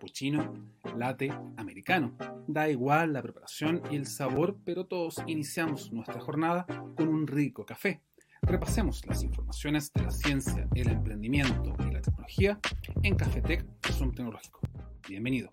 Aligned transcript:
moca, 0.00 0.06
cappuccino, 0.06 0.54
latte, 0.96 1.30
americano. 1.56 2.16
Da 2.46 2.68
igual 2.68 3.12
la 3.12 3.22
preparación 3.22 3.82
y 3.90 3.96
el 3.96 4.06
sabor, 4.06 4.56
pero 4.64 4.86
todos 4.86 5.22
iniciamos 5.26 5.92
nuestra 5.92 6.20
jornada 6.20 6.66
con 6.96 7.08
un 7.08 7.26
rico 7.26 7.64
café. 7.66 8.00
Repasemos 8.42 9.04
las 9.06 9.22
informaciones 9.22 9.92
de 9.92 10.02
la 10.02 10.10
ciencia, 10.10 10.66
el 10.74 10.88
emprendimiento 10.88 11.76
y 11.86 11.92
la 11.92 12.00
tecnología 12.00 12.58
en 13.02 13.14
Cafetec 13.14 13.66
Zoom 13.92 14.12
Tecnológico. 14.12 14.60
Bienvenido. 15.06 15.50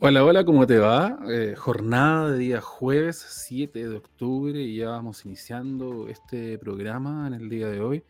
Hola, 0.00 0.24
hola, 0.24 0.44
¿cómo 0.44 0.66
te 0.66 0.78
va? 0.78 1.16
Eh, 1.30 1.54
jornada 1.56 2.32
de 2.32 2.38
día 2.38 2.60
jueves 2.60 3.24
7 3.46 3.88
de 3.88 3.96
octubre 3.96 4.60
y 4.60 4.78
ya 4.78 4.88
vamos 4.88 5.24
iniciando 5.24 6.08
este 6.08 6.58
programa 6.58 7.28
en 7.28 7.34
el 7.34 7.48
día 7.48 7.68
de 7.68 7.80
hoy 7.80 8.02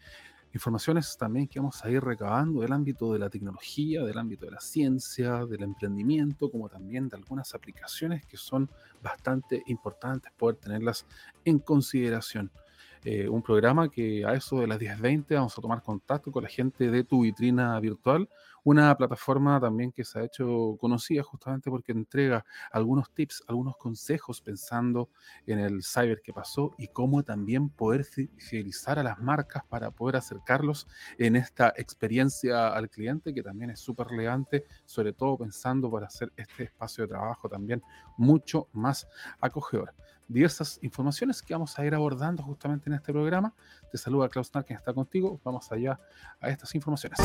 informaciones 0.55 1.17
también 1.17 1.49
que 1.49 1.59
vamos 1.59 1.83
a 1.85 1.91
ir 1.91 2.03
recabando 2.03 2.61
del 2.61 2.73
ámbito 2.73 3.13
de 3.13 3.19
la 3.19 3.31
tecnología, 3.31 4.03
del 4.03 4.19
ámbito 4.19 4.47
de 4.47 4.53
la 4.53 4.61
ciencia, 4.61 5.47
del 5.47 5.63
emprendimiento, 5.63 6.51
como 6.51 6.69
también 6.69 7.09
de 7.09 7.17
algunas 7.17 7.55
aplicaciones 7.55 8.27
que 8.27 8.37
son 8.37 8.71
bastante 9.03 9.63
importantes 9.67 10.33
poder 10.37 10.57
tenerlas 10.57 11.07
en 11.45 11.59
consideración. 11.59 12.51
Eh, 13.05 13.29
un 13.29 13.43
programa 13.43 13.89
que 13.89 14.25
a 14.25 14.35
eso 14.35 14.61
de 14.61 14.67
las 14.67 14.79
10.20 14.79 15.35
vamos 15.35 15.59
a 15.59 15.61
tomar 15.61 15.83
contacto 15.83 16.31
con 16.31 16.45
la 16.45 16.49
gente 16.49 16.91
de 16.91 17.05
tu 17.05 17.23
vitrina 17.23 17.79
virtual 17.81 18.29
una 18.65 18.97
plataforma 18.97 19.61
también 19.61 19.91
que 19.91 20.05
se 20.05 20.21
ha 20.21 20.25
hecho 20.25 20.77
conocida 20.81 21.23
justamente 21.23 21.71
porque 21.71 21.93
entrega 21.93 22.45
algunos 22.71 23.11
tips, 23.13 23.43
algunos 23.49 23.77
consejos 23.77 24.41
pensando 24.41 25.11
en 25.47 25.59
el 25.59 25.83
cyber 25.83 26.21
que 26.23 26.33
pasó 26.33 26.73
y 26.79 26.89
cómo 26.89 27.23
también 27.25 27.71
poder 27.71 28.05
fidelizar 28.05 28.99
a 28.99 29.03
las 29.03 29.19
marcas 29.19 29.65
para 29.69 29.91
poder 29.91 30.17
acercarlos 30.17 30.87
en 31.19 31.37
esta 31.37 31.73
experiencia 31.77 32.69
al 32.69 32.89
cliente 32.89 33.35
que 33.35 33.43
también 33.43 33.71
es 33.71 33.81
súper 33.81 34.07
relevante, 34.09 34.65
sobre 34.85 35.13
todo 35.13 35.39
pensando 35.39 35.91
para 35.91 36.07
hacer 36.07 36.33
este 36.37 36.65
espacio 36.65 37.05
de 37.05 37.09
trabajo 37.09 37.49
también 37.49 37.83
mucho 38.17 38.69
más 38.73 39.09
acogedor 39.41 39.93
diversas 40.33 40.79
informaciones 40.83 41.43
que 41.43 41.55
vamos 41.55 41.79
a 41.79 41.85
ir 41.85 41.95
abordando 41.95 42.43
justamente 42.43 42.89
en 42.89 42.95
este 42.95 43.13
programa. 43.13 43.53
Te 43.91 43.99
saluda 43.99 44.29
Klaus 44.29 44.53
Nar, 44.55 44.65
quien 44.65 44.79
está 44.79 44.93
contigo. 44.93 45.41
Vamos 45.45 45.71
allá 45.71 46.01
a 46.41 46.49
estas 46.49 46.75
informaciones. 46.75 47.19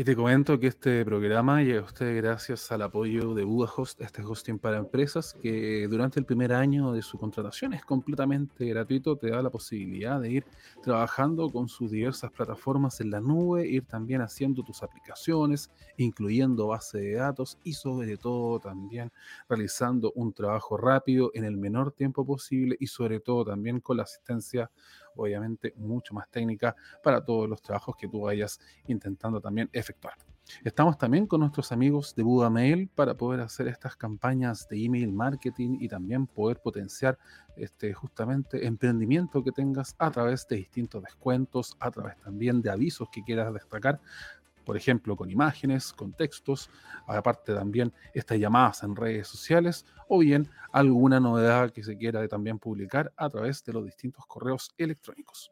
Y 0.00 0.04
te 0.04 0.14
comento 0.14 0.60
que 0.60 0.68
este 0.68 1.04
programa 1.04 1.60
llega 1.60 1.80
a 1.80 1.84
usted 1.84 2.16
gracias 2.18 2.70
al 2.70 2.82
apoyo 2.82 3.34
de 3.34 3.42
Host, 3.42 4.00
este 4.00 4.22
hosting 4.22 4.56
para 4.56 4.76
empresas, 4.76 5.34
que 5.42 5.88
durante 5.88 6.20
el 6.20 6.24
primer 6.24 6.52
año 6.52 6.92
de 6.92 7.02
su 7.02 7.18
contratación 7.18 7.72
es 7.72 7.84
completamente 7.84 8.64
gratuito, 8.66 9.16
te 9.16 9.30
da 9.30 9.42
la 9.42 9.50
posibilidad 9.50 10.20
de 10.20 10.30
ir 10.30 10.44
trabajando 10.84 11.50
con 11.50 11.68
sus 11.68 11.90
diversas 11.90 12.30
plataformas 12.30 13.00
en 13.00 13.10
la 13.10 13.20
nube, 13.20 13.66
ir 13.66 13.86
también 13.86 14.20
haciendo 14.20 14.62
tus 14.62 14.84
aplicaciones, 14.84 15.68
incluyendo 15.96 16.68
base 16.68 16.98
de 16.98 17.14
datos 17.14 17.58
y 17.64 17.72
sobre 17.72 18.16
todo 18.16 18.60
también 18.60 19.10
realizando 19.48 20.12
un 20.14 20.32
trabajo 20.32 20.76
rápido 20.76 21.32
en 21.34 21.42
el 21.42 21.56
menor 21.56 21.90
tiempo 21.90 22.24
posible 22.24 22.76
y 22.78 22.86
sobre 22.86 23.18
todo 23.18 23.46
también 23.46 23.80
con 23.80 23.96
la 23.96 24.04
asistencia 24.04 24.70
obviamente 25.18 25.74
mucho 25.76 26.14
más 26.14 26.28
técnica 26.30 26.74
para 27.02 27.24
todos 27.24 27.48
los 27.48 27.60
trabajos 27.60 27.96
que 27.96 28.08
tú 28.08 28.22
vayas 28.22 28.60
intentando 28.86 29.40
también 29.40 29.68
efectuar. 29.72 30.14
Estamos 30.64 30.96
también 30.96 31.26
con 31.26 31.40
nuestros 31.40 31.72
amigos 31.72 32.14
de 32.14 32.22
Buda 32.22 32.48
Mail 32.48 32.88
para 32.94 33.14
poder 33.14 33.40
hacer 33.40 33.68
estas 33.68 33.96
campañas 33.96 34.66
de 34.68 34.82
email 34.82 35.12
marketing 35.12 35.76
y 35.80 35.88
también 35.88 36.26
poder 36.26 36.60
potenciar 36.60 37.18
este 37.56 37.92
justamente 37.92 38.66
emprendimiento 38.66 39.44
que 39.44 39.52
tengas 39.52 39.94
a 39.98 40.10
través 40.10 40.46
de 40.48 40.56
distintos 40.56 41.02
descuentos, 41.02 41.76
a 41.80 41.90
través 41.90 42.16
también 42.20 42.62
de 42.62 42.70
avisos 42.70 43.08
que 43.10 43.22
quieras 43.22 43.52
destacar 43.52 44.00
por 44.68 44.76
ejemplo, 44.76 45.16
con 45.16 45.30
imágenes, 45.30 45.94
con 45.94 46.12
textos, 46.12 46.68
aparte 47.06 47.54
también 47.54 47.90
estas 48.12 48.38
llamadas 48.38 48.82
en 48.82 48.94
redes 48.94 49.26
sociales 49.26 49.86
o 50.08 50.18
bien 50.18 50.50
alguna 50.72 51.18
novedad 51.18 51.70
que 51.70 51.82
se 51.82 51.96
quiera 51.96 52.28
también 52.28 52.58
publicar 52.58 53.10
a 53.16 53.30
través 53.30 53.64
de 53.64 53.72
los 53.72 53.86
distintos 53.86 54.26
correos 54.26 54.70
electrónicos. 54.76 55.50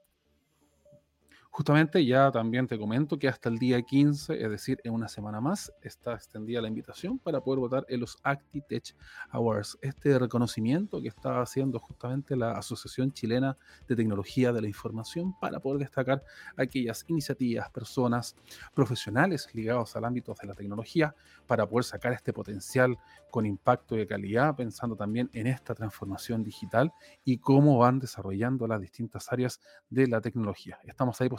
Justamente 1.57 2.05
ya 2.05 2.31
también 2.31 2.67
te 2.67 2.79
comento 2.79 3.19
que 3.19 3.29
hasta 3.29 3.49
el 3.49 3.57
día 3.57 3.81
15, 3.81 4.45
es 4.45 4.51
decir, 4.51 4.79
en 4.85 4.93
una 4.93 5.09
semana 5.09 5.41
más, 5.41 5.73
está 5.81 6.13
extendida 6.13 6.61
la 6.61 6.69
invitación 6.69 7.19
para 7.19 7.41
poder 7.41 7.61
votar 7.61 7.87
en 7.89 8.01
los 8.01 8.19
ActiTech 8.25 8.95
Awards, 9.31 9.79
este 9.81 10.19
reconocimiento 10.19 11.01
que 11.01 11.09
está 11.09 11.41
haciendo 11.41 11.79
justamente 11.79 12.37
la 12.37 12.59
Asociación 12.59 13.11
Chilena 13.11 13.57
de 13.89 13.97
Tecnología 13.97 14.53
de 14.53 14.61
la 14.61 14.69
Información 14.69 15.35
para 15.41 15.59
poder 15.59 15.79
destacar 15.79 16.23
aquellas 16.59 17.07
iniciativas, 17.09 17.71
personas, 17.71 18.37
profesionales 18.75 19.49
ligados 19.55 19.97
al 19.97 20.05
ámbito 20.05 20.35
de 20.39 20.49
la 20.49 20.55
tecnología 20.55 21.15
para 21.47 21.67
poder 21.67 21.85
sacar 21.85 22.13
este 22.13 22.35
potencial 22.35 22.99
con 23.31 23.47
impacto 23.47 23.95
de 23.95 24.07
calidad, 24.07 24.55
pensando 24.55 24.95
también 24.95 25.31
en 25.33 25.47
esta 25.47 25.75
transformación 25.75 26.45
digital 26.45 26.93
y 27.25 27.39
cómo 27.39 27.79
van 27.79 27.99
desarrollando 27.99 28.67
las 28.67 28.81
distintas 28.81 29.33
áreas 29.33 29.59
de 29.89 30.07
la 30.07 30.21
tecnología. 30.21 30.79
Estamos 30.85 31.19
ahí 31.21 31.31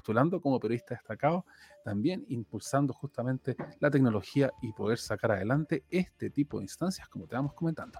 como 0.41 0.59
periodista 0.59 0.95
destacado, 0.95 1.45
también 1.83 2.25
impulsando 2.29 2.93
justamente 2.93 3.55
la 3.79 3.91
tecnología 3.91 4.51
y 4.61 4.71
poder 4.71 4.99
sacar 4.99 5.31
adelante 5.31 5.83
este 5.89 6.29
tipo 6.29 6.59
de 6.59 6.63
instancias 6.65 7.07
como 7.09 7.27
te 7.27 7.35
vamos 7.35 7.53
comentando. 7.53 7.99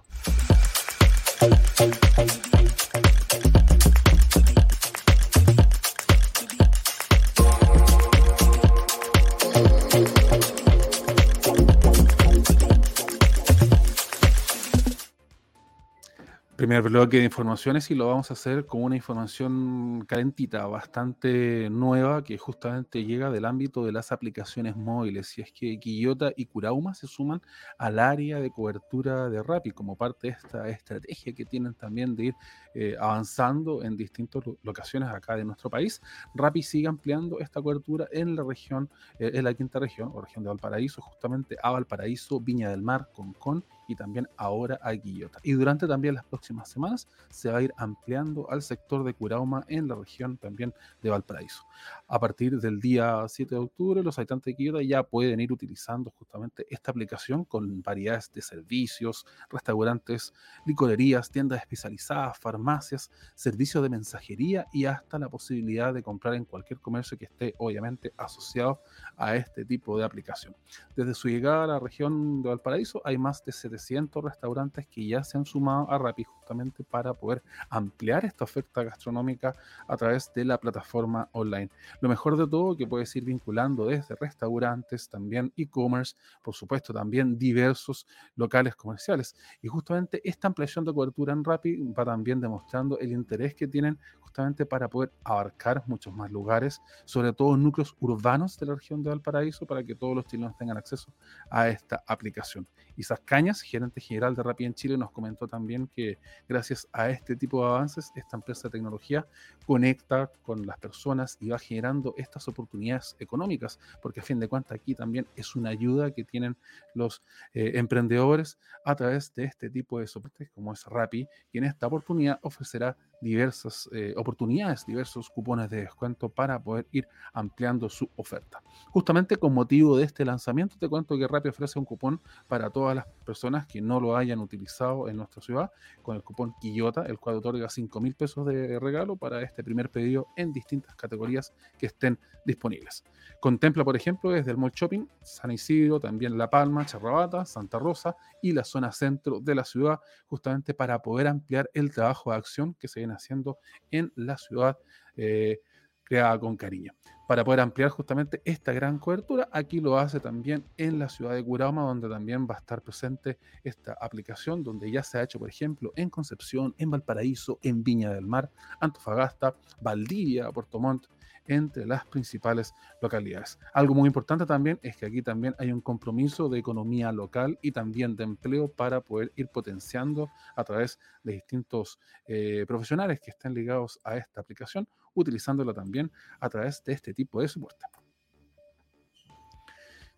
Primer 16.58 16.82
bloque 16.82 17.18
de 17.18 17.24
informaciones 17.24 17.88
y 17.92 17.94
lo 17.94 18.08
vamos 18.08 18.32
a 18.32 18.34
hacer 18.34 18.66
con 18.66 18.82
una 18.82 18.96
información 18.96 20.04
calentita, 20.08 20.66
bastante 20.66 21.70
nueva, 21.70 22.24
que 22.24 22.36
justamente 22.36 23.04
llega 23.04 23.30
del 23.30 23.44
ámbito 23.44 23.84
de 23.84 23.92
las 23.92 24.10
aplicaciones 24.10 24.74
móviles. 24.74 25.38
Y 25.38 25.42
es 25.42 25.52
que 25.52 25.78
Quillota 25.78 26.32
y 26.36 26.46
Curauma 26.46 26.94
se 26.94 27.06
suman 27.06 27.40
al 27.78 28.00
área 28.00 28.40
de 28.40 28.50
cobertura 28.50 29.30
de 29.30 29.40
Rappi 29.40 29.70
como 29.70 29.94
parte 29.94 30.26
de 30.26 30.32
esta 30.32 30.68
estrategia 30.68 31.32
que 31.32 31.44
tienen 31.44 31.74
también 31.74 32.16
de 32.16 32.24
ir 32.24 32.34
eh, 32.74 32.96
avanzando 32.98 33.84
en 33.84 33.96
distintas 33.96 34.42
locaciones 34.64 35.10
acá 35.10 35.36
de 35.36 35.44
nuestro 35.44 35.70
país. 35.70 36.02
Rappi 36.34 36.64
sigue 36.64 36.88
ampliando 36.88 37.38
esta 37.38 37.62
cobertura 37.62 38.08
en 38.10 38.34
la 38.34 38.42
región, 38.42 38.90
eh, 39.20 39.30
en 39.32 39.44
la 39.44 39.54
quinta 39.54 39.78
región, 39.78 40.10
o 40.12 40.20
región 40.20 40.42
de 40.42 40.48
Valparaíso, 40.48 41.02
justamente 41.02 41.56
a 41.62 41.70
Valparaíso, 41.70 42.40
Viña 42.40 42.68
del 42.70 42.82
Mar, 42.82 43.10
Concón 43.12 43.64
y 43.88 43.96
también 43.96 44.28
ahora 44.36 44.78
a 44.82 44.94
Quillota. 44.96 45.40
Y 45.42 45.52
durante 45.52 45.88
también 45.88 46.14
las 46.14 46.24
próximas 46.24 46.68
semanas 46.68 47.08
se 47.30 47.50
va 47.50 47.58
a 47.58 47.62
ir 47.62 47.72
ampliando 47.76 48.48
al 48.50 48.62
sector 48.62 49.02
de 49.02 49.14
Curauma 49.14 49.64
en 49.66 49.88
la 49.88 49.94
región 49.94 50.36
también 50.36 50.74
de 51.02 51.10
Valparaíso. 51.10 51.64
A 52.06 52.20
partir 52.20 52.60
del 52.60 52.78
día 52.78 53.24
7 53.26 53.54
de 53.54 53.60
octubre, 53.60 54.02
los 54.02 54.18
habitantes 54.18 54.52
de 54.52 54.56
Quillota 54.56 54.82
ya 54.82 55.02
pueden 55.02 55.40
ir 55.40 55.52
utilizando 55.52 56.10
justamente 56.10 56.66
esta 56.68 56.90
aplicación 56.90 57.44
con 57.44 57.82
variedades 57.82 58.30
de 58.32 58.42
servicios, 58.42 59.26
restaurantes, 59.48 60.34
licorerías, 60.66 61.30
tiendas 61.30 61.60
especializadas, 61.60 62.38
farmacias, 62.38 63.10
servicios 63.34 63.82
de 63.82 63.88
mensajería 63.88 64.66
y 64.72 64.84
hasta 64.84 65.18
la 65.18 65.30
posibilidad 65.30 65.94
de 65.94 66.02
comprar 66.02 66.34
en 66.34 66.44
cualquier 66.44 66.78
comercio 66.80 67.16
que 67.16 67.24
esté 67.24 67.54
obviamente 67.56 68.12
asociado 68.18 68.82
a 69.16 69.34
este 69.34 69.64
tipo 69.64 69.98
de 69.98 70.04
aplicación. 70.04 70.54
Desde 70.94 71.14
su 71.14 71.28
llegada 71.28 71.64
a 71.64 71.66
la 71.66 71.78
región 71.78 72.42
de 72.42 72.50
Valparaíso 72.50 73.00
hay 73.02 73.16
más 73.16 73.42
de 73.44 73.52
700 73.52 73.77
restaurantes 74.22 74.86
que 74.86 75.06
ya 75.06 75.24
se 75.24 75.38
han 75.38 75.44
sumado 75.44 75.90
a 75.90 75.98
Rappi 75.98 76.24
justamente 76.24 76.84
para 76.84 77.14
poder 77.14 77.42
ampliar 77.68 78.24
esta 78.24 78.44
oferta 78.44 78.82
gastronómica 78.82 79.54
a 79.86 79.96
través 79.96 80.32
de 80.34 80.44
la 80.44 80.58
plataforma 80.58 81.28
online. 81.32 81.70
Lo 82.00 82.08
mejor 82.08 82.36
de 82.36 82.46
todo 82.46 82.76
que 82.76 82.86
puedes 82.86 83.14
ir 83.16 83.24
vinculando 83.24 83.86
desde 83.86 84.14
restaurantes, 84.14 85.08
también 85.08 85.52
e-commerce, 85.56 86.16
por 86.42 86.54
supuesto 86.54 86.92
también 86.92 87.38
diversos 87.38 88.06
locales 88.36 88.74
comerciales. 88.76 89.36
Y 89.62 89.68
justamente 89.68 90.20
esta 90.24 90.48
ampliación 90.48 90.84
de 90.84 90.94
cobertura 90.94 91.32
en 91.32 91.44
Rappi 91.44 91.76
va 91.92 92.04
también 92.04 92.40
demostrando 92.40 92.98
el 92.98 93.12
interés 93.12 93.54
que 93.54 93.68
tienen 93.68 93.98
justamente 94.20 94.66
para 94.66 94.88
poder 94.88 95.12
abarcar 95.24 95.82
muchos 95.86 96.14
más 96.14 96.30
lugares, 96.30 96.80
sobre 97.04 97.32
todo 97.32 97.56
núcleos 97.56 97.96
urbanos 98.00 98.58
de 98.58 98.66
la 98.66 98.74
región 98.74 99.02
de 99.02 99.10
Valparaíso, 99.10 99.66
para 99.66 99.82
que 99.82 99.94
todos 99.94 100.14
los 100.14 100.26
chilenos 100.26 100.56
tengan 100.56 100.76
acceso 100.76 101.12
a 101.50 101.68
esta 101.68 102.02
aplicación. 102.06 102.66
Isaac 102.98 103.22
Cañas, 103.24 103.62
gerente 103.62 104.00
general 104.00 104.34
de 104.34 104.42
Rappi 104.42 104.64
en 104.64 104.74
Chile, 104.74 104.98
nos 104.98 105.10
comentó 105.12 105.46
también 105.46 105.86
que 105.86 106.18
gracias 106.48 106.88
a 106.92 107.08
este 107.08 107.36
tipo 107.36 107.62
de 107.62 107.70
avances, 107.70 108.10
esta 108.14 108.36
empresa 108.36 108.68
de 108.68 108.72
tecnología 108.72 109.26
conecta 109.66 110.30
con 110.42 110.66
las 110.66 110.78
personas 110.78 111.36
y 111.40 111.48
va 111.48 111.58
generando 111.58 112.14
estas 112.16 112.48
oportunidades 112.48 113.16
económicas, 113.18 113.78
porque 114.02 114.20
a 114.20 114.22
fin 114.22 114.40
de 114.40 114.48
cuentas 114.48 114.72
aquí 114.72 114.94
también 114.94 115.26
es 115.36 115.54
una 115.54 115.70
ayuda 115.70 116.10
que 116.10 116.24
tienen 116.24 116.56
los 116.94 117.22
eh, 117.54 117.72
emprendedores 117.74 118.58
a 118.84 118.94
través 118.96 119.32
de 119.34 119.44
este 119.44 119.70
tipo 119.70 120.00
de 120.00 120.06
soportes 120.06 120.50
como 120.50 120.72
es 120.72 120.84
Rappi, 120.84 121.28
y 121.52 121.58
en 121.58 121.64
esta 121.64 121.86
oportunidad 121.86 122.38
ofrecerá 122.42 122.96
diversas 123.20 123.88
eh, 123.92 124.14
oportunidades, 124.16 124.86
diversos 124.86 125.30
cupones 125.30 125.70
de 125.70 125.82
descuento 125.82 126.28
para 126.28 126.62
poder 126.62 126.86
ir 126.92 127.08
ampliando 127.32 127.88
su 127.88 128.08
oferta. 128.16 128.62
Justamente 128.90 129.36
con 129.36 129.54
motivo 129.54 129.96
de 129.96 130.04
este 130.04 130.24
lanzamiento, 130.24 130.76
te 130.78 130.88
cuento 130.88 131.16
que 131.18 131.26
Rappi 131.26 131.48
ofrece 131.48 131.78
un 131.78 131.84
cupón 131.84 132.20
para 132.46 132.70
todas 132.70 132.94
las 132.96 133.06
personas 133.24 133.66
que 133.66 133.80
no 133.80 134.00
lo 134.00 134.16
hayan 134.16 134.38
utilizado 134.38 135.08
en 135.08 135.16
nuestra 135.16 135.42
ciudad, 135.42 135.70
con 136.02 136.16
el 136.16 136.22
cupón 136.22 136.54
Quillota, 136.60 137.02
el 137.02 137.18
cual 137.18 137.36
otorga 137.36 137.68
5 137.68 138.00
mil 138.00 138.14
pesos 138.14 138.46
de 138.46 138.78
regalo 138.78 139.16
para 139.16 139.42
este 139.42 139.62
primer 139.64 139.90
pedido 139.90 140.28
en 140.36 140.52
distintas 140.52 140.94
categorías 140.94 141.52
que 141.78 141.86
estén 141.86 142.18
disponibles. 142.44 143.04
Contempla, 143.40 143.84
por 143.84 143.96
ejemplo, 143.96 144.30
desde 144.30 144.50
el 144.50 144.56
Mall 144.56 144.72
Shopping, 144.72 145.06
San 145.22 145.50
Isidro, 145.50 146.00
también 146.00 146.36
La 146.36 146.50
Palma, 146.50 146.84
Charrabata, 146.84 147.44
Santa 147.44 147.78
Rosa 147.78 148.16
y 148.42 148.52
la 148.52 148.64
zona 148.64 148.92
centro 148.92 149.40
de 149.40 149.54
la 149.54 149.64
ciudad, 149.64 150.00
justamente 150.26 150.74
para 150.74 151.00
poder 151.00 151.28
ampliar 151.28 151.70
el 151.74 151.90
trabajo 151.90 152.30
de 152.30 152.36
acción 152.36 152.74
que 152.74 152.88
se 152.88 153.00
viene 153.00 153.07
haciendo 153.10 153.58
en 153.90 154.12
la 154.16 154.36
ciudad 154.38 154.78
eh, 155.16 155.60
creada 156.04 156.38
con 156.38 156.56
cariño. 156.56 156.92
Para 157.28 157.44
poder 157.44 157.60
ampliar 157.60 157.90
justamente 157.90 158.40
esta 158.46 158.72
gran 158.72 158.98
cobertura, 158.98 159.50
aquí 159.52 159.80
lo 159.80 159.98
hace 159.98 160.18
también 160.18 160.64
en 160.78 160.98
la 160.98 161.10
ciudad 161.10 161.34
de 161.34 161.44
Curama, 161.44 161.82
donde 161.82 162.08
también 162.08 162.46
va 162.48 162.54
a 162.54 162.58
estar 162.58 162.80
presente 162.80 163.38
esta 163.62 163.92
aplicación, 164.00 164.64
donde 164.64 164.90
ya 164.90 165.02
se 165.02 165.18
ha 165.18 165.24
hecho, 165.24 165.38
por 165.38 165.50
ejemplo, 165.50 165.92
en 165.94 166.08
Concepción, 166.08 166.74
en 166.78 166.90
Valparaíso, 166.90 167.58
en 167.60 167.84
Viña 167.84 168.14
del 168.14 168.26
Mar, 168.26 168.50
Antofagasta, 168.80 169.54
Valdivia, 169.82 170.50
Puerto 170.50 170.80
Montt, 170.80 171.06
entre 171.48 171.86
las 171.86 172.06
principales 172.06 172.74
localidades. 173.02 173.58
Algo 173.74 173.94
muy 173.94 174.06
importante 174.06 174.46
también 174.46 174.78
es 174.82 174.96
que 174.96 175.06
aquí 175.06 175.22
también 175.22 175.54
hay 175.58 175.72
un 175.72 175.80
compromiso 175.80 176.48
de 176.48 176.58
economía 176.58 177.10
local 177.10 177.58
y 177.62 177.72
también 177.72 178.14
de 178.14 178.24
empleo 178.24 178.68
para 178.68 179.00
poder 179.00 179.32
ir 179.36 179.48
potenciando 179.48 180.30
a 180.54 180.62
través 180.64 180.98
de 181.24 181.32
distintos 181.32 181.98
eh, 182.26 182.64
profesionales 182.66 183.20
que 183.20 183.30
estén 183.30 183.54
ligados 183.54 183.98
a 184.04 184.16
esta 184.16 184.40
aplicación, 184.40 184.88
utilizándola 185.14 185.72
también 185.72 186.12
a 186.38 186.48
través 186.48 186.82
de 186.84 186.92
este 186.92 187.14
tipo 187.14 187.40
de 187.40 187.48
soporte. 187.48 187.86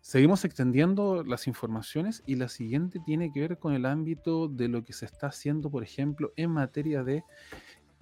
Seguimos 0.01 0.43
extendiendo 0.45 1.23
las 1.23 1.45
informaciones 1.45 2.23
y 2.25 2.33
la 2.33 2.49
siguiente 2.49 2.99
tiene 3.05 3.31
que 3.31 3.41
ver 3.41 3.59
con 3.59 3.73
el 3.73 3.85
ámbito 3.85 4.47
de 4.47 4.67
lo 4.67 4.83
que 4.83 4.93
se 4.93 5.05
está 5.05 5.27
haciendo, 5.27 5.69
por 5.69 5.83
ejemplo, 5.83 6.33
en 6.35 6.49
materia 6.49 7.03
de 7.03 7.23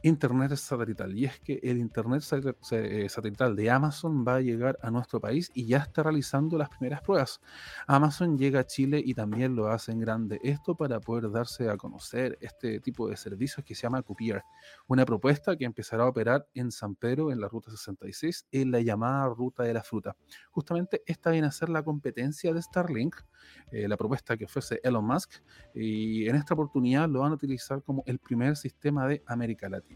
Internet 0.02 0.56
satelital. 0.56 1.18
Y 1.18 1.26
es 1.26 1.40
que 1.40 1.60
el 1.62 1.78
Internet 1.78 2.24
eh, 2.72 3.10
satelital 3.10 3.56
de 3.56 3.70
Amazon 3.70 4.26
va 4.26 4.36
a 4.36 4.42
llegar 4.42 4.80
a 4.82 4.90
nuestro 4.92 5.20
país 5.20 5.52
y 5.54 5.66
ya 5.66 5.80
está 5.80 6.04
realizando 6.04 6.58
las 6.58 6.70
primeras 6.70 7.02
pruebas. 7.02 7.42
Amazon 7.86 8.38
llega 8.38 8.62
a 8.62 8.66
Chile 8.66 9.02
y 9.04 9.14
también 9.14 9.56
lo 9.56 9.68
hace 9.68 9.92
en 9.92 10.00
grande. 10.00 10.40
Esto 10.42 10.76
para 10.76 11.02
poder 11.02 11.30
darse 11.32 11.70
a 11.70 11.76
conocer 11.76 12.38
este 12.40 12.80
tipo 12.80 13.10
de 13.10 13.18
servicios 13.18 13.66
que 13.66 13.76
se 13.76 13.84
llama 13.84 14.02
Copier. 14.02 14.42
Una 14.88 15.06
propuesta 15.06 15.58
que 15.58 15.66
empezará 15.66 16.04
a 16.04 16.08
operar 16.08 16.48
en 16.54 16.72
San 16.72 16.96
Pedro, 16.96 17.32
en 17.32 17.42
la 17.42 17.50
ruta 17.50 17.70
66, 17.70 18.48
en 18.52 18.72
la 18.72 18.80
llamada 18.80 19.28
ruta 19.28 19.64
de 19.64 19.74
la 19.74 19.84
fruta. 19.84 20.16
Justamente 20.52 21.04
esta 21.06 21.32
viene 21.32 21.48
a 21.48 21.52
ser 21.52 21.68
la 21.68 21.84
competencia 21.84 22.54
de 22.54 22.62
Starlink, 22.62 23.18
eh, 23.72 23.88
la 23.88 23.98
propuesta 23.98 24.38
que 24.38 24.46
ofrece 24.46 24.80
Elon 24.82 25.06
Musk. 25.06 25.34
Y 25.76 26.28
en 26.30 26.36
esta 26.36 26.54
oportunidad 26.54 27.10
lo 27.10 27.20
van 27.20 27.34
a 27.34 27.36
utilizar 27.36 27.84
como 27.84 28.04
el 28.06 28.20
primer 28.20 28.56
sistema 28.56 29.06
de 29.08 29.24
América 29.26 29.68
Latina. 29.68 29.89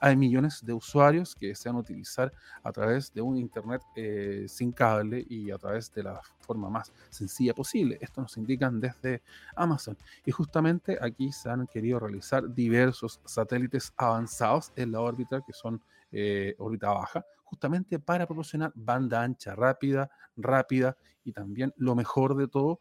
Hay 0.00 0.16
millones 0.16 0.64
de 0.64 0.72
usuarios 0.72 1.36
que 1.36 1.48
desean 1.48 1.76
utilizar 1.76 2.32
a 2.64 2.72
través 2.72 3.12
de 3.14 3.20
un 3.20 3.36
Internet 3.36 3.82
eh, 3.94 4.46
sin 4.48 4.72
cable 4.72 5.24
y 5.28 5.52
a 5.52 5.58
través 5.58 5.92
de 5.92 6.02
la 6.02 6.20
forma 6.40 6.68
más 6.68 6.92
sencilla 7.08 7.54
posible. 7.54 7.98
Esto 8.00 8.20
nos 8.20 8.36
indican 8.36 8.80
desde 8.80 9.22
Amazon. 9.54 9.96
Y 10.24 10.32
justamente 10.32 10.98
aquí 11.00 11.30
se 11.30 11.50
han 11.50 11.68
querido 11.68 12.00
realizar 12.00 12.52
diversos 12.52 13.20
satélites 13.24 13.92
avanzados 13.96 14.72
en 14.74 14.90
la 14.90 15.00
órbita, 15.00 15.40
que 15.46 15.52
son 15.52 15.80
eh, 16.10 16.54
órbita 16.58 16.90
baja, 16.90 17.24
justamente 17.44 17.98
para 17.98 18.26
proporcionar 18.26 18.72
banda 18.74 19.22
ancha 19.22 19.54
rápida, 19.54 20.10
rápida 20.36 20.96
y 21.24 21.32
también 21.32 21.72
lo 21.76 21.94
mejor 21.94 22.36
de 22.36 22.48
todo, 22.48 22.80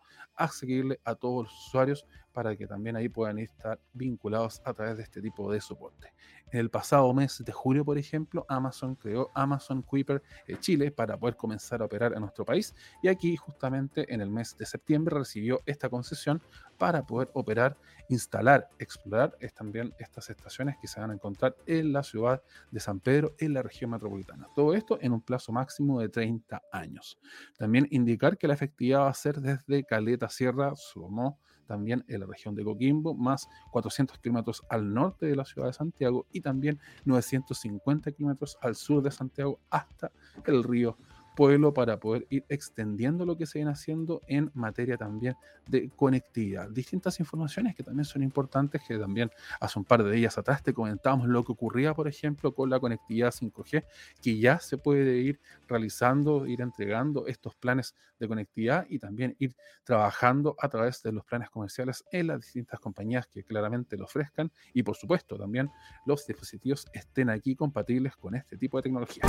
seguirle 0.50 1.00
a 1.04 1.16
todos 1.16 1.44
los 1.44 1.68
usuarios 1.68 2.08
para 2.32 2.56
que 2.56 2.66
también 2.66 2.96
ahí 2.96 3.10
puedan 3.10 3.40
estar 3.40 3.80
vinculados 3.94 4.62
a 4.66 4.74
través 4.74 4.98
de 4.98 5.04
este 5.04 5.22
tipo 5.22 5.52
de 5.52 5.60
soporte. 5.60 6.14
En 6.52 6.60
el 6.60 6.70
pasado 6.70 7.14
mes 7.14 7.44
de 7.46 7.52
julio, 7.52 7.86
por 7.86 7.98
ejemplo, 7.98 8.46
Amazon 8.50 8.96
creó 8.96 9.30
Amazon 9.34 9.82
Kuiper 9.82 10.22
Chile 10.60 10.92
para 10.92 11.18
poder 11.18 11.36
comenzar 11.36 11.82
a 11.82 11.86
operar 11.86 12.14
en 12.14 12.22
nuestro 12.22 12.46
país 12.46 12.74
y 13.02 13.08
aquí 13.08 13.36
justamente 13.36 14.12
en 14.14 14.22
el 14.22 14.30
mes 14.30 14.56
de 14.58 14.66
septiembre 14.66 15.18
recibió 15.18 15.62
esta 15.66 15.90
concesión 15.90 16.42
para 16.78 17.06
poder 17.06 17.30
operar, 17.34 17.78
instalar, 18.10 18.68
explorar 18.80 19.38
es 19.40 19.54
también 19.54 19.94
estas 20.00 20.30
estaciones 20.30 20.76
que 20.82 20.88
se 20.88 21.00
van 21.00 21.12
a 21.12 21.14
encontrar 21.14 21.56
en 21.68 21.94
la 21.94 22.04
ciudad 22.04 22.42
de 22.72 22.80
San 22.80 23.00
Pedro, 23.00 23.36
en 23.38 23.54
la 23.54 23.62
región 23.62 23.92
metropolitana. 23.92 24.48
Todo 24.56 24.74
esto 24.74 24.98
en 25.00 25.14
un 25.14 25.22
plazo 25.22 25.52
máximo 25.52 26.00
de 26.02 26.10
30 26.10 26.62
años. 26.72 27.20
También 27.58 27.88
indicar 27.92 28.38
que 28.38 28.48
la 28.48 28.54
efectividad 28.54 29.02
va 29.02 29.10
a 29.10 29.14
ser 29.14 29.42
desde 29.42 29.84
Caleta 29.84 30.30
Sierra, 30.30 30.74
Somó, 30.76 31.40
también 31.72 32.04
en 32.10 32.20
la 32.20 32.26
región 32.26 32.54
de 32.54 32.66
Coquimbo, 32.66 33.14
más 33.14 33.48
400 33.72 34.18
kilómetros 34.20 34.62
al 34.70 34.94
norte 34.94 35.26
de 35.26 35.38
la 35.38 35.46
ciudad 35.46 35.68
de 35.68 35.74
Santiago 35.74 36.28
y 36.32 36.42
también 36.42 36.80
950 37.06 38.12
kilómetros 38.12 38.58
al 38.62 38.76
sur 38.76 39.02
de 39.02 39.10
Santiago 39.10 39.58
hasta 39.70 40.12
el 40.46 40.64
río 40.64 40.98
pueblo 41.36 41.74
para 41.74 42.00
poder 42.00 42.28
ir 42.30 42.46
extendiendo 42.50 43.26
lo 43.26 43.38
que 43.38 43.46
se 43.46 43.60
viene 43.60 43.72
haciendo 43.72 44.22
en 44.28 44.52
materia 44.54 44.98
también 44.98 45.36
de 45.68 45.90
conectividad. 45.96 46.70
Distintas 46.70 47.20
informaciones 47.20 47.76
que 47.76 47.84
también 47.84 48.06
son 48.06 48.24
importantes, 48.24 48.82
que 48.88 48.98
también 48.98 49.32
hace 49.60 49.80
un 49.80 49.86
par 49.86 50.04
de 50.04 50.12
días 50.12 50.38
atrás 50.38 50.64
te 50.64 50.74
comentábamos 50.74 51.28
lo 51.28 51.44
que 51.44 51.52
ocurría, 51.52 51.94
por 51.94 52.08
ejemplo, 52.08 52.54
con 52.54 52.70
la 52.70 52.80
conectividad 52.80 53.32
5G, 53.32 53.86
que 54.22 54.38
ya 54.38 54.60
se 54.60 54.78
puede 54.78 55.18
ir 55.18 55.40
realizando, 55.68 56.46
ir 56.48 56.62
entregando 56.62 57.28
estos 57.28 57.56
planes 57.56 57.96
de 58.20 58.28
conectividad 58.28 58.86
y 58.90 59.00
también 59.00 59.36
ir 59.40 59.56
trabajando 59.84 60.56
a 60.60 60.70
través 60.70 61.02
de 61.02 61.12
los 61.12 61.26
planes 61.26 61.50
comerciales 61.50 62.06
en 62.12 62.28
las 62.28 62.42
distintas 62.42 62.80
compañías 62.80 63.28
que 63.28 63.44
claramente 63.44 63.98
lo 63.98 64.06
ofrezcan 64.06 64.52
y 64.74 64.84
por 64.84 64.96
supuesto 64.96 65.38
también 65.38 65.70
los 66.06 66.26
dispositivos 66.26 66.86
estén 66.94 67.30
aquí 67.30 67.56
compatibles 67.56 68.16
con 68.16 68.36
este 68.36 68.58
tipo 68.58 68.78
de 68.78 68.84
tecnología. 68.84 69.24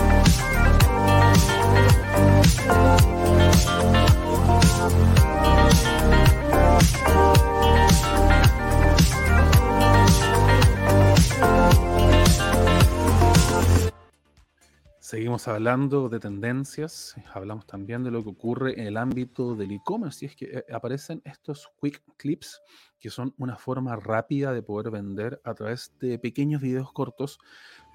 Seguimos 15.13 15.47
hablando 15.47 16.09
de 16.09 16.19
tendencias, 16.21 17.15
hablamos 17.35 17.67
también 17.67 18.03
de 18.03 18.11
lo 18.11 18.23
que 18.23 18.31
ocurre 18.31 18.81
en 18.81 18.87
el 18.87 18.97
ámbito 18.97 19.55
del 19.55 19.73
e-commerce 19.73 20.25
y 20.25 20.29
es 20.29 20.37
que 20.37 20.45
eh, 20.47 20.65
aparecen 20.73 21.21
estos 21.27 21.71
quick 21.83 22.03
clips 22.17 22.63
que 22.99 23.11
son 23.11 23.35
una 23.37 23.57
forma 23.57 23.95
rápida 23.97 24.55
de 24.55 24.63
poder 24.63 24.91
vender 24.91 25.39
a 25.45 25.53
través 25.53 25.93
de 26.01 26.19
pequeños 26.19 26.63
videos 26.63 26.95
cortos, 26.95 27.39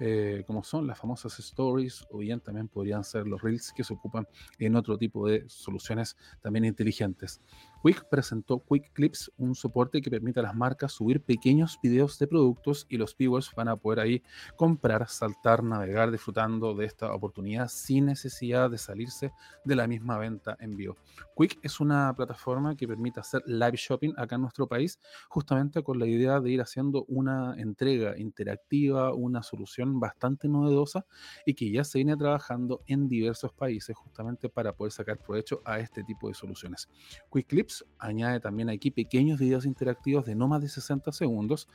eh, 0.00 0.44
como 0.46 0.62
son 0.62 0.86
las 0.86 0.98
famosas 0.98 1.38
stories, 1.38 2.06
o 2.10 2.18
bien 2.18 2.40
también 2.40 2.68
podrían 2.68 3.04
ser 3.04 3.26
los 3.26 3.42
reels 3.42 3.72
que 3.72 3.84
se 3.84 3.94
ocupan 3.94 4.26
en 4.58 4.76
otro 4.76 4.96
tipo 4.98 5.28
de 5.28 5.44
soluciones 5.48 6.16
también 6.40 6.64
inteligentes. 6.64 7.40
Quick 7.82 8.08
presentó 8.08 8.58
Quick 8.58 8.92
Clips, 8.92 9.30
un 9.36 9.54
soporte 9.54 10.02
que 10.02 10.10
permite 10.10 10.40
a 10.40 10.42
las 10.42 10.54
marcas 10.54 10.92
subir 10.92 11.22
pequeños 11.22 11.78
videos 11.80 12.18
de 12.18 12.26
productos 12.26 12.86
y 12.88 12.96
los 12.96 13.16
viewers 13.16 13.52
van 13.54 13.68
a 13.68 13.76
poder 13.76 14.00
ahí 14.00 14.22
comprar, 14.56 15.08
saltar, 15.08 15.62
navegar, 15.62 16.10
disfrutando 16.10 16.74
de 16.74 16.86
esta 16.86 17.14
oportunidad 17.14 17.68
sin 17.68 18.06
necesidad 18.06 18.68
de 18.68 18.78
salirse 18.78 19.32
de 19.64 19.76
la 19.76 19.86
misma 19.86 20.18
venta 20.18 20.56
en 20.58 20.76
vivo. 20.76 20.96
Quick 21.36 21.60
es 21.62 21.78
una 21.78 22.12
plataforma 22.16 22.74
que 22.74 22.88
permite 22.88 23.20
hacer 23.20 23.42
live 23.46 23.76
shopping 23.76 24.12
acá 24.16 24.34
en 24.34 24.42
nuestro 24.42 24.66
país 24.66 24.98
justamente 25.28 25.82
con 25.84 26.00
la 26.00 26.06
idea 26.06 26.40
de 26.40 26.50
ir 26.50 26.60
haciendo 26.60 27.04
una 27.04 27.54
entrega 27.58 28.18
interactiva, 28.18 29.14
una 29.14 29.44
solución 29.44 30.00
bastante 30.00 30.48
novedosa 30.48 31.06
y 31.46 31.54
que 31.54 31.70
ya 31.70 31.84
se 31.84 31.98
viene 31.98 32.16
trabajando 32.16 32.82
en 32.86 33.08
diversos 33.08 33.52
países 33.52 33.96
justamente 33.96 34.48
para 34.48 34.72
poder 34.72 34.90
sacar 34.92 35.18
provecho 35.18 35.62
a 35.64 35.78
este 35.78 36.02
tipo 36.02 36.26
de 36.26 36.34
soluciones. 36.34 36.88
Quick 37.32 37.46
Clips 37.46 37.67
añade 37.98 38.40
también 38.40 38.70
aquí 38.70 38.90
pequeños 38.90 39.38
videos 39.38 39.66
interactivos 39.66 40.26
de 40.26 40.34
no 40.34 40.48
más 40.48 40.60
de 40.62 40.68
60 40.68 41.12
segundos 41.12 41.68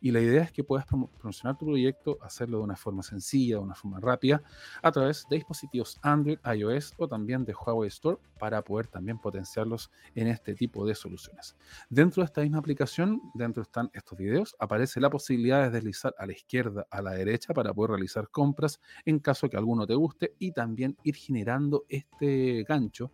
y 0.00 0.10
la 0.10 0.20
idea 0.20 0.42
es 0.42 0.52
que 0.52 0.64
puedas 0.64 0.86
promocionar 0.86 1.56
tu 1.58 1.66
proyecto, 1.66 2.18
hacerlo 2.22 2.58
de 2.58 2.64
una 2.64 2.76
forma 2.76 3.02
sencilla, 3.02 3.56
de 3.56 3.62
una 3.62 3.74
forma 3.74 4.00
rápida, 4.00 4.42
a 4.82 4.92
través 4.92 5.26
de 5.28 5.36
dispositivos 5.36 5.98
Android, 6.02 6.38
iOS 6.54 6.94
o 6.98 7.08
también 7.08 7.44
de 7.44 7.54
Huawei 7.54 7.88
Store 7.88 8.18
para 8.38 8.62
poder 8.62 8.86
también 8.86 9.18
potenciarlos 9.18 9.90
en 10.14 10.28
este 10.28 10.54
tipo 10.54 10.86
de 10.86 10.94
soluciones. 10.94 11.56
Dentro 11.90 12.22
de 12.22 12.26
esta 12.26 12.42
misma 12.42 12.58
aplicación, 12.58 13.20
dentro 13.34 13.62
están 13.62 13.90
estos 13.92 14.16
videos, 14.18 14.56
aparece 14.58 15.00
la 15.00 15.10
posibilidad 15.10 15.62
de 15.62 15.70
deslizar 15.70 16.14
a 16.18 16.26
la 16.26 16.32
izquierda, 16.32 16.86
a 16.90 17.02
la 17.02 17.12
derecha 17.12 17.52
para 17.52 17.74
poder 17.74 17.92
realizar 17.92 18.28
compras 18.30 18.80
en 19.04 19.18
caso 19.18 19.48
que 19.48 19.56
alguno 19.56 19.86
te 19.86 19.94
guste 19.94 20.34
y 20.38 20.52
también 20.52 20.96
ir 21.02 21.16
generando 21.16 21.84
este 21.88 22.64
gancho 22.68 23.12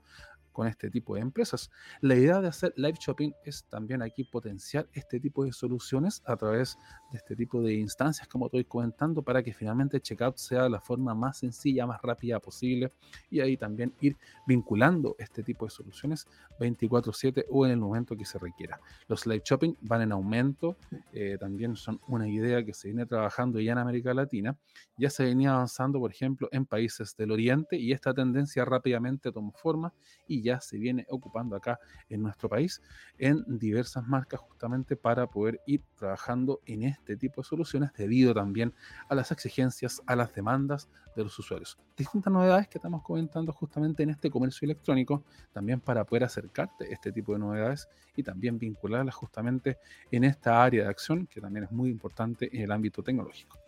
con 0.55 0.69
este 0.69 0.89
tipo 0.89 1.17
de 1.17 1.21
empresas. 1.21 1.71
La 2.01 2.15
idea 2.15 2.41
de 2.41 2.47
hacer 2.47 2.73
live 2.77 2.97
shopping 2.99 3.33
es 3.45 3.65
también 3.65 4.01
aquí 4.03 4.23
potenciar 4.23 4.89
este 4.93 5.19
tipo 5.19 5.45
de 5.45 5.53
soluciones 5.53 6.23
a 6.25 6.37
través 6.37 6.79
de 7.11 7.19
este 7.19 7.35
tipo 7.35 7.61
de 7.61 7.75
instancias, 7.75 8.29
como 8.29 8.47
estoy 8.47 8.65
comentando, 8.65 9.21
para 9.21 9.43
que 9.43 9.53
finalmente 9.53 10.01
checkout 10.01 10.37
sea 10.37 10.69
la 10.69 10.81
forma 10.81 11.13
más 11.13 11.39
sencilla, 11.39 11.87
más 11.87 12.01
rápida 12.01 12.39
posible 12.39 12.93
y 13.31 13.41
ahí 13.41 13.57
también 13.57 13.93
ir 14.01 14.17
vinculando 14.47 15.17
este 15.19 15.43
tipo 15.43 15.65
de 15.67 15.71
soluciones 15.71 16.29
24/7 16.61 17.47
o 17.51 17.67
en 17.67 17.73
el 17.73 17.79
momento 17.79 18.17
que 18.17 18.25
se 18.25 18.39
requiera. 18.39 18.79
Los 19.09 19.27
live 19.27 19.43
shopping 19.45 19.75
van 19.81 20.03
en 20.03 20.13
aumento, 20.13 20.77
eh, 21.13 21.37
también 21.39 21.75
son 21.75 22.01
una 22.07 22.29
idea 22.29 22.65
que 22.65 22.73
se 22.73 22.89
viene 22.89 23.07
trabajando 23.07 23.59
ya 23.59 23.73
en 23.73 23.79
América 23.79 24.15
Latina, 24.15 24.57
ya 24.97 25.11
se 25.11 25.25
venía 25.25 25.53
avanzando, 25.53 25.99
por 25.99 26.13
ejemplo, 26.13 26.49
en 26.53 26.65
países 26.65 27.17
del 27.17 27.33
Oriente 27.33 27.77
y 27.77 27.91
esta 27.91 28.15
tendencia 28.15 28.65
rápidamente 28.65 29.33
tomó 29.33 29.51
forma 29.51 29.93
y 30.29 30.44
ya 30.45 30.61
se 30.61 30.79
viene 30.79 31.07
ocupando 31.11 31.57
acá 31.57 31.81
en 32.09 32.23
nuestro 32.23 32.49
país 32.49 32.81
en 33.19 33.45
diversas 33.59 34.07
marcas 34.07 34.41
justamente 34.41 34.97
para 34.97 35.27
poder 35.27 35.61
ir 35.67 35.83
trabajando 35.97 36.61
en 36.67 36.85
este 36.85 37.17
tipo 37.17 37.41
de 37.41 37.49
soluciones 37.49 37.93
debido 37.95 38.35
también 38.35 38.73
a 39.09 39.15
las 39.15 39.33
exigencias, 39.33 40.01
a 40.07 40.15
las 40.15 40.33
demandas 40.35 40.89
de 41.17 41.25
los 41.25 41.39
usuarios. 41.39 41.79
Distintas 41.97 42.33
novedades 42.33 42.69
que 42.69 42.79
estamos 42.79 43.03
comentando 43.03 43.53
justamente 43.53 44.03
en 44.03 44.11
este 44.11 44.31
comercio 44.31 44.67
electrónico, 44.67 45.25
también 45.53 45.81
para 45.81 46.05
poder 46.05 46.25
acercarte 46.25 46.85
a 46.85 46.89
este 46.89 47.13
tipo 47.13 47.33
de 47.33 47.39
novedades 47.39 47.89
y 48.17 48.23
también 48.23 48.59
vincularlas 48.59 49.15
justamente 49.15 49.79
en 50.11 50.25
esta 50.25 50.63
área 50.63 50.85
de 50.85 50.91
acción 50.91 51.27
que 51.27 51.41
también 51.41 51.65
es 51.65 51.73
muy 51.73 51.91
importante 51.91 52.49
en 52.55 52.63
el 52.63 52.73
ámbito 52.73 53.03
tecnológico. 53.03 53.64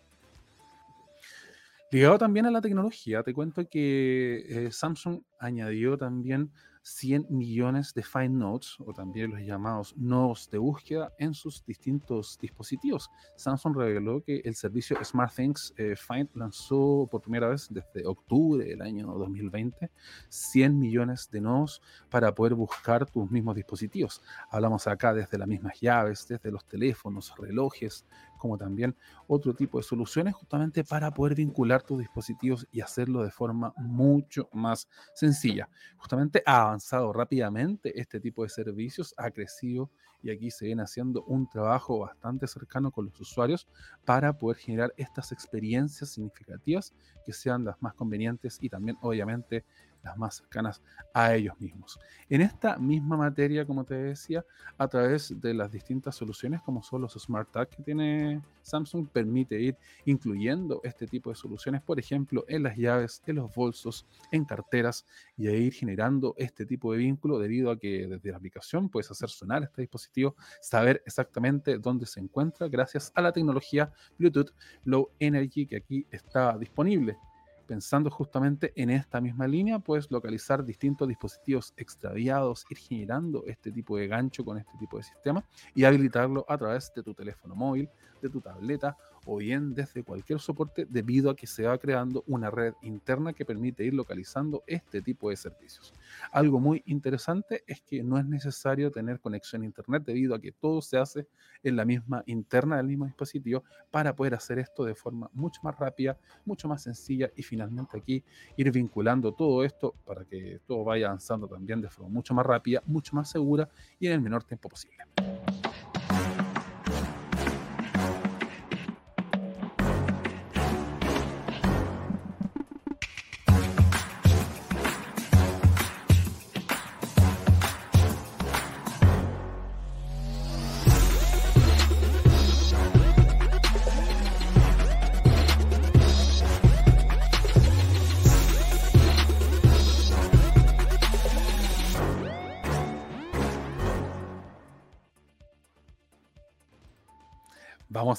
Ligado 1.91 2.17
también 2.17 2.45
a 2.45 2.51
la 2.51 2.61
tecnología, 2.61 3.23
te 3.23 3.33
cuento 3.33 3.67
que 3.69 4.43
eh, 4.49 4.71
Samsung 4.71 5.21
añadió 5.39 5.97
también 5.97 6.51
100 6.87 7.27
millones 7.29 7.93
de 7.93 8.01
Find 8.01 8.37
Notes, 8.37 8.77
o 8.79 8.93
también 8.93 9.31
los 9.31 9.41
llamados 9.41 9.95
nodos 9.97 10.49
de 10.49 10.57
búsqueda, 10.57 11.13
en 11.19 11.33
sus 11.33 11.65
distintos 11.65 12.37
dispositivos. 12.39 13.09
Samsung 13.35 13.75
reveló 13.75 14.23
que 14.23 14.41
el 14.45 14.55
servicio 14.55 14.97
SmartThings 15.03 15.73
eh, 15.77 15.95
Find 15.95 16.29
lanzó 16.33 17.07
por 17.11 17.21
primera 17.21 17.49
vez 17.49 17.67
desde 17.69 18.07
octubre 18.07 18.63
del 18.63 18.81
año 18.81 19.07
2020 19.07 19.91
100 20.29 20.79
millones 20.79 21.29
de 21.29 21.41
nodos 21.41 21.81
para 22.09 22.33
poder 22.33 22.53
buscar 22.53 23.05
tus 23.05 23.29
mismos 23.29 23.55
dispositivos. 23.55 24.21
Hablamos 24.49 24.87
acá 24.87 25.13
desde 25.13 25.37
las 25.37 25.47
mismas 25.47 25.79
llaves, 25.81 26.25
desde 26.27 26.51
los 26.51 26.65
teléfonos, 26.65 27.33
relojes, 27.37 28.05
como 28.37 28.57
también 28.57 28.95
otro 29.27 29.53
tipo 29.53 29.77
de 29.77 29.83
soluciones 29.83 30.35
justamente 30.35 30.83
para 30.83 31.11
poder 31.11 31.35
vincular 31.35 31.81
tus 31.81 31.99
dispositivos 31.99 32.67
y 32.71 32.81
hacerlo 32.81 33.23
de 33.23 33.31
forma 33.31 33.73
mucho 33.77 34.47
más 34.53 34.87
sencilla. 35.13 35.69
Justamente 35.97 36.43
ha 36.45 36.76
rápidamente 37.13 37.99
este 37.99 38.19
tipo 38.19 38.43
de 38.43 38.49
servicios, 38.49 39.13
ha 39.17 39.31
crecido 39.31 39.89
y 40.23 40.31
aquí 40.31 40.49
se 40.51 40.65
viene 40.65 40.81
haciendo 40.81 41.23
un 41.23 41.47
trabajo 41.47 41.99
bastante 41.99 42.47
cercano 42.47 42.91
con 42.91 43.05
los 43.05 43.19
usuarios 43.19 43.67
para 44.05 44.37
poder 44.37 44.57
generar 44.57 44.93
estas 44.97 45.31
experiencias 45.31 46.11
significativas 46.11 46.93
que 47.25 47.33
sean 47.33 47.63
las 47.63 47.81
más 47.81 47.93
convenientes 47.93 48.57
y 48.61 48.69
también 48.69 48.97
obviamente 49.01 49.63
las 50.07 50.17
más 50.17 50.37
cercanas 50.37 50.81
a 51.13 51.35
ellos 51.35 51.59
mismos. 51.59 51.99
En 52.29 52.41
esta 52.41 52.77
misma 52.77 53.17
materia, 53.17 53.65
como 53.65 53.83
te 53.83 53.95
decía, 53.95 54.45
a 54.77 54.87
través 54.87 55.39
de 55.39 55.53
las 55.53 55.71
distintas 55.71 56.15
soluciones 56.15 56.61
como 56.61 56.83
son 56.83 57.01
los 57.01 57.13
Smart 57.13 57.49
Tag 57.51 57.69
que 57.69 57.83
tiene 57.83 58.41
Samsung, 58.61 59.07
permite 59.07 59.59
ir 59.59 59.77
incluyendo 60.05 60.81
este 60.83 61.07
tipo 61.07 61.29
de 61.29 61.35
soluciones, 61.35 61.81
por 61.81 61.99
ejemplo, 61.99 62.43
en 62.47 62.63
las 62.63 62.75
llaves, 62.75 63.21
en 63.25 63.37
los 63.37 63.53
bolsos, 63.53 64.05
en 64.31 64.43
carteras 64.45 65.05
y 65.37 65.47
a 65.47 65.51
ir 65.51 65.73
generando 65.73 66.35
este 66.37 66.65
tipo 66.65 66.91
de 66.91 66.99
vínculo 66.99 67.39
debido 67.39 67.71
a 67.71 67.79
que 67.79 68.07
desde 68.07 68.31
la 68.31 68.37
aplicación 68.37 68.89
puedes 68.89 69.09
hacer 69.09 69.29
sonar 69.29 69.63
este 69.63 69.81
dispositivo, 69.81 70.35
saber 70.61 71.01
exactamente 71.05 71.77
dónde 71.77 72.05
se 72.05 72.19
encuentra 72.19 72.67
gracias 72.67 73.11
a 73.15 73.21
la 73.21 73.31
tecnología 73.31 73.91
Bluetooth 74.17 74.51
Low 74.83 75.09
Energy 75.19 75.65
que 75.65 75.77
aquí 75.77 76.05
está 76.11 76.57
disponible 76.57 77.17
pensando 77.67 78.09
justamente 78.09 78.71
en 78.75 78.89
esta 78.89 79.21
misma 79.21 79.45
línea, 79.47 79.79
puedes 79.79 80.09
localizar 80.09 80.63
distintos 80.63 81.07
dispositivos 81.07 81.73
extraviados, 81.77 82.65
ir 82.69 82.77
generando 82.77 83.43
este 83.45 83.71
tipo 83.71 83.97
de 83.97 84.07
gancho 84.07 84.43
con 84.43 84.57
este 84.57 84.71
tipo 84.79 84.97
de 84.97 85.03
sistema 85.03 85.45
y 85.75 85.83
habilitarlo 85.83 86.45
a 86.47 86.57
través 86.57 86.91
de 86.95 87.03
tu 87.03 87.13
teléfono 87.13 87.55
móvil, 87.55 87.89
de 88.21 88.29
tu 88.29 88.41
tableta 88.41 88.97
o 89.27 89.37
bien 89.37 89.73
desde 89.73 90.03
cualquier 90.03 90.39
soporte 90.39 90.85
debido 90.85 91.29
a 91.29 91.35
que 91.35 91.45
se 91.45 91.63
va 91.63 91.77
creando 91.77 92.23
una 92.27 92.49
red 92.49 92.73
interna 92.81 93.33
que 93.33 93.43
permite 93.45 93.83
ir 93.83 93.93
localizando 93.93 94.63
este 94.65 95.01
tipo 95.01 95.29
de 95.29 95.35
servicios. 95.35 95.93
Algo 96.31 96.59
muy 96.59 96.81
interesante 96.85 97.63
es 97.67 97.81
que 97.81 98.01
no 98.03 98.17
es 98.17 98.25
necesario 98.25 98.89
tener 98.89 99.19
conexión 99.19 99.61
a 99.61 99.65
internet 99.65 100.03
debido 100.05 100.33
a 100.33 100.39
que 100.39 100.53
todo 100.53 100.81
se 100.81 100.97
hace 100.97 101.27
en 101.61 101.75
la 101.75 101.83
misma 101.83 102.23
interna 102.25 102.77
del 102.77 102.87
mismo 102.87 103.05
dispositivo 103.05 103.63
para 103.91 104.15
poder 104.15 104.33
hacer 104.33 104.59
esto 104.59 104.85
de 104.85 104.95
forma 104.95 105.29
mucho 105.33 105.59
más 105.61 105.77
rápida, 105.77 106.17
mucho 106.45 106.69
más 106.69 106.83
sencilla 106.83 107.29
y 107.35 107.43
finalmente 107.43 107.97
aquí 107.97 108.23
ir 108.55 108.71
vinculando 108.71 109.33
todo 109.33 109.65
esto 109.65 109.93
para 110.05 110.23
que 110.23 110.61
todo 110.65 110.85
vaya 110.85 111.07
avanzando 111.07 111.47
también 111.47 111.81
de 111.81 111.89
forma 111.89 112.09
mucho 112.09 112.33
más 112.33 112.45
rápida, 112.45 112.81
mucho 112.85 113.13
más 113.13 113.29
segura 113.29 113.67
y 113.99 114.07
en 114.07 114.13
el 114.13 114.21
menor 114.21 114.45
tiempo 114.45 114.69
posible. 114.69 115.03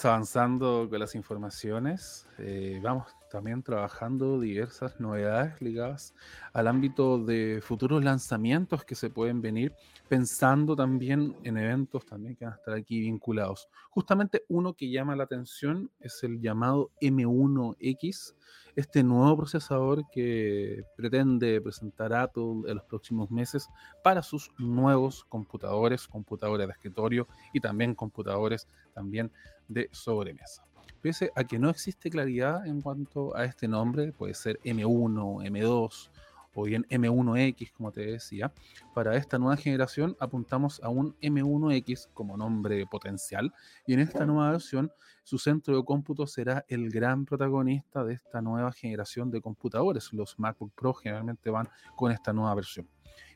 Avanzando 0.05 0.87
con 0.89 1.01
las 1.01 1.15
informaciones. 1.17 2.27
Eh, 2.39 2.79
vamos 2.83 3.07
también 3.31 3.63
trabajando 3.63 4.39
diversas 4.39 4.99
novedades 5.01 5.61
ligadas 5.61 6.15
al 6.53 6.69
ámbito 6.69 7.19
de 7.19 7.61
futuros 7.63 8.05
lanzamientos 8.05 8.85
que 8.85 8.95
se 8.95 9.11
pueden 9.11 9.43
venir, 9.43 9.75
pensando 10.09 10.77
también 10.77 11.37
en 11.43 11.59
eventos 11.59 12.07
también 12.07 12.37
que 12.37 12.45
van 12.45 12.55
a 12.55 12.57
estar 12.57 12.75
aquí 12.75 13.01
vinculados. 13.01 13.69
Justamente 13.91 14.45
uno 14.49 14.75
que 14.75 14.89
llama 14.91 15.17
la 15.17 15.25
atención 15.25 15.91
es 16.01 16.23
el 16.23 16.41
llamado 16.41 16.91
M1X, 17.01 18.35
este 18.77 19.03
nuevo 19.03 19.39
procesador 19.39 20.05
que 20.11 20.85
pretende 20.97 21.61
presentar 21.61 22.13
Apple 22.13 22.63
en 22.67 22.77
los 22.77 22.85
próximos 22.85 23.31
meses 23.31 23.69
para 24.05 24.23
sus 24.23 24.53
nuevos 24.59 25.25
computadores, 25.25 26.07
computadores 26.07 26.67
de 26.67 26.73
escritorio 26.73 27.27
y 27.53 27.61
también 27.61 27.95
computadores 27.95 28.69
también 28.95 29.33
de 29.69 29.89
sobremesa. 29.93 30.65
Pese 31.01 31.31
a 31.37 31.45
que 31.45 31.59
no 31.59 31.71
existe 31.71 32.11
claridad 32.11 32.67
en 32.67 32.81
cuanto 32.81 33.37
a 33.37 33.45
este 33.45 33.69
nombre, 33.69 34.13
puede 34.13 34.35
ser 34.35 34.59
M1, 34.65 35.47
M2 35.49 36.11
o 36.55 36.65
bien 36.65 36.85
M1X, 36.91 37.73
como 37.73 37.93
te 37.93 38.05
decía, 38.05 38.53
para 38.95 39.17
esta 39.17 39.39
nueva 39.39 39.57
generación 39.57 40.17
apuntamos 40.19 40.83
a 40.83 40.89
un 40.89 41.15
M1X 41.21 42.09
como 42.13 42.37
nombre 42.37 42.85
potencial 42.87 43.53
y 43.87 43.95
en 43.95 44.01
esta 44.01 44.27
nueva 44.27 44.51
versión 44.51 44.91
su 45.23 45.39
centro 45.39 45.77
de 45.77 45.85
cómputo 45.85 46.27
será 46.27 46.65
el 46.69 46.91
gran 46.91 47.27
protagonista 47.27 48.03
de 48.03 48.15
esta 48.15 48.41
nueva 48.41 48.73
generación 48.73 49.31
de 49.31 49.41
computadores. 49.41 50.13
Los 50.13 50.39
MacBook 50.39 50.73
Pro 50.75 50.95
generalmente 50.95 51.51
van 51.51 51.69
con 51.97 52.11
esta 52.11 52.33
nueva 52.33 52.55
versión. 52.55 52.89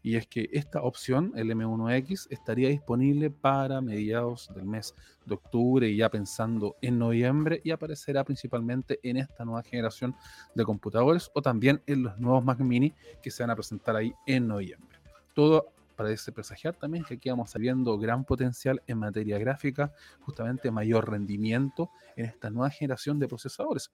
Y 0.02 0.16
es 0.16 0.26
que 0.26 0.48
esta 0.52 0.82
opción, 0.82 1.32
el 1.36 1.50
M1X, 1.50 2.26
estaría 2.30 2.68
disponible 2.68 3.30
para 3.30 3.80
mediados 3.80 4.50
del 4.54 4.64
mes 4.64 4.94
de 5.24 5.34
octubre 5.34 5.88
y 5.88 5.96
ya 5.96 6.10
pensando 6.10 6.76
en 6.82 6.98
noviembre 6.98 7.60
y 7.64 7.70
aparecerá 7.70 8.24
principalmente 8.24 8.98
en 9.02 9.16
esta 9.16 9.44
nueva 9.44 9.62
generación 9.62 10.16
de 10.54 10.64
computadores 10.64 11.30
o 11.34 11.42
también 11.42 11.80
en 11.86 12.02
los 12.02 12.18
nuevos 12.18 12.44
Mac 12.44 12.58
mini 12.58 12.92
que 13.22 13.30
se 13.30 13.42
van 13.42 13.50
a 13.50 13.56
presentar 13.56 13.94
ahí 13.94 14.12
en 14.26 14.48
noviembre. 14.48 14.98
Todo 15.34 15.72
parece 15.94 16.32
presagiar 16.32 16.74
también 16.74 17.04
que 17.04 17.14
aquí 17.14 17.30
vamos 17.30 17.52
viendo 17.54 17.96
gran 17.96 18.24
potencial 18.24 18.82
en 18.86 18.98
materia 18.98 19.38
gráfica, 19.38 19.92
justamente 20.20 20.70
mayor 20.70 21.08
rendimiento 21.08 21.90
en 22.16 22.24
esta 22.24 22.50
nueva 22.50 22.70
generación 22.70 23.18
de 23.20 23.28
procesadores 23.28 23.92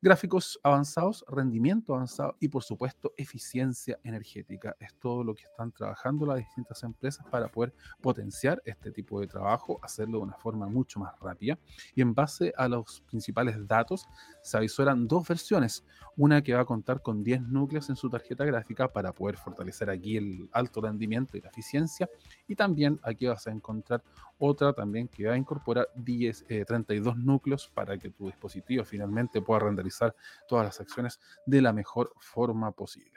gráficos 0.00 0.58
avanzados, 0.62 1.24
rendimiento 1.28 1.94
avanzado 1.94 2.36
y 2.40 2.48
por 2.48 2.62
supuesto 2.62 3.12
eficiencia 3.16 3.98
energética. 4.04 4.76
Es 4.78 4.94
todo 4.98 5.24
lo 5.24 5.34
que 5.34 5.44
están 5.44 5.72
trabajando 5.72 6.26
las 6.26 6.38
distintas 6.38 6.82
empresas 6.82 7.26
para 7.30 7.48
poder 7.48 7.74
potenciar 8.00 8.60
este 8.64 8.90
tipo 8.90 9.20
de 9.20 9.26
trabajo, 9.26 9.80
hacerlo 9.82 10.18
de 10.18 10.24
una 10.24 10.36
forma 10.36 10.68
mucho 10.68 11.00
más 11.00 11.18
rápida. 11.20 11.58
Y 11.94 12.02
en 12.02 12.14
base 12.14 12.52
a 12.56 12.68
los 12.68 13.02
principales 13.02 13.66
datos, 13.66 14.06
se 14.42 14.56
avisoran 14.56 15.08
dos 15.08 15.26
versiones. 15.26 15.84
Una 16.16 16.42
que 16.42 16.54
va 16.54 16.62
a 16.62 16.64
contar 16.64 17.02
con 17.02 17.22
10 17.22 17.42
núcleos 17.42 17.90
en 17.90 17.96
su 17.96 18.08
tarjeta 18.08 18.44
gráfica 18.44 18.92
para 18.92 19.12
poder 19.12 19.36
fortalecer 19.36 19.90
aquí 19.90 20.16
el 20.16 20.48
alto 20.52 20.80
rendimiento 20.80 21.36
y 21.36 21.40
la 21.40 21.48
eficiencia. 21.48 22.08
Y 22.46 22.54
también 22.54 23.00
aquí 23.02 23.26
vas 23.26 23.46
a 23.46 23.50
encontrar 23.50 24.02
otra 24.38 24.72
también 24.72 25.08
que 25.08 25.26
va 25.26 25.34
a 25.34 25.38
incorporar 25.38 25.88
10, 25.94 26.46
32 26.66 27.14
eh, 27.14 27.18
núcleos 27.18 27.68
para 27.68 27.98
que 27.98 28.10
tu 28.10 28.26
dispositivo 28.26 28.84
finalmente 28.84 29.40
pueda 29.40 29.60
renderizar 29.60 30.14
todas 30.48 30.64
las 30.64 30.80
acciones 30.80 31.20
de 31.46 31.62
la 31.62 31.72
mejor 31.72 32.12
forma 32.18 32.72
posible. 32.72 33.12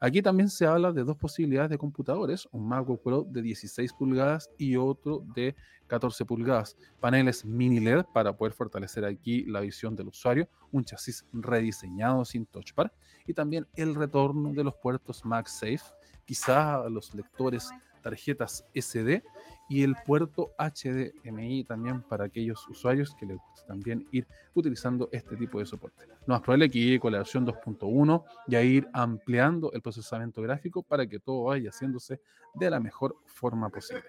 Aquí 0.00 0.22
también 0.22 0.48
se 0.48 0.66
habla 0.66 0.92
de 0.92 1.04
dos 1.04 1.16
posibilidades 1.16 1.70
de 1.70 1.78
computadores, 1.78 2.48
un 2.52 2.68
MacBook 2.68 3.02
Pro 3.02 3.24
de 3.24 3.42
16 3.42 3.92
pulgadas 3.94 4.50
y 4.58 4.76
otro 4.76 5.24
de 5.34 5.54
14 5.86 6.24
pulgadas, 6.24 6.76
paneles 7.00 7.44
mini 7.44 7.80
LED 7.80 8.04
para 8.12 8.36
poder 8.36 8.52
fortalecer 8.52 9.04
aquí 9.04 9.44
la 9.44 9.60
visión 9.60 9.94
del 9.94 10.08
usuario, 10.08 10.48
un 10.70 10.84
chasis 10.84 11.26
rediseñado 11.32 12.24
sin 12.24 12.46
touch 12.46 12.74
bar 12.74 12.92
y 13.26 13.34
también 13.34 13.66
el 13.74 13.94
retorno 13.94 14.52
de 14.52 14.64
los 14.64 14.74
puertos 14.76 15.24
MagSafe, 15.24 15.82
quizá 16.24 16.88
los 16.88 17.14
lectores 17.14 17.70
tarjetas 18.02 18.64
SD 18.74 19.22
y 19.72 19.82
el 19.82 19.96
puerto 20.04 20.52
HDMI 20.58 21.64
también 21.64 22.02
para 22.02 22.26
aquellos 22.26 22.68
usuarios 22.68 23.14
que 23.18 23.24
les 23.24 23.38
gusta 23.38 23.68
también 23.68 24.06
ir 24.12 24.28
utilizando 24.52 25.08
este 25.12 25.34
tipo 25.34 25.60
de 25.60 25.64
soporte. 25.64 26.06
No 26.26 26.34
más 26.34 26.42
probable 26.42 26.68
que 26.68 26.78
llegue 26.78 27.00
con 27.00 27.12
la 27.12 27.18
versión 27.18 27.46
2.1 27.46 28.22
y 28.48 28.56
a 28.56 28.62
ir 28.62 28.86
ampliando 28.92 29.72
el 29.72 29.80
procesamiento 29.80 30.42
gráfico 30.42 30.82
para 30.82 31.06
que 31.06 31.18
todo 31.20 31.44
vaya 31.44 31.70
haciéndose 31.70 32.20
de 32.52 32.68
la 32.68 32.80
mejor 32.80 33.16
forma 33.24 33.70
posible. 33.70 34.04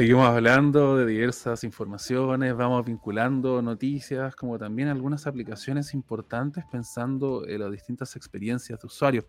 Seguimos 0.00 0.24
hablando 0.28 0.96
de 0.96 1.04
diversas 1.04 1.62
informaciones, 1.62 2.56
vamos 2.56 2.86
vinculando 2.86 3.60
noticias, 3.60 4.34
como 4.34 4.58
también 4.58 4.88
algunas 4.88 5.26
aplicaciones 5.26 5.92
importantes 5.92 6.64
pensando 6.72 7.46
en 7.46 7.60
las 7.60 7.70
distintas 7.70 8.16
experiencias 8.16 8.80
de 8.80 8.86
usuario. 8.86 9.28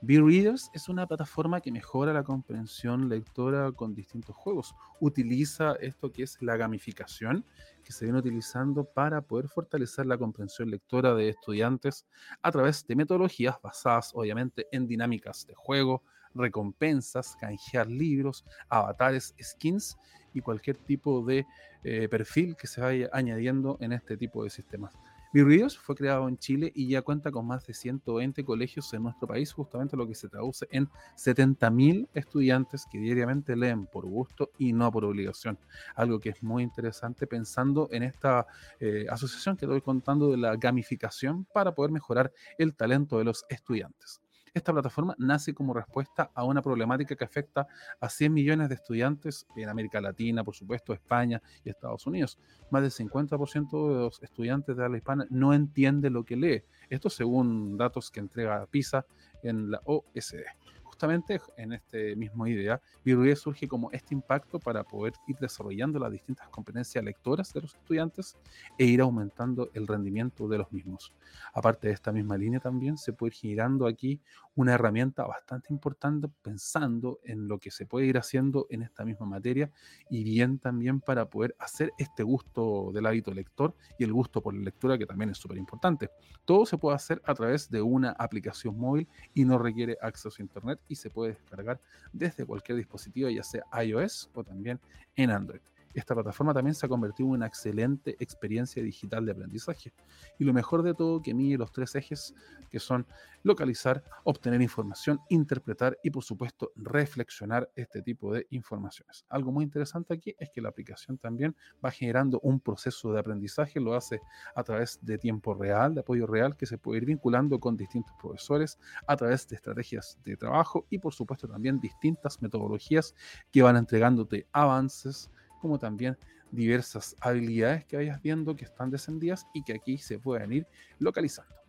B-Readers 0.00 0.70
es 0.74 0.88
una 0.88 1.08
plataforma 1.08 1.60
que 1.60 1.72
mejora 1.72 2.12
la 2.12 2.22
comprensión 2.22 3.08
lectora 3.08 3.72
con 3.72 3.96
distintos 3.96 4.36
juegos. 4.36 4.76
Utiliza 5.00 5.72
esto 5.80 6.12
que 6.12 6.22
es 6.22 6.40
la 6.40 6.56
gamificación 6.56 7.44
que 7.82 7.90
se 7.90 8.04
viene 8.04 8.20
utilizando 8.20 8.84
para 8.84 9.22
poder 9.22 9.48
fortalecer 9.48 10.06
la 10.06 10.18
comprensión 10.18 10.70
lectora 10.70 11.14
de 11.14 11.30
estudiantes 11.30 12.06
a 12.42 12.52
través 12.52 12.86
de 12.86 12.94
metodologías 12.94 13.56
basadas 13.60 14.12
obviamente 14.14 14.68
en 14.70 14.86
dinámicas 14.86 15.48
de 15.48 15.54
juego, 15.56 16.04
recompensas, 16.34 17.36
canjear 17.40 17.86
libros, 17.86 18.44
avatares, 18.68 19.34
skins 19.40 19.96
y 20.34 20.40
cualquier 20.40 20.76
tipo 20.76 21.24
de 21.24 21.46
eh, 21.84 22.08
perfil 22.08 22.56
que 22.56 22.66
se 22.66 22.80
vaya 22.80 23.10
añadiendo 23.12 23.76
en 23.80 23.92
este 23.92 24.16
tipo 24.16 24.44
de 24.44 24.50
sistemas. 24.50 24.92
BeReaders 25.32 25.78
fue 25.78 25.94
creado 25.94 26.28
en 26.28 26.36
Chile 26.36 26.70
y 26.74 26.88
ya 26.88 27.00
cuenta 27.00 27.30
con 27.32 27.46
más 27.46 27.66
de 27.66 27.72
120 27.72 28.44
colegios 28.44 28.92
en 28.92 29.04
nuestro 29.04 29.26
país, 29.26 29.50
justamente 29.50 29.96
lo 29.96 30.06
que 30.06 30.14
se 30.14 30.28
traduce 30.28 30.68
en 30.70 30.88
70.000 31.16 32.06
estudiantes 32.12 32.86
que 32.90 32.98
diariamente 32.98 33.56
leen 33.56 33.86
por 33.86 34.04
gusto 34.04 34.50
y 34.58 34.74
no 34.74 34.92
por 34.92 35.06
obligación. 35.06 35.58
Algo 35.94 36.20
que 36.20 36.28
es 36.28 36.42
muy 36.42 36.62
interesante 36.62 37.26
pensando 37.26 37.88
en 37.92 38.02
esta 38.02 38.46
eh, 38.78 39.06
asociación 39.08 39.56
que 39.56 39.64
estoy 39.64 39.80
contando 39.80 40.30
de 40.30 40.36
la 40.36 40.56
gamificación 40.56 41.46
para 41.54 41.74
poder 41.74 41.92
mejorar 41.92 42.30
el 42.58 42.74
talento 42.74 43.16
de 43.16 43.24
los 43.24 43.46
estudiantes. 43.48 44.21
Esta 44.54 44.72
plataforma 44.72 45.14
nace 45.18 45.54
como 45.54 45.72
respuesta 45.72 46.30
a 46.34 46.44
una 46.44 46.60
problemática 46.60 47.16
que 47.16 47.24
afecta 47.24 47.66
a 47.98 48.08
100 48.10 48.34
millones 48.34 48.68
de 48.68 48.74
estudiantes 48.74 49.46
en 49.56 49.68
América 49.70 49.98
Latina, 50.00 50.44
por 50.44 50.54
supuesto, 50.54 50.92
España 50.92 51.40
y 51.64 51.70
Estados 51.70 52.06
Unidos. 52.06 52.38
Más 52.70 52.82
del 52.82 52.90
50% 52.90 53.88
de 53.88 53.94
los 53.94 54.22
estudiantes 54.22 54.76
de 54.76 54.84
habla 54.84 54.98
hispana 54.98 55.26
no 55.30 55.54
entiende 55.54 56.10
lo 56.10 56.24
que 56.24 56.36
lee. 56.36 56.64
Esto 56.90 57.08
según 57.08 57.78
datos 57.78 58.10
que 58.10 58.20
entrega 58.20 58.66
PISA 58.66 59.06
en 59.42 59.70
la 59.70 59.80
OSD 59.84 60.61
justamente 61.02 61.40
en 61.56 61.72
este 61.72 62.14
mismo 62.14 62.46
idea, 62.46 62.80
Virrey 63.04 63.34
surge 63.34 63.66
como 63.66 63.90
este 63.90 64.14
impacto 64.14 64.60
para 64.60 64.84
poder 64.84 65.14
ir 65.26 65.34
desarrollando 65.40 65.98
las 65.98 66.12
distintas 66.12 66.48
competencias 66.50 67.02
lectoras 67.02 67.52
de 67.52 67.62
los 67.62 67.74
estudiantes 67.74 68.38
e 68.78 68.84
ir 68.84 69.00
aumentando 69.00 69.68
el 69.74 69.88
rendimiento 69.88 70.46
de 70.46 70.58
los 70.58 70.70
mismos. 70.70 71.12
Aparte 71.54 71.88
de 71.88 71.94
esta 71.94 72.12
misma 72.12 72.36
línea 72.36 72.60
también 72.60 72.96
se 72.96 73.12
puede 73.12 73.30
ir 73.30 73.34
girando 73.34 73.88
aquí 73.88 74.20
una 74.54 74.74
herramienta 74.74 75.26
bastante 75.26 75.72
importante 75.72 76.28
pensando 76.42 77.18
en 77.24 77.48
lo 77.48 77.58
que 77.58 77.72
se 77.72 77.86
puede 77.86 78.06
ir 78.06 78.18
haciendo 78.18 78.66
en 78.70 78.82
esta 78.82 79.04
misma 79.04 79.26
materia 79.26 79.72
y 80.08 80.22
bien 80.22 80.60
también 80.60 81.00
para 81.00 81.28
poder 81.28 81.56
hacer 81.58 81.92
este 81.98 82.22
gusto 82.22 82.92
del 82.92 83.06
hábito 83.06 83.32
lector 83.32 83.74
y 83.98 84.04
el 84.04 84.12
gusto 84.12 84.40
por 84.40 84.54
la 84.54 84.60
lectura 84.60 84.98
que 84.98 85.06
también 85.06 85.30
es 85.30 85.38
súper 85.38 85.58
importante. 85.58 86.10
Todo 86.44 86.66
se 86.66 86.78
puede 86.78 86.94
hacer 86.94 87.20
a 87.24 87.34
través 87.34 87.70
de 87.70 87.82
una 87.82 88.10
aplicación 88.10 88.78
móvil 88.78 89.08
y 89.34 89.44
no 89.44 89.58
requiere 89.58 89.96
acceso 90.00 90.36
a 90.38 90.42
internet 90.42 90.80
y 90.92 90.96
se 90.96 91.10
puede 91.10 91.32
descargar 91.32 91.80
desde 92.12 92.44
cualquier 92.44 92.78
dispositivo, 92.78 93.28
ya 93.28 93.42
sea 93.42 93.64
iOS 93.82 94.30
o 94.34 94.44
también 94.44 94.78
en 95.16 95.30
Android. 95.30 95.60
Esta 95.94 96.14
plataforma 96.14 96.54
también 96.54 96.74
se 96.74 96.86
ha 96.86 96.88
convertido 96.88 97.28
en 97.28 97.34
una 97.34 97.46
excelente 97.46 98.16
experiencia 98.18 98.82
digital 98.82 99.26
de 99.26 99.32
aprendizaje. 99.32 99.92
Y 100.38 100.44
lo 100.44 100.52
mejor 100.52 100.82
de 100.82 100.94
todo 100.94 101.20
que 101.20 101.34
mide 101.34 101.58
los 101.58 101.72
tres 101.72 101.94
ejes 101.94 102.34
que 102.70 102.78
son 102.78 103.06
localizar, 103.42 104.02
obtener 104.24 104.62
información, 104.62 105.20
interpretar 105.28 105.98
y 106.02 106.10
por 106.10 106.24
supuesto 106.24 106.72
reflexionar 106.76 107.70
este 107.74 108.02
tipo 108.02 108.32
de 108.32 108.46
informaciones. 108.50 109.26
Algo 109.28 109.52
muy 109.52 109.64
interesante 109.64 110.14
aquí 110.14 110.34
es 110.38 110.50
que 110.50 110.60
la 110.60 110.70
aplicación 110.70 111.18
también 111.18 111.56
va 111.84 111.90
generando 111.90 112.40
un 112.42 112.60
proceso 112.60 113.12
de 113.12 113.20
aprendizaje, 113.20 113.80
lo 113.80 113.94
hace 113.94 114.20
a 114.54 114.62
través 114.62 114.98
de 115.02 115.18
tiempo 115.18 115.54
real, 115.54 115.94
de 115.94 116.00
apoyo 116.00 116.26
real, 116.26 116.56
que 116.56 116.66
se 116.66 116.78
puede 116.78 116.98
ir 116.98 117.06
vinculando 117.06 117.58
con 117.58 117.76
distintos 117.76 118.14
profesores 118.20 118.78
a 119.06 119.16
través 119.16 119.48
de 119.48 119.56
estrategias 119.56 120.18
de 120.24 120.36
trabajo 120.36 120.86
y 120.88 120.98
por 120.98 121.12
supuesto 121.12 121.48
también 121.48 121.80
distintas 121.80 122.40
metodologías 122.40 123.14
que 123.50 123.62
van 123.62 123.76
entregándote 123.76 124.46
avances 124.52 125.30
como 125.62 125.78
también 125.78 126.18
diversas 126.50 127.16
habilidades 127.20 127.84
que 127.86 127.96
vayas 127.96 128.20
viendo 128.20 128.54
que 128.56 128.64
están 128.64 128.90
descendidas 128.90 129.46
y 129.54 129.62
que 129.62 129.74
aquí 129.74 129.96
se 129.96 130.18
pueden 130.18 130.52
ir 130.52 130.66
localizando. 130.98 131.61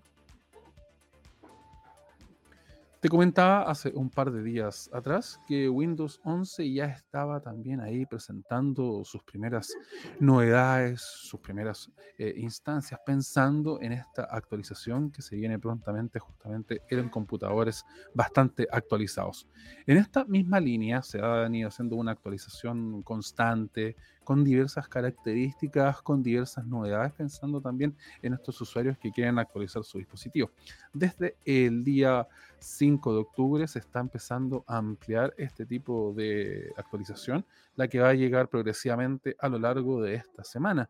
Te 3.03 3.09
comentaba 3.09 3.63
hace 3.63 3.91
un 3.93 4.09
par 4.09 4.31
de 4.31 4.41
días 4.41 4.89
atrás 4.93 5.37
que 5.45 5.67
Windows 5.67 6.21
11 6.23 6.71
ya 6.71 6.85
estaba 6.85 7.41
también 7.41 7.81
ahí 7.81 8.05
presentando 8.05 9.03
sus 9.03 9.21
primeras 9.23 9.75
novedades, 10.21 11.01
sus 11.01 11.41
primeras 11.41 11.91
eh, 12.17 12.33
instancias, 12.37 12.97
pensando 13.05 13.81
en 13.81 13.91
esta 13.91 14.23
actualización 14.23 15.11
que 15.11 15.21
se 15.21 15.35
viene 15.35 15.59
prontamente 15.59 16.17
justamente 16.17 16.81
en 16.89 17.09
computadores 17.09 17.83
bastante 18.13 18.69
actualizados. 18.71 19.49
En 19.85 19.97
esta 19.97 20.23
misma 20.23 20.61
línea 20.61 21.01
se 21.01 21.19
ha 21.19 21.41
venido 21.41 21.67
haciendo 21.67 21.97
una 21.97 22.13
actualización 22.13 23.03
constante, 23.03 23.97
con 24.23 24.43
diversas 24.43 24.87
características, 24.87 26.01
con 26.01 26.23
diversas 26.23 26.65
novedades, 26.65 27.13
pensando 27.13 27.61
también 27.61 27.95
en 28.21 28.33
estos 28.33 28.59
usuarios 28.61 28.97
que 28.97 29.11
quieren 29.11 29.39
actualizar 29.39 29.83
su 29.83 29.97
dispositivo. 29.97 30.51
Desde 30.93 31.35
el 31.45 31.83
día 31.83 32.27
5 32.59 33.13
de 33.13 33.19
octubre 33.19 33.67
se 33.67 33.79
está 33.79 33.99
empezando 33.99 34.63
a 34.67 34.77
ampliar 34.77 35.33
este 35.37 35.65
tipo 35.65 36.13
de 36.15 36.71
actualización, 36.77 37.45
la 37.75 37.87
que 37.87 37.99
va 37.99 38.09
a 38.09 38.13
llegar 38.13 38.47
progresivamente 38.47 39.35
a 39.39 39.49
lo 39.49 39.59
largo 39.59 40.01
de 40.01 40.15
esta 40.15 40.43
semana. 40.43 40.89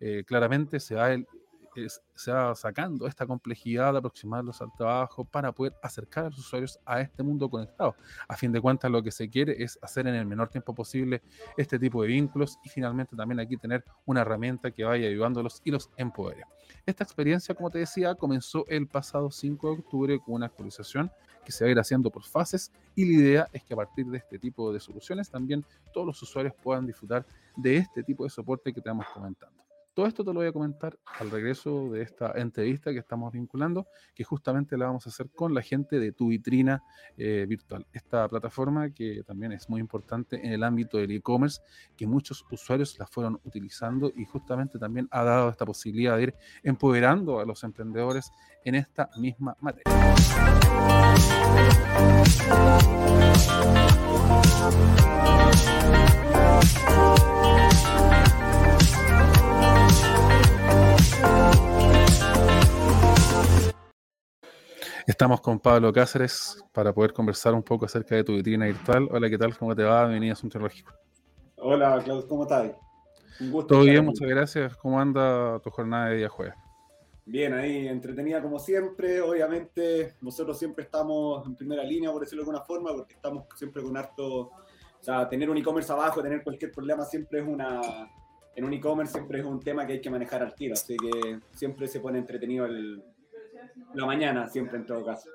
Eh, 0.00 0.24
claramente 0.26 0.80
se 0.80 0.94
va 0.94 1.14
se 2.14 2.32
va 2.32 2.54
sacando 2.54 3.06
esta 3.06 3.26
complejidad 3.26 3.92
de 3.92 3.98
aproximarlos 3.98 4.60
al 4.62 4.72
trabajo 4.72 5.24
para 5.24 5.52
poder 5.52 5.74
acercar 5.82 6.26
a 6.26 6.30
los 6.30 6.38
usuarios 6.38 6.78
a 6.84 7.00
este 7.00 7.22
mundo 7.22 7.48
conectado. 7.48 7.94
A 8.28 8.36
fin 8.36 8.52
de 8.52 8.60
cuentas, 8.60 8.90
lo 8.90 9.02
que 9.02 9.10
se 9.10 9.28
quiere 9.28 9.62
es 9.62 9.78
hacer 9.82 10.06
en 10.06 10.14
el 10.14 10.26
menor 10.26 10.48
tiempo 10.48 10.74
posible 10.74 11.22
este 11.56 11.78
tipo 11.78 12.02
de 12.02 12.08
vínculos 12.08 12.58
y 12.64 12.68
finalmente 12.68 13.16
también 13.16 13.40
aquí 13.40 13.56
tener 13.56 13.84
una 14.04 14.22
herramienta 14.22 14.70
que 14.70 14.84
vaya 14.84 15.08
ayudándolos 15.08 15.60
y 15.64 15.70
los 15.70 15.90
empodere. 15.96 16.44
Esta 16.86 17.04
experiencia, 17.04 17.54
como 17.54 17.70
te 17.70 17.78
decía, 17.78 18.14
comenzó 18.14 18.64
el 18.68 18.86
pasado 18.86 19.30
5 19.30 19.66
de 19.68 19.74
octubre 19.74 20.18
con 20.20 20.34
una 20.34 20.46
actualización 20.46 21.10
que 21.44 21.52
se 21.52 21.64
va 21.64 21.68
a 21.68 21.72
ir 21.72 21.78
haciendo 21.78 22.10
por 22.10 22.24
fases 22.24 22.72
y 22.94 23.04
la 23.04 23.12
idea 23.12 23.48
es 23.52 23.62
que 23.64 23.74
a 23.74 23.76
partir 23.76 24.06
de 24.06 24.18
este 24.18 24.38
tipo 24.38 24.72
de 24.72 24.80
soluciones 24.80 25.30
también 25.30 25.64
todos 25.92 26.06
los 26.06 26.22
usuarios 26.22 26.54
puedan 26.62 26.86
disfrutar 26.86 27.26
de 27.56 27.76
este 27.76 28.02
tipo 28.02 28.24
de 28.24 28.30
soporte 28.30 28.72
que 28.72 28.80
te 28.80 28.88
vamos 28.88 29.06
comentando. 29.12 29.63
Todo 29.94 30.06
esto 30.06 30.24
te 30.24 30.32
lo 30.32 30.40
voy 30.40 30.48
a 30.48 30.52
comentar 30.52 30.98
al 31.20 31.30
regreso 31.30 31.88
de 31.90 32.02
esta 32.02 32.32
entrevista 32.34 32.92
que 32.92 32.98
estamos 32.98 33.32
vinculando, 33.32 33.86
que 34.12 34.24
justamente 34.24 34.76
la 34.76 34.86
vamos 34.86 35.06
a 35.06 35.10
hacer 35.10 35.30
con 35.30 35.54
la 35.54 35.62
gente 35.62 36.00
de 36.00 36.10
Tu 36.10 36.30
Vitrina 36.30 36.82
eh, 37.16 37.46
Virtual, 37.48 37.86
esta 37.92 38.28
plataforma 38.28 38.90
que 38.90 39.22
también 39.24 39.52
es 39.52 39.68
muy 39.68 39.80
importante 39.80 40.44
en 40.44 40.52
el 40.52 40.64
ámbito 40.64 40.98
del 40.98 41.12
e-commerce, 41.12 41.60
que 41.96 42.08
muchos 42.08 42.44
usuarios 42.50 42.98
la 42.98 43.06
fueron 43.06 43.40
utilizando 43.44 44.10
y 44.16 44.24
justamente 44.24 44.80
también 44.80 45.06
ha 45.12 45.22
dado 45.22 45.48
esta 45.48 45.64
posibilidad 45.64 46.16
de 46.16 46.24
ir 46.24 46.34
empoderando 46.64 47.38
a 47.38 47.44
los 47.44 47.62
emprendedores 47.62 48.32
en 48.64 48.74
esta 48.74 49.08
misma 49.16 49.56
materia. 49.60 49.84
Estamos 65.14 65.40
con 65.40 65.60
Pablo 65.60 65.92
Cáceres 65.92 66.64
para 66.72 66.92
poder 66.92 67.12
conversar 67.12 67.54
un 67.54 67.62
poco 67.62 67.84
acerca 67.84 68.16
de 68.16 68.24
tu 68.24 68.34
vitrina 68.34 68.66
virtual. 68.66 69.06
Hola, 69.12 69.30
¿qué 69.30 69.38
tal? 69.38 69.56
¿Cómo 69.56 69.72
te 69.72 69.84
va? 69.84 70.00
Bienvenido 70.06 70.32
a 70.32 70.34
Asunto 70.34 70.58
Lógico. 70.58 70.92
Hola, 71.58 72.02
Claudio, 72.02 72.26
¿cómo 72.26 72.42
estás? 72.42 72.72
Un 73.38 73.52
gusto. 73.52 73.74
Todo 73.74 73.84
bien, 73.84 74.04
muchas 74.04 74.28
gracias. 74.28 74.76
¿Cómo 74.76 75.00
anda 75.00 75.60
tu 75.60 75.70
jornada 75.70 76.08
de 76.08 76.16
día 76.16 76.28
jueves? 76.28 76.54
Bien, 77.26 77.54
ahí 77.54 77.86
entretenida 77.86 78.42
como 78.42 78.58
siempre. 78.58 79.20
Obviamente, 79.20 80.16
nosotros 80.20 80.58
siempre 80.58 80.82
estamos 80.82 81.46
en 81.46 81.54
primera 81.54 81.84
línea, 81.84 82.10
por 82.10 82.22
decirlo 82.22 82.42
de 82.42 82.50
alguna 82.50 82.64
forma, 82.66 82.92
porque 82.92 83.14
estamos 83.14 83.44
siempre 83.54 83.84
con 83.84 83.96
harto. 83.96 84.26
O 84.26 84.52
sea, 85.00 85.28
tener 85.28 85.48
un 85.48 85.56
e-commerce 85.56 85.92
abajo, 85.92 86.24
tener 86.24 86.42
cualquier 86.42 86.72
problema 86.72 87.04
siempre 87.04 87.38
es 87.38 87.46
una. 87.46 87.80
En 88.56 88.64
un 88.64 88.72
e-commerce 88.72 89.12
siempre 89.12 89.38
es 89.38 89.46
un 89.46 89.60
tema 89.60 89.86
que 89.86 89.92
hay 89.92 90.00
que 90.00 90.10
manejar 90.10 90.42
al 90.42 90.56
tiro, 90.56 90.72
así 90.72 90.96
que 90.96 91.38
siempre 91.52 91.86
se 91.86 92.00
pone 92.00 92.18
entretenido 92.18 92.66
el, 92.66 93.00
la 93.94 94.06
mañana, 94.06 94.48
siempre 94.48 94.78
en 94.78 94.86
todo 94.86 95.04
caso. 95.04 95.28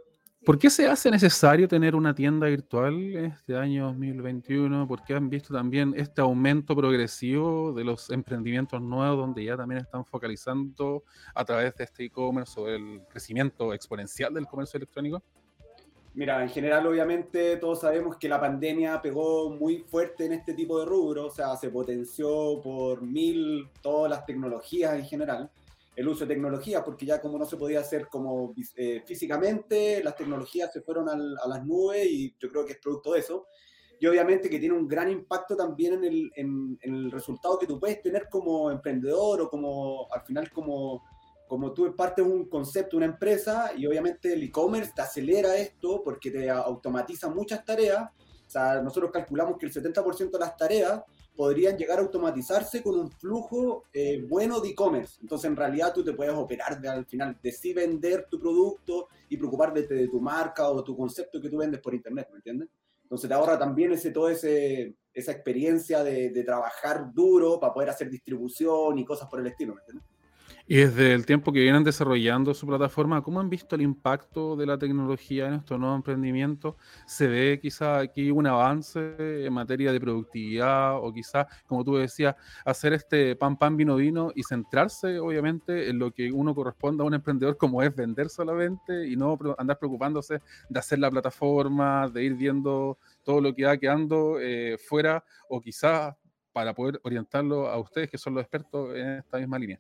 ¿Por 0.46 0.58
qué 0.58 0.70
se 0.70 0.88
hace 0.88 1.12
necesario 1.12 1.68
tener 1.68 1.96
una 1.96 2.16
tienda 2.16 2.48
virtual 2.48 3.14
este 3.18 3.58
año 3.58 3.88
2021? 3.88 4.88
Porque 4.88 5.14
han 5.14 5.30
visto 5.30 5.54
también 5.54 5.94
este 5.98 6.22
aumento 6.22 6.76
progresivo 6.76 7.74
de 7.74 7.84
los 7.84 8.10
emprendimientos 8.10 8.82
nuevos, 8.82 9.18
donde 9.18 9.44
ya 9.44 9.58
también 9.58 9.82
están 9.82 10.06
focalizando 10.06 11.04
a 11.36 11.44
través 11.44 11.76
de 11.76 11.84
este 11.84 12.06
e-commerce 12.06 12.58
o 12.58 12.70
el 12.70 13.02
crecimiento 13.10 13.74
exponencial 13.74 14.34
del 14.34 14.48
comercio 14.48 14.78
electrónico? 14.78 15.22
Mira, 16.14 16.42
en 16.42 16.50
general, 16.50 16.88
obviamente, 16.88 17.58
todos 17.58 17.82
sabemos 17.82 18.16
que 18.16 18.30
la 18.30 18.40
pandemia 18.40 19.02
pegó 19.02 19.50
muy 19.50 19.80
fuerte 19.80 20.26
en 20.26 20.34
este 20.34 20.54
tipo 20.54 20.80
de 20.80 20.86
rubro, 20.86 21.28
o 21.28 21.32
sea, 21.32 21.56
se 21.58 21.70
potenció 21.70 22.62
por 22.64 23.02
mil 23.02 23.68
todas 23.82 24.10
las 24.10 24.26
tecnologías 24.26 24.98
en 24.98 25.06
general 25.06 25.52
el 26.00 26.08
uso 26.08 26.26
de 26.26 26.34
tecnologías, 26.34 26.82
porque 26.82 27.06
ya 27.06 27.20
como 27.20 27.38
no 27.38 27.44
se 27.44 27.58
podía 27.58 27.82
hacer 27.82 28.08
como 28.08 28.54
eh, 28.78 29.04
físicamente, 29.06 30.02
las 30.02 30.16
tecnologías 30.16 30.72
se 30.72 30.80
fueron 30.80 31.10
a 31.10 31.18
las 31.18 31.66
nubes 31.66 32.08
y 32.10 32.34
yo 32.40 32.48
creo 32.48 32.66
que 32.66 32.72
es 32.72 32.80
producto 32.80 33.12
de 33.12 33.20
eso. 33.20 33.48
Y 34.00 34.08
obviamente 34.08 34.50
que 34.50 34.60
tiene 34.60 34.76
un 34.76 34.88
gran 34.88 35.12
impacto 35.12 35.58
también 35.58 35.96
en 35.96 36.04
el, 36.06 36.32
en, 36.38 36.80
el 36.84 37.12
resultado 37.12 37.60
que 37.60 37.68
tú 37.68 37.82
puedes 37.82 38.02
tener 38.02 38.30
como 38.30 38.72
emprendedor 38.72 39.42
o 39.42 39.50
como 39.50 40.08
al 40.14 40.22
final 40.22 40.50
como, 40.54 41.04
como 41.50 41.74
tú 41.74 41.94
partes 41.98 42.26
un 42.26 42.48
concepto, 42.48 42.96
una 42.96 43.08
empresa 43.08 43.74
y 43.76 43.86
obviamente 43.86 44.32
el 44.32 44.44
e-commerce 44.44 44.94
te 44.96 45.02
acelera 45.02 45.58
esto 45.58 46.02
porque 46.02 46.32
te 46.32 46.50
automatiza 46.50 47.28
muchas 47.28 47.66
tareas. 47.66 48.10
O 48.48 48.50
sea, 48.50 48.82
nosotros 48.82 49.12
calculamos 49.12 49.58
que 49.58 49.66
el 49.66 49.74
70% 49.74 50.32
de 50.32 50.40
las 50.40 50.56
tareas 50.56 51.02
podrían 51.40 51.78
llegar 51.78 52.00
a 52.00 52.02
automatizarse 52.02 52.84
con 52.84 53.00
un 53.00 53.10
flujo 53.10 53.86
eh, 53.94 54.26
bueno 54.28 54.60
de 54.60 54.72
e-commerce. 54.72 55.20
Entonces, 55.22 55.50
en 55.50 55.56
realidad, 55.56 55.94
tú 55.94 56.04
te 56.04 56.12
puedes 56.12 56.34
operar 56.34 56.82
de, 56.82 56.90
al 56.90 57.06
final 57.06 57.40
de 57.42 57.52
sí 57.54 57.74
vender 57.74 58.28
tu 58.30 58.38
producto 58.38 59.08
y 59.30 59.38
preocuparte 59.38 59.84
de, 59.84 60.10
tu 60.10 60.20
marca 60.20 60.68
o 60.68 60.84
tu 60.84 60.98
concepto 60.98 61.40
que 61.40 61.50
tú 61.50 61.56
vendes 61.56 61.80
por 61.80 61.96
internet, 61.96 62.28
¿me 62.30 62.40
entiendes? 62.40 62.68
Entonces, 63.04 63.30
te 63.30 63.34
ahorra 63.34 63.58
también 63.58 63.94
ese, 63.94 64.14
ese, 64.30 64.96
esa 65.14 65.32
experiencia 65.32 66.04
de, 66.04 66.30
de 66.30 66.44
trabajar 66.44 67.14
duro 67.14 67.58
para 67.58 67.74
poder 67.74 67.92
hacer 67.92 68.10
distribución 68.10 69.00
y 69.00 69.06
cosas 69.06 69.30
por 69.30 69.40
el 69.40 69.48
estilo, 69.48 69.76
¿me 69.76 69.80
entiendes? 69.80 70.09
Y 70.72 70.76
desde 70.76 71.16
el 71.16 71.26
tiempo 71.26 71.52
que 71.52 71.62
vienen 71.62 71.84
desarrollando 71.84 72.54
su 72.54 72.68
plataforma, 72.68 73.24
¿cómo 73.24 73.40
han 73.40 73.50
visto 73.50 73.76
el 73.76 73.82
impacto 73.82 74.56
de 74.56 74.68
la 74.68 74.78
tecnología 74.78 75.48
en 75.48 75.56
estos 75.56 75.80
nuevos 75.80 75.98
emprendimientos? 75.98 76.76
¿Se 77.08 77.26
ve 77.26 77.60
quizá 77.60 77.98
aquí 77.98 78.30
un 78.30 78.46
avance 78.46 79.16
en 79.48 79.52
materia 79.52 79.92
de 79.92 80.00
productividad 80.00 80.98
o 81.04 81.12
quizá, 81.12 81.48
como 81.66 81.84
tú 81.84 81.96
decías, 81.96 82.36
hacer 82.64 82.94
este 82.94 83.36
pan 83.36 83.58
pan 83.58 83.78
vino 83.78 83.96
vino 83.96 84.32
y 84.36 84.44
centrarse 84.44 85.18
obviamente 85.18 85.90
en 85.90 85.98
lo 85.98 86.12
que 86.12 86.32
uno 86.32 86.54
corresponde 86.54 87.02
a 87.02 87.08
un 87.08 87.16
emprendedor 87.16 87.58
como 87.58 87.82
es 87.82 87.96
vender 87.96 88.30
solamente 88.30 89.08
y 89.08 89.16
no 89.16 89.40
andar 89.58 89.80
preocupándose 89.80 90.40
de 90.70 90.80
hacer 90.80 91.00
la 91.00 91.10
plataforma, 91.10 92.08
de 92.10 92.26
ir 92.26 92.36
viendo 92.36 93.00
todo 93.24 93.42
lo 93.42 93.56
que 93.56 93.66
va 93.66 93.76
quedando 93.76 94.40
eh, 94.40 94.78
fuera 94.78 95.24
o 95.50 95.60
quizá 95.60 96.16
para 96.54 96.76
poder 96.76 97.00
orientarlo 97.02 97.68
a 97.68 97.80
ustedes 97.80 98.12
que 98.12 98.20
son 98.20 98.36
los 98.36 98.44
expertos 98.44 98.96
en 98.96 99.08
esta 99.14 99.40
misma 99.40 99.58
línea? 99.58 99.80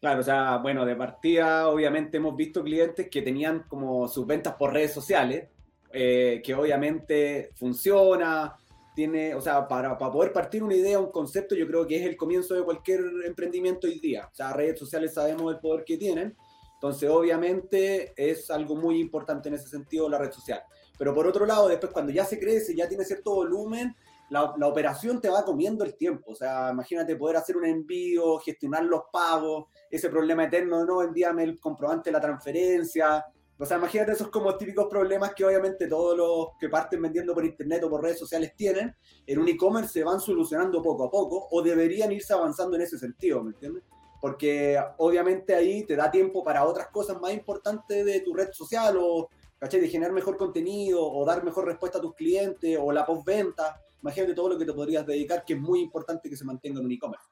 Claro, 0.00 0.20
o 0.20 0.22
sea, 0.22 0.56
bueno, 0.56 0.86
de 0.86 0.96
partida 0.96 1.68
obviamente 1.68 2.16
hemos 2.16 2.34
visto 2.34 2.64
clientes 2.64 3.08
que 3.10 3.20
tenían 3.20 3.64
como 3.68 4.08
sus 4.08 4.26
ventas 4.26 4.54
por 4.54 4.72
redes 4.72 4.94
sociales, 4.94 5.48
eh, 5.92 6.40
que 6.42 6.54
obviamente 6.54 7.50
funciona, 7.54 8.56
tiene, 8.94 9.34
o 9.34 9.42
sea, 9.42 9.68
para, 9.68 9.98
para, 9.98 10.10
poder 10.10 10.32
partir 10.32 10.62
una 10.62 10.74
idea, 10.74 10.98
un 10.98 11.10
concepto, 11.12 11.54
yo 11.54 11.66
creo 11.66 11.86
que 11.86 11.96
es 11.96 12.06
el 12.06 12.16
comienzo 12.16 12.54
de 12.54 12.62
cualquier 12.62 13.00
emprendimiento 13.26 13.86
hoy 13.88 14.00
día. 14.00 14.26
O 14.32 14.34
sea, 14.34 14.54
redes 14.54 14.78
sociales 14.78 15.12
sabemos 15.12 15.52
el 15.52 15.60
poder 15.60 15.84
que 15.84 15.98
tienen, 15.98 16.34
entonces 16.74 17.10
obviamente 17.10 18.14
es 18.16 18.50
algo 18.50 18.76
muy 18.76 19.00
importante 19.00 19.50
en 19.50 19.56
ese 19.56 19.68
sentido 19.68 20.08
la 20.08 20.16
red 20.16 20.32
social. 20.32 20.62
Pero 20.96 21.14
por 21.14 21.26
otro 21.26 21.44
lado, 21.44 21.68
después 21.68 21.92
cuando 21.92 22.10
ya 22.10 22.24
se 22.24 22.40
crece, 22.40 22.74
ya 22.74 22.88
tiene 22.88 23.04
cierto 23.04 23.34
volumen, 23.34 23.94
la, 24.30 24.54
la, 24.56 24.66
operación 24.66 25.20
te 25.20 25.28
va 25.28 25.44
comiendo 25.44 25.84
el 25.84 25.96
tiempo. 25.96 26.32
O 26.32 26.34
sea, 26.34 26.70
imagínate 26.72 27.16
poder 27.16 27.36
hacer 27.36 27.56
un 27.56 27.66
envío, 27.66 28.38
gestionar 28.38 28.84
los 28.84 29.02
pagos, 29.12 29.66
ese 29.90 30.08
problema 30.08 30.44
eterno, 30.44 30.84
no, 30.84 31.02
envíame 31.02 31.44
el 31.44 31.60
comprobante 31.60 32.10
de 32.10 32.14
la 32.14 32.20
transferencia. 32.20 33.24
O 33.60 33.66
sea, 33.66 33.76
imagínate 33.76 34.12
esos 34.12 34.28
como 34.28 34.56
típicos 34.56 34.86
problemas 34.88 35.34
que 35.34 35.44
obviamente 35.44 35.86
todos 35.86 36.16
los 36.16 36.58
que 36.58 36.70
parten 36.70 37.02
vendiendo 37.02 37.34
por 37.34 37.44
internet 37.44 37.84
o 37.84 37.90
por 37.90 38.02
redes 38.02 38.18
sociales 38.18 38.54
tienen. 38.56 38.96
En 39.26 39.38
un 39.38 39.46
e-commerce 39.48 39.92
se 39.92 40.02
van 40.02 40.18
solucionando 40.18 40.80
poco 40.80 41.04
a 41.04 41.10
poco 41.10 41.46
o 41.50 41.60
deberían 41.60 42.10
irse 42.10 42.32
avanzando 42.32 42.76
en 42.76 42.82
ese 42.82 42.98
sentido, 42.98 43.44
¿me 43.44 43.50
entiendes? 43.50 43.84
Porque 44.18 44.82
obviamente 44.96 45.54
ahí 45.54 45.84
te 45.84 45.94
da 45.94 46.10
tiempo 46.10 46.42
para 46.42 46.64
otras 46.64 46.86
cosas 46.88 47.20
más 47.20 47.34
importantes 47.34 48.02
de 48.06 48.20
tu 48.20 48.32
red 48.32 48.50
social 48.50 48.96
o, 48.98 49.28
¿cachai? 49.58 49.80
De 49.80 49.88
generar 49.88 50.14
mejor 50.14 50.38
contenido 50.38 51.04
o 51.04 51.22
dar 51.26 51.44
mejor 51.44 51.66
respuesta 51.66 51.98
a 51.98 52.00
tus 52.00 52.14
clientes 52.14 52.78
o 52.80 52.92
la 52.92 53.04
postventa 53.04 53.78
imagínate 54.02 54.34
todo 54.34 54.50
lo 54.50 54.58
que 54.58 54.64
te 54.64 54.72
podrías 54.72 55.06
dedicar, 55.06 55.44
que 55.44 55.54
es 55.54 55.60
muy 55.60 55.80
importante 55.80 56.28
que 56.28 56.36
se 56.36 56.44
mantenga 56.44 56.80
en 56.80 56.86
un 56.86 56.92
e-commerce. 56.92 57.26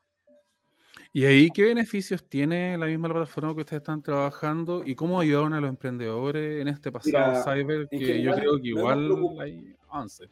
¿Y 1.13 1.25
ahí 1.25 1.51
qué 1.51 1.65
beneficios 1.65 2.23
tiene 2.29 2.77
la 2.77 2.87
misma 2.87 3.09
plataforma 3.09 3.55
que 3.55 3.61
ustedes 3.61 3.81
están 3.81 4.03
trabajando 4.03 4.83
y 4.85 4.95
cómo 4.95 5.21
ayudaron 5.21 5.55
a 5.55 5.61
los 5.61 5.71
emprendedores 5.71 6.61
en 6.61 6.69
este 6.69 6.93
pasado 6.93 7.43
cyber 7.43 7.89
que 7.89 8.23
yo 8.23 8.33
creo 8.35 8.61
que 8.61 8.69
igual 8.69 9.11
hay 9.41 9.75
avance? 9.89 10.29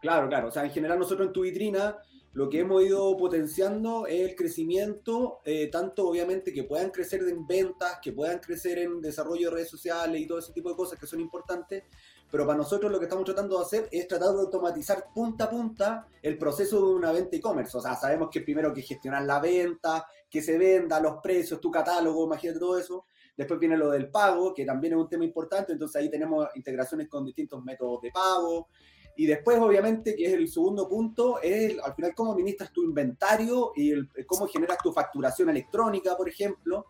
Claro, 0.00 0.28
claro. 0.28 0.48
O 0.48 0.50
sea, 0.50 0.64
en 0.64 0.72
general 0.72 0.98
nosotros 0.98 1.28
en 1.28 1.32
tu 1.32 1.42
vitrina 1.42 1.96
lo 2.34 2.48
que 2.48 2.60
hemos 2.60 2.82
ido 2.82 3.14
potenciando 3.16 4.06
es 4.06 4.30
el 4.30 4.34
crecimiento, 4.34 5.40
eh, 5.44 5.68
tanto 5.70 6.08
obviamente 6.08 6.52
que 6.52 6.64
puedan 6.64 6.90
crecer 6.90 7.20
en 7.28 7.46
ventas, 7.46 7.98
que 8.02 8.12
puedan 8.12 8.38
crecer 8.38 8.78
en 8.78 9.02
desarrollo 9.02 9.50
de 9.50 9.56
redes 9.56 9.68
sociales 9.68 10.20
y 10.20 10.26
todo 10.26 10.38
ese 10.38 10.52
tipo 10.52 10.70
de 10.70 10.76
cosas 10.76 10.98
que 10.98 11.06
son 11.06 11.20
importantes, 11.20 11.84
pero 12.32 12.46
para 12.46 12.56
nosotros 12.56 12.90
lo 12.90 12.98
que 12.98 13.04
estamos 13.04 13.26
tratando 13.26 13.58
de 13.58 13.62
hacer 13.62 13.88
es 13.92 14.08
tratar 14.08 14.32
de 14.34 14.40
automatizar 14.40 15.08
punta 15.14 15.44
a 15.44 15.50
punta 15.50 16.08
el 16.22 16.38
proceso 16.38 16.78
de 16.78 16.94
una 16.94 17.12
venta 17.12 17.36
e-commerce. 17.36 17.76
O 17.76 17.80
sea, 17.82 17.94
sabemos 17.94 18.30
que 18.30 18.40
primero 18.40 18.72
que 18.72 18.80
gestionar 18.80 19.22
la 19.24 19.38
venta, 19.38 20.06
que 20.30 20.40
se 20.40 20.56
venda, 20.56 20.98
los 20.98 21.18
precios, 21.22 21.60
tu 21.60 21.70
catálogo, 21.70 22.24
imagínate 22.24 22.58
todo 22.58 22.78
eso. 22.78 23.04
Después 23.36 23.60
viene 23.60 23.76
lo 23.76 23.90
del 23.90 24.10
pago, 24.10 24.54
que 24.54 24.64
también 24.64 24.94
es 24.94 24.98
un 24.98 25.10
tema 25.10 25.26
importante, 25.26 25.72
entonces 25.72 26.00
ahí 26.00 26.08
tenemos 26.08 26.48
integraciones 26.54 27.06
con 27.06 27.26
distintos 27.26 27.62
métodos 27.62 28.00
de 28.00 28.10
pago, 28.10 28.68
y 29.14 29.26
después, 29.26 29.58
obviamente, 29.58 30.16
que 30.16 30.24
es 30.24 30.32
el 30.32 30.48
segundo 30.48 30.88
punto, 30.88 31.38
es 31.42 31.78
al 31.80 31.94
final 31.94 32.14
cómo 32.14 32.32
administras 32.32 32.72
tu 32.72 32.82
inventario 32.82 33.72
y 33.76 33.92
cómo 34.24 34.46
generas 34.46 34.78
tu 34.82 34.90
facturación 34.90 35.50
electrónica, 35.50 36.16
por 36.16 36.30
ejemplo, 36.30 36.86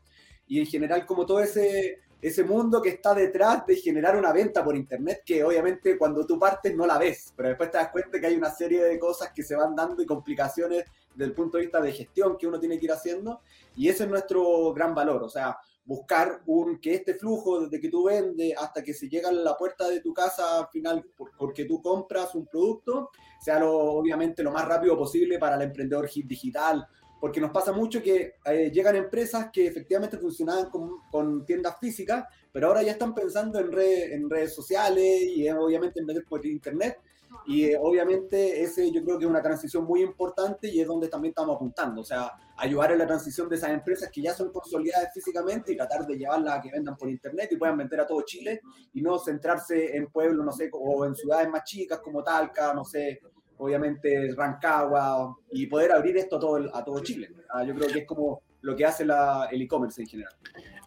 y 0.47 0.61
en 0.61 0.67
general 0.67 1.05
como 1.05 1.27
todo 1.27 1.41
ese, 1.41 1.99
ese 2.23 2.45
mundo 2.45 2.81
que 2.81 2.91
está 2.91 3.13
detrás 3.15 3.67
de 3.67 3.75
generar 3.75 4.17
una 4.17 4.33
venta 4.33 4.63
por 4.63 4.77
Internet, 4.77 5.23
que 5.27 5.43
obviamente 5.43 5.99
cuando 5.99 6.25
tú 6.25 6.39
partes 6.39 6.75
no 6.75 6.87
la 6.87 6.97
ves, 6.97 7.35
pero 7.37 7.49
después 7.49 7.73
te 7.73 7.79
das 7.79 7.91
cuenta 7.91 8.21
que 8.21 8.27
hay 8.29 8.37
una 8.37 8.51
serie 8.51 8.85
de 8.85 8.97
cosas 8.97 9.33
que 9.35 9.43
se 9.43 9.57
van 9.57 9.75
dando 9.75 10.01
y 10.01 10.07
complicaciones 10.07 10.85
desde 11.11 11.25
el 11.25 11.35
punto 11.35 11.59
de 11.59 11.65
vista 11.65 11.81
de 11.81 11.93
gestión 11.93 12.39
que 12.39 12.47
uno 12.47 12.61
tiene 12.61 12.79
que 12.79 12.85
ir 12.85 12.93
haciendo, 12.93 13.41
y 13.75 13.89
ese 13.89 14.05
es 14.05 14.09
nuestro 14.09 14.73
gran 14.73 14.95
valor, 14.95 15.25
o 15.25 15.29
sea, 15.29 15.59
buscar 15.85 16.43
un, 16.47 16.79
que 16.79 16.95
este 16.95 17.15
flujo 17.15 17.63
desde 17.63 17.81
que 17.81 17.89
tú 17.89 18.05
vendes 18.05 18.55
hasta 18.57 18.85
que 18.85 18.95
se 18.95 19.09
llega 19.09 19.29
a 19.29 19.33
la 19.33 19.57
puerta 19.57 19.89
de 19.89 20.01
tu 20.01 20.15
casa 20.15 20.61
al 20.61 20.69
final 20.69 21.05
porque 21.37 21.65
tú 21.65 21.83
compras 21.83 22.37
un 22.37 22.47
producto, 22.47 23.11
sea 23.41 23.59
lo, 23.59 23.73
obviamente 23.73 24.45
lo 24.45 24.53
más 24.53 24.67
rápido 24.67 24.97
posible 24.97 25.41
para 25.41 25.57
el 25.57 25.63
emprendedor 25.63 26.09
digital, 26.09 26.87
porque 27.23 27.41
nos 27.41 27.53
pasa 27.53 27.71
mucho 27.71 28.03
que 28.03 28.35
eh, 28.47 28.73
llegan 28.75 28.97
empresas 28.97 29.49
que 29.53 29.69
efectivamente 29.69 30.19
funcionaban 30.19 30.69
con, 30.71 31.03
con, 31.09 31.47
tiendas 31.47 31.77
físicas, 31.79 32.25
pero 32.51 32.67
ahora 32.67 32.83
ya 32.83 32.91
están 32.91 33.15
pensando 33.15 33.61
en, 33.61 33.69
en 33.79 34.29
redes 34.29 34.53
sociales 34.53 35.23
y 35.23 35.49
obviamente 35.49 36.01
en 36.01 36.07
vender 36.07 36.25
por 36.25 36.45
internet, 36.45 36.99
y 37.47 37.67
eh, 37.67 37.79
obviamente 37.81 38.61
ese 38.65 38.91
yo 38.91 39.05
creo 39.05 39.21
que 39.21 39.25
es 39.25 39.31
una 39.31 39.41
transición 39.41 39.85
muy 39.85 40.03
importante 40.03 40.67
y 40.67 40.81
es 40.81 40.87
donde 40.89 41.07
también 41.07 41.31
estamos 41.31 41.55
apuntando, 41.55 42.01
o 42.01 42.05
sea, 42.05 42.33
ayudar 42.57 42.91
en 42.91 42.99
la 42.99 43.07
transición 43.07 43.49
de 43.49 43.55
esas 43.55 43.71
empresas 43.71 44.11
que 44.13 44.21
ya 44.21 44.35
son 44.35 44.51
consolidadas 44.51 45.15
físicamente 45.15 45.73
y 45.73 45.77
tratar 45.77 46.05
de 46.05 46.19
llevarlas 46.19 46.59
a 46.59 46.61
que 46.61 46.73
vendan 46.73 46.97
por 46.97 47.09
internet 47.09 47.51
y 47.53 47.57
puedan 47.57 47.79
vender 47.79 48.01
a 48.01 48.07
todo 48.09 48.23
Chile 48.23 48.63
y 48.95 49.01
no 49.01 49.17
centrarse 49.21 49.97
en 49.97 50.09
pueblos, 50.09 50.45
no 50.45 50.51
sé, 50.51 50.71
o 50.73 51.07
en 51.07 51.15
ciudades 51.15 51.49
más 51.49 51.63
chicas 51.63 52.01
como 52.01 52.25
Talca, 52.25 52.75
no 52.75 52.85
sé, 52.85 53.21
obviamente 53.59 54.33
Rancagua 54.37 55.37
y 55.51 55.67
poder 55.67 55.93
abrir 55.93 56.17
esto 56.17 56.37
a 56.37 56.41
todo, 56.41 56.77
a 56.77 56.85
todo 56.85 57.01
Chile. 57.03 57.31
Ah, 57.51 57.65
yo 57.65 57.75
creo 57.75 57.89
que 57.89 58.01
es 58.01 58.07
como 58.07 58.43
lo 58.61 58.77
que 58.77 58.85
hace 58.85 59.05
la, 59.05 59.49
el 59.51 59.63
e-commerce 59.63 60.01
en 60.01 60.09
general. 60.09 60.33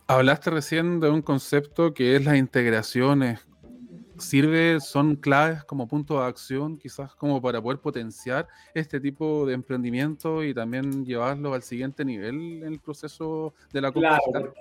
Hablaste 0.08 0.50
recién 0.52 1.00
de 1.00 1.10
un 1.10 1.22
concepto 1.22 1.94
que 1.94 2.16
es 2.16 2.26
las 2.26 2.36
integraciones 2.36 3.40
sirve, 4.18 4.80
son 4.80 5.16
claves 5.16 5.64
como 5.64 5.88
punto 5.88 6.20
de 6.20 6.26
acción, 6.26 6.78
quizás 6.78 7.16
como 7.16 7.42
para 7.42 7.62
poder 7.62 7.80
potenciar 7.80 8.48
este 8.74 9.00
tipo 9.00 9.46
de 9.46 9.54
emprendimiento 9.54 10.44
y 10.44 10.54
también 10.54 11.06
llevarlo 11.06 11.54
al 11.54 11.64
siguiente 11.64 12.06
nivel 12.06 12.64
en 12.64 12.74
el 12.74 12.80
proceso 12.80 13.54
de 13.72 13.82
la 13.82 13.92
Claro, 13.92 14.54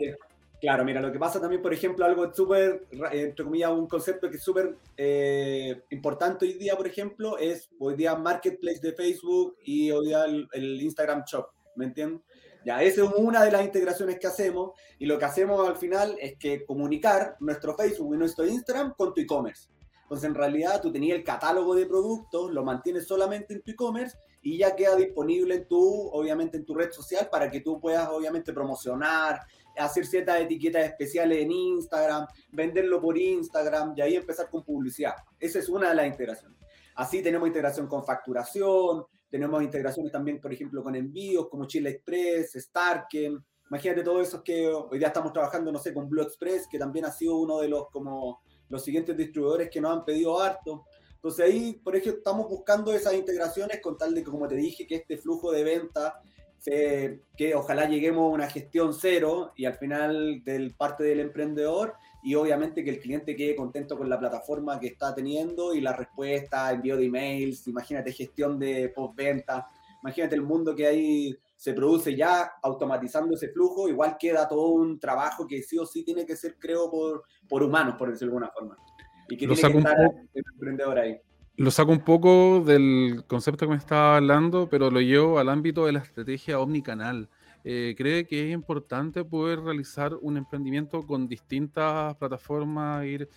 claro, 0.65 0.83
mira, 0.83 1.03
lo 1.03 1.13
que 1.13 1.19
pasa 1.19 1.39
también, 1.39 1.61
por 1.61 1.75
ejemplo, 1.75 2.07
algo 2.07 2.33
súper, 2.33 2.87
entre 3.13 3.45
comillas, 3.45 3.71
un 3.71 3.87
concepto 3.87 4.31
que 4.31 4.39
es 4.39 4.43
súper 4.43 4.79
eh, 4.97 5.83
importante 5.91 6.47
hoy 6.47 6.55
día, 6.55 6.75
por 6.75 6.87
ejemplo, 6.87 7.37
es 7.37 7.69
hoy 7.79 7.97
día 7.97 8.15
Marketplace 8.15 8.81
de 8.81 8.95
Facebook 8.95 9.59
y 9.63 9.91
hoy 9.91 10.07
día 10.07 10.25
el, 10.25 10.81
Instagram 10.81 11.25
Shop, 11.27 11.49
¿me 11.77 11.85
entiendes? 11.85 12.23
Ya, 12.65 12.83
esa 12.83 13.05
es 13.05 13.11
una 13.15 13.45
de 13.45 13.51
las 13.51 13.63
integraciones 13.63 14.19
que 14.19 14.27
hacemos 14.27 14.71
y 14.99 15.05
lo 15.05 15.19
que 15.19 15.27
hacemos 15.27 15.69
al 15.69 15.77
final 15.77 16.17
es 16.19 16.39
que 16.39 16.65
comunicar 16.65 17.37
nuestro 17.41 17.75
Facebook 17.77 18.15
y 18.15 18.17
nuestro 18.17 18.47
Instagram 18.47 18.95
con 18.97 19.13
tu 19.13 19.21
e-commerce. 19.21 19.69
Entonces, 20.05 20.31
en 20.31 20.35
realidad, 20.35 20.81
tú 20.81 20.91
tenías 20.91 21.19
el 21.19 21.25
catálogo 21.25 21.75
de 21.75 21.85
productos, 21.85 22.51
lo 22.53 22.65
mantienes 22.65 23.07
solamente 23.07 23.53
en 23.53 23.61
tu 23.61 23.71
e-commerce 23.71 24.17
y 24.45 24.59
ya 24.59 24.77
queda 24.77 24.95
disponible 24.95 25.55
en 25.55 25.67
tu, 25.67 26.09
obviamente, 26.13 26.59
en 26.59 26.67
tu 26.67 26.75
red 26.75 26.93
social 26.93 27.29
para 27.31 27.51
que 27.51 27.63
tú 27.63 27.81
puedas, 27.81 28.07
obviamente, 28.11 28.53
promocionar, 28.53 29.41
hacer 29.79 30.05
ciertas 30.05 30.43
etiquetas 30.43 30.85
especiales 30.85 31.39
en 31.43 31.51
Instagram, 31.51 32.27
venderlo 32.53 33.01
por 33.01 33.17
Instagram 33.17 33.95
y 33.97 34.03
ahí 34.03 34.17
empezar 34.17 34.51
con 34.51 34.63
publicidad. 34.63 35.15
Esa 35.41 35.59
es 35.59 35.69
una 35.71 35.89
de 35.89 35.95
las 35.95 36.07
integraciones. 36.07 36.59
Así 36.95 37.23
tenemos 37.23 37.49
integración 37.49 37.89
con 37.89 38.05
facturación, 38.05 39.07
tenemos 39.31 39.63
integraciones 39.63 40.13
también, 40.13 40.39
por 40.39 40.53
ejemplo, 40.53 40.83
con 40.83 40.95
envíos 40.95 41.49
como 41.49 41.65
Chile 41.65 41.89
Express, 41.91 42.53
Starken. 42.53 43.43
Imagínate 43.71 44.03
todo 44.03 44.21
eso 44.21 44.45
que 44.45 44.69
hoy 44.69 44.99
día 44.99 45.09
estamos 45.09 45.33
trabajando, 45.33 45.73
no 45.73 45.79
sé, 45.79 45.95
con 45.95 46.07
Blue 46.07 46.23
Express, 46.23 46.69
que 46.69 46.79
también 46.79 47.07
ha 47.07 47.11
sido 47.11 47.39
uno 47.39 47.61
de 47.61 47.69
los 47.69 47.89
como 47.89 48.43
los 48.69 48.85
siguientes 48.85 49.17
distribuidores 49.17 49.71
que 49.71 49.81
nos 49.81 49.97
han 49.97 50.05
pedido 50.05 50.39
harto. 50.39 50.85
Entonces 51.25 51.47
ahí, 51.47 51.73
por 51.83 51.97
ejemplo, 51.97 52.19
estamos 52.19 52.51
buscando 52.51 52.93
esas 52.93 53.15
integraciones 53.15 53.81
con 53.81 53.97
tal 53.97 54.15
de 54.15 54.23
que, 54.23 54.31
como 54.31 54.47
te 54.47 54.57
dije, 54.57 54.87
que 54.87 54.97
este 54.97 55.17
flujo 55.17 55.53
de 55.53 55.65
venta, 55.65 56.21
que 56.63 57.55
ojalá 57.55 57.89
lleguemos 57.89 58.25
a 58.25 58.35
una 58.35 58.47
gestión 58.47 58.93
cero 58.93 59.53
y 59.57 59.65
al 59.65 59.73
final 59.79 60.45
del 60.45 60.75
parte 60.75 61.03
del 61.03 61.21
emprendedor 61.21 61.95
y 62.23 62.35
obviamente 62.35 62.85
que 62.85 62.91
el 62.91 63.01
cliente 63.01 63.35
quede 63.37 63.57
contento 63.57 63.97
con 63.97 64.11
la 64.11 64.19
plataforma 64.19 64.79
que 64.79 64.89
está 64.89 65.15
teniendo 65.15 65.73
y 65.73 65.81
la 65.81 65.95
respuesta, 65.95 66.71
envío 66.71 66.99
de 66.99 67.07
emails, 67.07 67.67
imagínate 67.69 68.13
gestión 68.13 68.59
de 68.59 68.91
postventa, 68.91 69.67
imagínate 70.03 70.35
el 70.35 70.43
mundo 70.43 70.75
que 70.75 70.87
ahí 70.87 71.39
se 71.57 71.73
produce 71.73 72.15
ya 72.15 72.53
automatizando 72.63 73.35
ese 73.35 73.49
flujo, 73.49 73.89
igual 73.89 74.19
queda 74.19 74.47
todo 74.47 74.73
un 74.73 75.01
trabajo 75.01 75.47
que 75.47 75.63
sí 75.63 75.79
o 75.79 75.87
sí 75.87 76.05
tiene 76.05 76.27
que 76.27 76.37
ser, 76.37 76.59
creo, 76.59 76.91
por, 76.91 77.25
por 77.49 77.63
humanos, 77.63 77.95
por 77.97 78.11
decirlo 78.11 78.33
de 78.33 78.45
alguna 78.45 78.53
forma. 78.53 78.84
Y 79.29 79.37
que 79.37 79.47
lo 79.47 79.55
tiene 79.55 79.73
que 79.73 79.79
estar 79.79 79.97
el 80.35 80.45
emprendedor 80.53 80.99
ahí. 80.99 81.19
Lo 81.57 81.71
saco 81.71 81.93
un 81.93 82.05
poco 82.05 82.65
del 82.65 83.25
concepto 83.29 83.67
que 83.67 83.73
me 83.73 83.79
estaba 83.79 84.17
hablando, 84.17 84.69
pero 84.69 84.91
lo 84.91 85.01
llevo 85.01 85.39
al 85.39 85.49
ámbito 85.49 85.87
de 85.87 85.93
la 85.93 86.01
estrategia 86.01 86.59
omnicanal. 86.59 87.29
Eh, 87.67 87.95
¿cree 87.97 88.27
que 88.27 88.49
es 88.49 88.53
importante 88.53 89.25
poder 89.25 89.61
realizar 89.61 90.15
un 90.21 90.37
emprendimiento 90.37 91.01
con 91.07 91.27
distintas 91.27 92.15
plataformas, 92.17 93.07
ir 93.07 93.29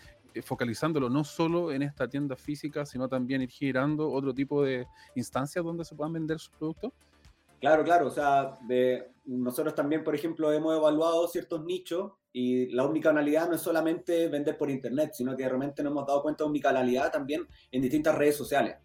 focalizándolo 0.43 1.09
no 1.09 1.23
solo 1.23 1.71
en 1.71 1.81
esta 1.81 2.09
tienda 2.09 2.35
física, 2.35 2.85
sino 2.85 3.07
también 3.07 3.41
ir 3.41 3.49
girando 3.49 4.11
otro 4.11 4.33
tipo 4.33 4.63
de 4.63 4.85
instancias 5.15 5.63
donde 5.63 5.85
se 5.85 5.95
puedan 5.95 6.13
vender 6.13 6.39
sus 6.39 6.53
productos? 6.57 6.91
Claro, 7.59 7.83
claro. 7.83 8.07
O 8.07 8.11
sea, 8.11 8.57
de, 8.67 9.11
nosotros 9.25 9.73
también, 9.73 10.03
por 10.03 10.13
ejemplo, 10.13 10.51
hemos 10.51 10.75
evaluado 10.75 11.27
ciertos 11.27 11.63
nichos 11.63 12.11
y 12.39 12.67
la 12.67 12.85
omnicanalidad 12.85 13.49
no 13.49 13.55
es 13.55 13.61
solamente 13.61 14.27
vender 14.27 14.59
por 14.59 14.69
internet, 14.69 15.09
sino 15.13 15.35
que 15.35 15.49
realmente 15.49 15.81
nos 15.81 15.91
hemos 15.91 16.05
dado 16.05 16.21
cuenta 16.21 16.43
de 16.43 16.49
omnicanalidad 16.49 17.11
también 17.11 17.47
en 17.71 17.81
distintas 17.81 18.13
redes 18.13 18.35
sociales. 18.35 18.75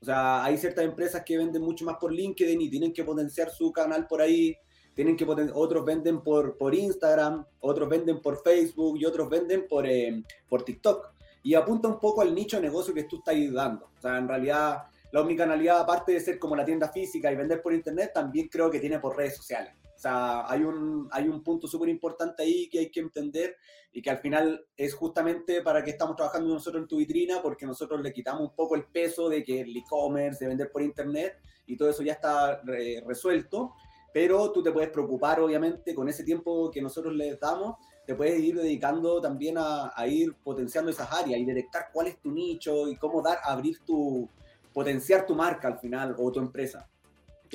O 0.00 0.04
sea, 0.06 0.42
hay 0.42 0.56
ciertas 0.56 0.82
empresas 0.86 1.22
que 1.22 1.36
venden 1.36 1.60
mucho 1.60 1.84
más 1.84 1.96
por 2.00 2.10
LinkedIn 2.10 2.58
y 2.58 2.70
tienen 2.70 2.90
que 2.90 3.04
potenciar 3.04 3.50
su 3.50 3.70
canal 3.70 4.06
por 4.06 4.22
ahí 4.22 4.56
tienen 4.94 5.16
que 5.16 5.24
otros 5.24 5.84
venden 5.84 6.22
por, 6.22 6.56
por 6.56 6.74
Instagram, 6.74 7.44
otros 7.60 7.88
venden 7.88 8.20
por 8.20 8.42
Facebook 8.42 8.98
y 8.98 9.04
otros 9.04 9.28
venden 9.28 9.66
por, 9.68 9.86
eh, 9.86 10.22
por 10.48 10.64
TikTok. 10.64 11.12
Y 11.42 11.54
apunta 11.54 11.88
un 11.88 11.98
poco 11.98 12.22
al 12.22 12.34
nicho 12.34 12.56
de 12.56 12.62
negocio 12.62 12.94
que 12.94 13.04
tú 13.04 13.16
estás 13.16 13.34
dando. 13.52 13.90
O 13.96 14.00
sea, 14.00 14.18
en 14.18 14.28
realidad, 14.28 14.84
la 15.10 15.20
omnicanalidad, 15.20 15.80
aparte 15.80 16.12
de 16.12 16.20
ser 16.20 16.38
como 16.38 16.56
la 16.56 16.64
tienda 16.64 16.88
física 16.88 17.32
y 17.32 17.36
vender 17.36 17.62
por 17.62 17.74
internet, 17.74 18.12
también 18.14 18.48
creo 18.48 18.70
que 18.70 18.80
tiene 18.80 18.98
por 18.98 19.16
redes 19.16 19.36
sociales. 19.36 19.74
Sea, 20.02 20.50
hay 20.50 20.62
un, 20.62 21.08
hay 21.12 21.28
un 21.28 21.42
punto 21.42 21.66
súper 21.66 21.88
importante 21.88 22.42
ahí 22.42 22.68
que 22.68 22.80
hay 22.80 22.90
que 22.90 23.00
entender 23.00 23.56
y 23.92 24.02
que 24.02 24.10
al 24.10 24.18
final 24.18 24.66
es 24.76 24.94
justamente 24.94 25.62
para 25.62 25.84
que 25.84 25.90
estamos 25.90 26.16
trabajando 26.16 26.52
nosotros 26.52 26.82
en 26.82 26.88
tu 26.88 26.96
vitrina, 26.96 27.40
porque 27.40 27.66
nosotros 27.66 28.00
le 28.02 28.12
quitamos 28.12 28.42
un 28.42 28.54
poco 28.54 28.74
el 28.74 28.84
peso 28.84 29.28
de 29.28 29.44
que 29.44 29.60
el 29.60 29.76
e-commerce, 29.76 30.44
de 30.44 30.48
vender 30.48 30.72
por 30.72 30.82
internet 30.82 31.38
y 31.66 31.76
todo 31.76 31.90
eso 31.90 32.02
ya 32.02 32.14
está 32.14 32.60
resuelto 33.06 33.74
pero 34.12 34.52
tú 34.52 34.62
te 34.62 34.70
puedes 34.70 34.90
preocupar, 34.90 35.40
obviamente, 35.40 35.94
con 35.94 36.08
ese 36.08 36.22
tiempo 36.22 36.70
que 36.70 36.82
nosotros 36.82 37.14
les 37.14 37.40
damos, 37.40 37.76
te 38.06 38.14
puedes 38.14 38.38
ir 38.40 38.56
dedicando 38.56 39.20
también 39.20 39.56
a, 39.58 39.92
ir 40.06 40.34
potenciando 40.34 40.90
esas 40.90 41.10
áreas 41.10 41.40
y 41.40 41.44
detectar 41.44 41.88
cuál 41.92 42.08
es 42.08 42.20
tu 42.20 42.30
nicho 42.30 42.88
y 42.88 42.96
cómo 42.96 43.22
dar, 43.22 43.38
abrir 43.42 43.78
tu, 43.86 44.28
potenciar 44.72 45.24
tu 45.24 45.34
marca 45.34 45.68
al 45.68 45.78
final 45.78 46.14
o 46.18 46.30
tu 46.30 46.40
empresa. 46.40 46.88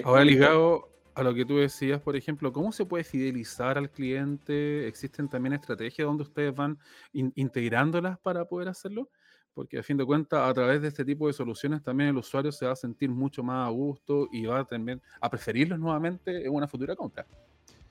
Ahora 0.04 0.24
ligado 0.24 0.90
a 1.18 1.24
lo 1.24 1.34
que 1.34 1.46
tú 1.46 1.58
decías, 1.58 2.00
por 2.00 2.16
ejemplo, 2.16 2.54
¿cómo 2.54 2.72
se 2.72 2.86
puede 2.86 3.04
fidelizar 3.04 3.76
al 3.78 3.90
cliente? 3.90 4.88
¿Existen 4.88 5.28
también 5.28 5.54
estrategias 5.54 6.06
donde 6.06 6.22
ustedes 6.22 6.54
van 6.54 6.78
integrándolas 7.12 8.20
para 8.20 8.46
poder 8.46 8.70
hacerlo? 8.70 9.10
porque 9.56 9.80
a 9.80 9.82
fin 9.82 9.98
de 9.98 10.06
cuentas 10.06 10.48
a 10.48 10.54
través 10.54 10.84
de 10.84 10.90
este 10.90 11.04
tipo 11.04 11.26
de 11.26 11.34
soluciones 11.34 11.82
también 11.82 12.12
el 12.12 12.18
usuario 12.18 12.52
se 12.52 12.68
va 12.68 12.74
a 12.74 12.76
sentir 12.76 13.10
mucho 13.10 13.42
más 13.42 13.68
a 13.68 13.72
gusto 13.72 14.28
y 14.32 14.46
va 14.46 14.64
también 14.64 15.02
a 15.20 15.32
preferirlos 15.32 15.80
nuevamente 15.80 16.46
en 16.46 16.54
una 16.54 16.68
futura 16.68 16.96
compra. 16.96 17.26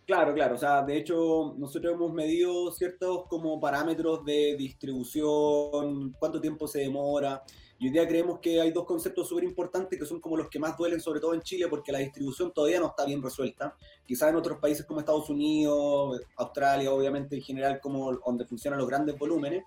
Claro, 0.07 0.33
claro. 0.33 0.55
O 0.55 0.59
sea, 0.59 0.85
de 0.85 0.97
hecho, 0.97 1.57
nosotros 1.59 1.95
hemos 1.95 2.12
medido 2.12 2.71
ciertos 2.71 3.27
como 3.27 3.59
parámetros 3.59 4.25
de 4.25 4.55
distribución, 4.57 6.12
cuánto 6.21 6.41
tiempo 6.41 6.69
se 6.69 6.83
demora. 6.83 7.43
Y 7.79 7.87
hoy 7.87 7.93
día 7.93 8.09
creemos 8.09 8.39
que 8.41 8.61
hay 8.61 8.71
dos 8.71 8.85
conceptos 8.85 9.29
súper 9.29 9.45
importantes 9.45 9.99
que 9.99 10.07
son 10.07 10.21
como 10.21 10.37
los 10.37 10.49
que 10.49 10.59
más 10.59 10.77
duelen, 10.77 11.01
sobre 11.01 11.21
todo 11.21 11.35
en 11.35 11.43
Chile, 11.43 11.69
porque 11.69 11.93
la 11.93 11.99
distribución 11.99 12.53
todavía 12.53 12.81
no 12.81 12.87
está 12.87 13.05
bien 13.05 13.23
resuelta. 13.23 13.77
Quizás 14.07 14.31
en 14.31 14.37
otros 14.37 14.59
países 14.59 14.87
como 14.87 15.01
Estados 15.01 15.29
Unidos, 15.29 16.21
Australia, 16.37 16.93
obviamente 16.93 17.37
en 17.37 17.43
general, 17.43 17.81
como 17.81 18.12
donde 18.15 18.47
funcionan 18.47 18.79
los 18.79 18.89
grandes 18.89 19.19
volúmenes, 19.19 19.65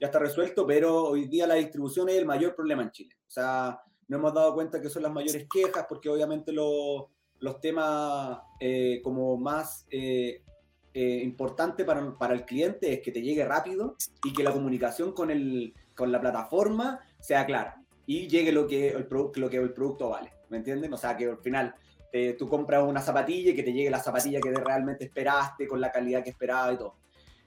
ya 0.00 0.06
está 0.08 0.18
resuelto, 0.18 0.66
pero 0.66 1.04
hoy 1.04 1.26
día 1.26 1.46
la 1.46 1.54
distribución 1.54 2.08
es 2.08 2.16
el 2.16 2.26
mayor 2.26 2.54
problema 2.54 2.82
en 2.82 2.90
Chile. 2.90 3.14
O 3.26 3.30
sea, 3.30 3.80
no 4.08 4.16
hemos 4.16 4.34
dado 4.34 4.54
cuenta 4.54 4.80
que 4.80 4.90
son 4.90 5.02
las 5.02 5.12
mayores 5.12 5.46
quejas, 5.52 5.86
porque 5.88 6.08
obviamente 6.08 6.52
los 6.52 7.06
los 7.44 7.60
temas 7.60 8.38
eh, 8.58 9.00
como 9.04 9.36
más 9.36 9.86
eh, 9.90 10.42
eh, 10.94 11.20
importante 11.22 11.84
para, 11.84 12.16
para, 12.16 12.32
el 12.32 12.44
cliente 12.46 12.92
es 12.92 13.00
que 13.00 13.12
te 13.12 13.20
llegue 13.20 13.44
rápido 13.44 13.96
y 14.24 14.32
que 14.32 14.42
la 14.42 14.52
comunicación 14.52 15.12
con, 15.12 15.30
el, 15.30 15.74
con 15.94 16.10
la 16.10 16.20
plataforma 16.20 17.00
sea 17.24 17.46
clara 17.46 17.82
y 18.06 18.28
llegue 18.28 18.52
lo 18.52 18.66
que 18.66 18.90
el, 18.90 19.08
lo 19.08 19.50
que 19.50 19.56
el 19.56 19.72
producto 19.72 20.10
vale, 20.10 20.32
¿me 20.50 20.58
entienden? 20.58 20.92
O 20.92 20.98
sea, 20.98 21.16
que 21.16 21.26
al 21.26 21.38
final 21.38 21.74
tú 22.38 22.48
compras 22.48 22.84
una 22.84 23.00
zapatilla 23.00 23.50
y 23.50 23.56
que 23.56 23.62
te 23.64 23.72
llegue 23.72 23.90
la 23.90 23.98
zapatilla 23.98 24.40
que 24.40 24.52
realmente 24.52 25.06
esperaste, 25.06 25.66
con 25.66 25.80
la 25.80 25.90
calidad 25.90 26.22
que 26.22 26.30
esperaba 26.30 26.72
y 26.72 26.76
todo. 26.76 26.94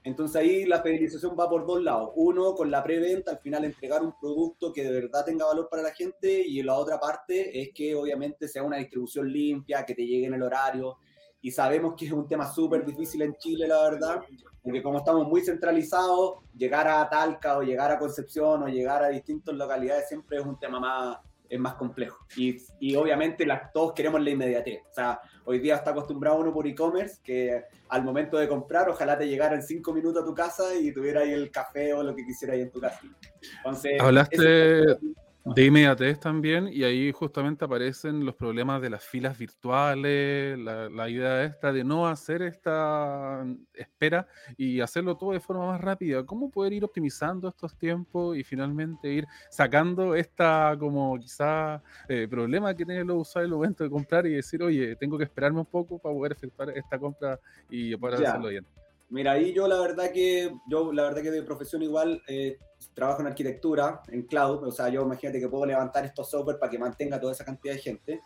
Entonces 0.04 0.36
ahí 0.36 0.64
la 0.64 0.82
fidelización 0.82 1.36
va 1.38 1.48
por 1.48 1.66
dos 1.66 1.82
lados. 1.82 2.12
Uno, 2.16 2.54
con 2.54 2.70
la 2.70 2.82
preventa, 2.82 3.32
al 3.32 3.38
final 3.38 3.64
entregar 3.64 4.02
un 4.02 4.14
producto 4.18 4.72
que 4.72 4.84
de 4.84 4.90
verdad 4.90 5.24
tenga 5.24 5.46
valor 5.46 5.68
para 5.70 5.82
la 5.82 5.92
gente 5.92 6.40
y 6.40 6.62
la 6.62 6.74
otra 6.74 6.98
parte 7.00 7.60
es 7.60 7.70
que 7.74 7.94
obviamente 7.94 8.48
sea 8.48 8.62
una 8.62 8.76
distribución 8.76 9.30
limpia, 9.30 9.84
que 9.84 9.94
te 9.94 10.06
llegue 10.06 10.26
en 10.26 10.34
el 10.34 10.42
horario. 10.42 10.98
Y 11.40 11.50
sabemos 11.50 11.94
que 11.96 12.06
es 12.06 12.12
un 12.12 12.26
tema 12.26 12.50
súper 12.50 12.84
difícil 12.84 13.22
en 13.22 13.34
Chile, 13.36 13.68
la 13.68 13.90
verdad, 13.90 14.20
porque 14.62 14.82
como 14.82 14.98
estamos 14.98 15.26
muy 15.28 15.40
centralizados, 15.40 16.38
llegar 16.56 16.88
a 16.88 17.08
Talca 17.08 17.58
o 17.58 17.62
llegar 17.62 17.90
a 17.90 17.98
Concepción 17.98 18.62
o 18.62 18.68
llegar 18.68 19.02
a 19.02 19.08
distintas 19.08 19.54
localidades 19.54 20.08
siempre 20.08 20.38
es 20.38 20.44
un 20.44 20.58
tema 20.58 20.80
más, 20.80 21.18
es 21.48 21.58
más 21.58 21.74
complejo. 21.74 22.26
Y, 22.36 22.56
y 22.80 22.96
obviamente 22.96 23.46
todos 23.72 23.92
queremos 23.92 24.20
la 24.20 24.30
inmediatez. 24.30 24.80
O 24.90 24.94
sea, 24.94 25.20
hoy 25.44 25.60
día 25.60 25.76
está 25.76 25.90
acostumbrado 25.90 26.38
uno 26.38 26.52
por 26.52 26.66
e-commerce 26.66 27.20
que 27.22 27.64
al 27.88 28.04
momento 28.04 28.36
de 28.36 28.48
comprar, 28.48 28.88
ojalá 28.88 29.16
te 29.16 29.28
llegara 29.28 29.54
en 29.54 29.62
cinco 29.62 29.92
minutos 29.92 30.22
a 30.22 30.26
tu 30.26 30.34
casa 30.34 30.74
y 30.74 30.92
tuviera 30.92 31.20
ahí 31.20 31.30
el 31.30 31.50
café 31.50 31.94
o 31.94 32.02
lo 32.02 32.14
que 32.14 32.24
quisiera 32.24 32.54
ahí 32.54 32.62
en 32.62 32.70
tu 32.70 32.80
casa. 32.80 33.00
Entonces, 33.58 34.00
Hablaste, 34.00 34.98
de 35.44 35.64
inmediatez 35.64 36.20
también, 36.20 36.68
y 36.70 36.84
ahí 36.84 37.10
justamente 37.10 37.64
aparecen 37.64 38.24
los 38.24 38.34
problemas 38.34 38.82
de 38.82 38.90
las 38.90 39.02
filas 39.02 39.38
virtuales, 39.38 40.58
la, 40.58 41.08
idea 41.08 41.44
esta 41.44 41.72
de 41.72 41.84
no 41.84 42.06
hacer 42.06 42.42
esta 42.42 43.46
espera 43.72 44.26
y 44.58 44.80
hacerlo 44.80 45.16
todo 45.16 45.32
de 45.32 45.40
forma 45.40 45.66
más 45.66 45.80
rápida. 45.80 46.24
¿Cómo 46.26 46.50
poder 46.50 46.74
ir 46.74 46.84
optimizando 46.84 47.48
estos 47.48 47.76
tiempos 47.78 48.36
y 48.36 48.44
finalmente 48.44 49.10
ir 49.10 49.26
sacando 49.50 50.14
esta 50.14 50.76
como 50.78 51.18
quizá 51.18 51.82
eh, 52.08 52.28
problema 52.28 52.74
que 52.74 52.84
tienen 52.84 53.06
los 53.06 53.28
usuarios 53.28 53.50
el 53.50 53.56
momento 53.56 53.84
de 53.84 53.90
comprar 53.90 54.26
y 54.26 54.34
decir, 54.34 54.62
oye, 54.62 54.96
tengo 54.96 55.16
que 55.16 55.24
esperarme 55.24 55.60
un 55.60 55.66
poco 55.66 55.98
para 55.98 56.14
poder 56.14 56.32
efectuar 56.32 56.70
esta 56.70 56.98
compra 56.98 57.40
y 57.70 57.96
poder 57.96 58.22
hacerlo 58.22 58.48
bien? 58.48 58.66
Mira, 59.10 59.32
ahí 59.32 59.52
yo 59.54 59.66
la 59.66 59.80
verdad 59.80 60.12
que, 60.12 60.52
yo 60.68 60.92
la 60.92 61.04
verdad 61.04 61.22
que 61.22 61.30
de 61.30 61.42
profesión 61.42 61.82
igual 61.82 62.22
eh, 62.28 62.58
trabajo 62.94 63.22
en 63.22 63.28
arquitectura, 63.28 64.02
en 64.08 64.22
cloud, 64.22 64.66
o 64.66 64.70
sea, 64.70 64.88
yo 64.88 65.02
imagínate 65.02 65.40
que 65.40 65.48
puedo 65.48 65.64
levantar 65.64 66.04
estos 66.04 66.30
software 66.30 66.58
para 66.58 66.70
que 66.70 66.78
mantenga 66.78 67.20
toda 67.20 67.32
esa 67.32 67.44
cantidad 67.44 67.74
de 67.74 67.80
gente. 67.80 68.20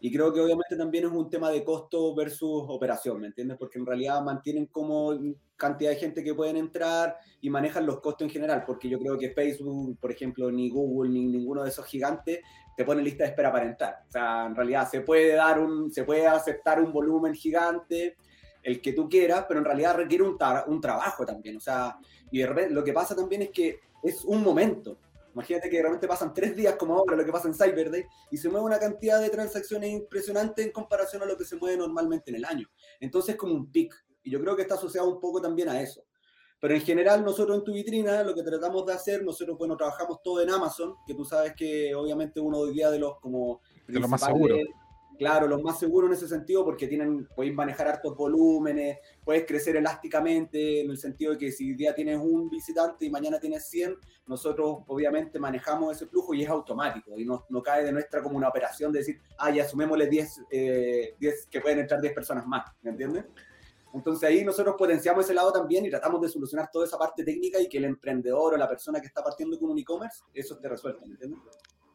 Y 0.00 0.12
creo 0.12 0.34
que 0.34 0.40
obviamente 0.40 0.76
también 0.76 1.04
es 1.04 1.12
un 1.12 1.30
tema 1.30 1.50
de 1.50 1.64
costo 1.64 2.14
versus 2.14 2.64
operación, 2.68 3.20
¿me 3.20 3.28
entiendes? 3.28 3.56
Porque 3.56 3.78
en 3.78 3.86
realidad 3.86 4.22
mantienen 4.22 4.66
como 4.66 5.18
cantidad 5.56 5.90
de 5.90 5.96
gente 5.96 6.22
que 6.22 6.34
pueden 6.34 6.56
entrar 6.56 7.16
y 7.40 7.48
manejan 7.48 7.86
los 7.86 8.00
costos 8.00 8.26
en 8.26 8.30
general, 8.30 8.64
porque 8.66 8.88
yo 8.88 8.98
creo 8.98 9.16
que 9.16 9.30
Facebook, 9.30 9.98
por 9.98 10.10
ejemplo, 10.10 10.50
ni 10.50 10.68
Google, 10.68 11.10
ni 11.10 11.24
ninguno 11.24 11.62
de 11.62 11.70
esos 11.70 11.86
gigantes 11.86 12.40
te 12.76 12.84
pone 12.84 13.02
lista 13.02 13.24
de 13.24 13.30
espera 13.30 13.52
para 13.52 13.64
entrar. 13.64 14.00
O 14.06 14.10
sea, 14.10 14.46
en 14.46 14.54
realidad 14.54 14.90
se 14.90 15.00
puede 15.00 15.34
dar 15.34 15.58
un, 15.58 15.90
se 15.90 16.04
puede 16.04 16.26
aceptar 16.26 16.82
un 16.82 16.92
volumen 16.92 17.32
gigante, 17.32 18.16
el 18.64 18.80
que 18.80 18.94
tú 18.94 19.08
quieras, 19.08 19.44
pero 19.46 19.60
en 19.60 19.66
realidad 19.66 19.94
requiere 19.94 20.24
un, 20.24 20.36
un 20.66 20.80
trabajo 20.80 21.24
también. 21.24 21.58
O 21.58 21.60
sea, 21.60 21.98
y 22.30 22.42
lo 22.42 22.82
que 22.82 22.92
pasa 22.92 23.14
también 23.14 23.42
es 23.42 23.50
que 23.50 23.78
es 24.02 24.24
un 24.24 24.42
momento. 24.42 24.98
Imagínate 25.34 25.68
que 25.68 25.80
realmente 25.80 26.08
pasan 26.08 26.32
tres 26.32 26.56
días 26.56 26.76
como 26.76 26.94
ahora 26.94 27.16
lo 27.16 27.24
que 27.24 27.32
pasa 27.32 27.48
en 27.48 27.54
Cyber 27.54 27.90
Day 27.90 28.04
y 28.30 28.36
se 28.36 28.48
mueve 28.48 28.66
una 28.66 28.78
cantidad 28.78 29.20
de 29.20 29.30
transacciones 29.30 29.90
impresionante 29.90 30.62
en 30.62 30.70
comparación 30.70 31.22
a 31.22 31.26
lo 31.26 31.36
que 31.36 31.44
se 31.44 31.56
mueve 31.56 31.76
normalmente 31.76 32.30
en 32.30 32.36
el 32.36 32.44
año. 32.44 32.68
Entonces 33.00 33.34
es 33.34 33.36
como 33.38 33.54
un 33.54 33.70
pic. 33.70 33.92
Y 34.22 34.30
yo 34.30 34.40
creo 34.40 34.56
que 34.56 34.62
está 34.62 34.76
asociado 34.76 35.08
un 35.08 35.20
poco 35.20 35.42
también 35.42 35.68
a 35.68 35.80
eso. 35.80 36.04
Pero 36.60 36.74
en 36.74 36.80
general 36.80 37.24
nosotros 37.24 37.58
en 37.58 37.64
tu 37.64 37.74
vitrina 37.74 38.22
lo 38.22 38.34
que 38.34 38.42
tratamos 38.42 38.86
de 38.86 38.94
hacer, 38.94 39.22
nosotros 39.22 39.58
bueno, 39.58 39.76
trabajamos 39.76 40.22
todo 40.22 40.40
en 40.40 40.50
Amazon, 40.50 40.94
que 41.06 41.14
tú 41.14 41.24
sabes 41.24 41.52
que 41.54 41.94
obviamente 41.94 42.40
uno 42.40 42.58
hoy 42.58 42.72
día 42.72 42.90
de 42.90 43.00
los 43.00 43.18
como... 43.20 43.60
De 43.86 44.00
los 44.00 44.08
más 44.08 44.22
seguros 44.22 44.60
Claro, 45.16 45.46
los 45.46 45.62
más 45.62 45.78
seguros 45.78 46.10
en 46.10 46.16
ese 46.16 46.26
sentido 46.26 46.64
porque 46.64 46.88
tienen, 46.88 47.26
podéis 47.26 47.54
manejar 47.54 47.86
hartos 47.86 48.16
volúmenes, 48.16 48.98
puedes 49.24 49.46
crecer 49.46 49.76
elásticamente 49.76 50.80
en 50.80 50.90
el 50.90 50.98
sentido 50.98 51.32
de 51.32 51.38
que 51.38 51.52
si 51.52 51.74
día 51.74 51.94
tienes 51.94 52.18
un 52.18 52.50
visitante 52.50 53.06
y 53.06 53.10
mañana 53.10 53.38
tienes 53.38 53.64
100, 53.68 53.96
nosotros 54.26 54.78
obviamente 54.88 55.38
manejamos 55.38 55.94
ese 55.94 56.06
flujo 56.06 56.34
y 56.34 56.42
es 56.42 56.48
automático 56.48 57.16
y 57.16 57.24
no, 57.24 57.44
no 57.48 57.62
cae 57.62 57.84
de 57.84 57.92
nuestra 57.92 58.22
como 58.22 58.36
una 58.36 58.48
operación 58.48 58.90
de 58.90 59.00
decir, 59.00 59.20
ah, 59.38 59.50
ya 59.50 59.68
sumémosle 59.68 60.08
10, 60.08 60.42
10 60.50 60.50
eh, 60.50 61.14
que 61.48 61.60
pueden 61.60 61.80
entrar 61.80 62.00
10 62.00 62.12
personas 62.12 62.44
más, 62.46 62.72
¿me 62.82 62.90
entiendes? 62.90 63.24
Entonces 63.92 64.28
ahí 64.28 64.44
nosotros 64.44 64.74
potenciamos 64.76 65.24
ese 65.24 65.34
lado 65.34 65.52
también 65.52 65.86
y 65.86 65.90
tratamos 65.90 66.20
de 66.20 66.28
solucionar 66.28 66.68
toda 66.72 66.84
esa 66.84 66.98
parte 66.98 67.22
técnica 67.22 67.60
y 67.60 67.68
que 67.68 67.78
el 67.78 67.84
emprendedor 67.84 68.54
o 68.54 68.56
la 68.56 68.68
persona 68.68 69.00
que 69.00 69.06
está 69.06 69.22
partiendo 69.22 69.56
con 69.60 69.70
un 69.70 69.78
e-commerce, 69.78 70.24
eso 70.34 70.54
esté 70.54 70.68
resuelto, 70.68 71.06
¿me 71.06 71.12
entiendes? 71.12 71.38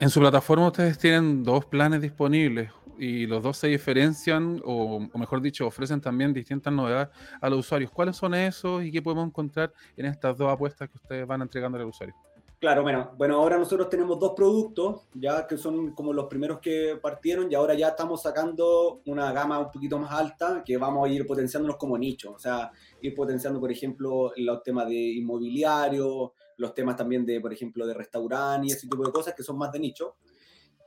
En 0.01 0.09
su 0.09 0.21
plataforma 0.21 0.67
ustedes 0.67 0.97
tienen 0.97 1.43
dos 1.43 1.65
planes 1.65 2.01
disponibles 2.01 2.71
y 2.97 3.25
los 3.25 3.43
dos 3.43 3.57
se 3.57 3.67
diferencian 3.67 4.61
o, 4.63 5.01
mejor 5.15 5.41
dicho 5.41 5.67
ofrecen 5.67 5.99
también 5.99 6.31
distintas 6.31 6.71
novedades 6.71 7.09
a 7.41 7.49
los 7.49 7.59
usuarios. 7.59 7.91
¿Cuáles 7.91 8.15
son 8.15 8.33
esos 8.33 8.81
y 8.81 8.93
qué 8.93 9.01
podemos 9.01 9.27
encontrar 9.27 9.73
en 9.97 10.05
estas 10.05 10.37
dos 10.37 10.49
apuestas 10.49 10.89
que 10.89 10.95
ustedes 10.95 11.27
van 11.27 11.41
entregando 11.41 11.77
al 11.77 11.83
usuario? 11.83 12.15
Claro, 12.61 12.81
bueno, 12.81 13.11
bueno, 13.17 13.35
ahora 13.35 13.57
nosotros 13.57 13.89
tenemos 13.89 14.17
dos 14.19 14.31
productos, 14.37 15.01
ya 15.15 15.45
que 15.45 15.57
son 15.57 15.91
como 15.91 16.13
los 16.13 16.27
primeros 16.27 16.59
que 16.59 16.97
partieron, 17.01 17.51
y 17.51 17.55
ahora 17.55 17.73
ya 17.73 17.89
estamos 17.89 18.21
sacando 18.21 19.01
una 19.05 19.33
gama 19.33 19.59
un 19.59 19.71
poquito 19.71 19.99
más 19.99 20.11
alta, 20.11 20.63
que 20.65 20.77
vamos 20.77 21.07
a 21.07 21.11
ir 21.11 21.27
potenciándonos 21.27 21.75
como 21.75 21.97
nicho, 21.97 22.33
o 22.33 22.39
sea, 22.39 22.71
ir 23.01 23.13
potenciando, 23.15 23.59
por 23.59 23.71
ejemplo, 23.71 24.31
los 24.37 24.63
temas 24.63 24.87
de 24.87 24.95
inmobiliario, 24.95 26.33
los 26.59 26.73
temas 26.73 26.95
también 26.95 27.25
de, 27.25 27.39
por 27.39 27.51
ejemplo, 27.51 27.87
de 27.87 27.93
restaurante 27.93 28.67
y 28.67 28.71
ese 28.71 28.87
tipo 28.87 29.03
de 29.03 29.11
cosas 29.11 29.33
que 29.33 29.43
son 29.43 29.57
más 29.57 29.71
de 29.71 29.79
nicho. 29.79 30.17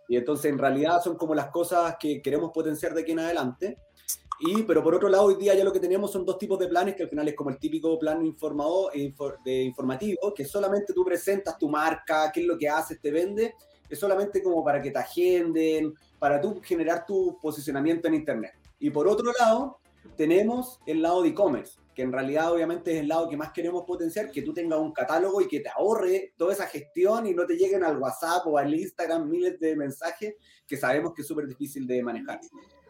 Y 0.08 0.16
entonces, 0.16 0.52
en 0.52 0.58
realidad, 0.58 1.02
son 1.02 1.16
como 1.16 1.34
las 1.34 1.48
cosas 1.48 1.96
que 1.98 2.20
queremos 2.20 2.50
potenciar 2.52 2.92
de 2.94 3.00
aquí 3.00 3.12
en 3.12 3.20
adelante. 3.20 3.78
Y, 4.40 4.64
pero 4.64 4.82
por 4.82 4.94
otro 4.94 5.08
lado, 5.08 5.24
hoy 5.24 5.36
día 5.36 5.54
ya 5.54 5.64
lo 5.64 5.72
que 5.72 5.80
tenemos 5.80 6.12
son 6.12 6.26
dos 6.26 6.36
tipos 6.36 6.58
de 6.58 6.68
planes, 6.68 6.94
que 6.94 7.04
al 7.04 7.08
final 7.08 7.26
es 7.28 7.34
como 7.34 7.50
el 7.50 7.58
típico 7.58 7.98
plan 7.98 8.24
informado, 8.24 8.90
de 9.44 9.62
informativo, 9.62 10.34
que 10.34 10.44
solamente 10.44 10.92
tú 10.92 11.04
presentas 11.04 11.56
tu 11.56 11.68
marca, 11.68 12.30
qué 12.32 12.40
es 12.40 12.46
lo 12.46 12.58
que 12.58 12.68
haces, 12.68 13.00
te 13.00 13.10
vende, 13.10 13.54
es 13.88 13.98
solamente 13.98 14.42
como 14.42 14.64
para 14.64 14.82
que 14.82 14.90
te 14.90 14.98
agenden, 14.98 15.94
para 16.18 16.40
tú 16.40 16.60
generar 16.62 17.06
tu 17.06 17.38
posicionamiento 17.40 18.08
en 18.08 18.14
Internet. 18.14 18.52
Y 18.80 18.90
por 18.90 19.06
otro 19.06 19.32
lado, 19.38 19.78
tenemos 20.16 20.80
el 20.86 21.00
lado 21.00 21.22
de 21.22 21.28
e-commerce, 21.28 21.78
que 21.94 22.02
en 22.02 22.12
realidad 22.12 22.52
obviamente 22.52 22.92
es 22.92 23.00
el 23.00 23.08
lado 23.08 23.28
que 23.28 23.36
más 23.36 23.52
queremos 23.52 23.84
potenciar, 23.84 24.30
que 24.30 24.42
tú 24.42 24.54
tengas 24.54 24.78
un 24.78 24.92
catálogo 24.92 25.40
y 25.40 25.48
que 25.48 25.60
te 25.60 25.68
ahorre 25.68 26.32
toda 26.36 26.52
esa 26.52 26.66
gestión 26.66 27.26
y 27.26 27.34
no 27.34 27.46
te 27.46 27.56
lleguen 27.56 27.84
al 27.84 27.98
WhatsApp 27.98 28.46
o 28.46 28.58
al 28.58 28.74
Instagram 28.74 29.28
miles 29.28 29.60
de 29.60 29.76
mensajes 29.76 30.34
que 30.66 30.76
sabemos 30.76 31.12
que 31.14 31.22
es 31.22 31.28
súper 31.28 31.46
difícil 31.46 31.86
de 31.86 32.02
manejar. 32.02 32.40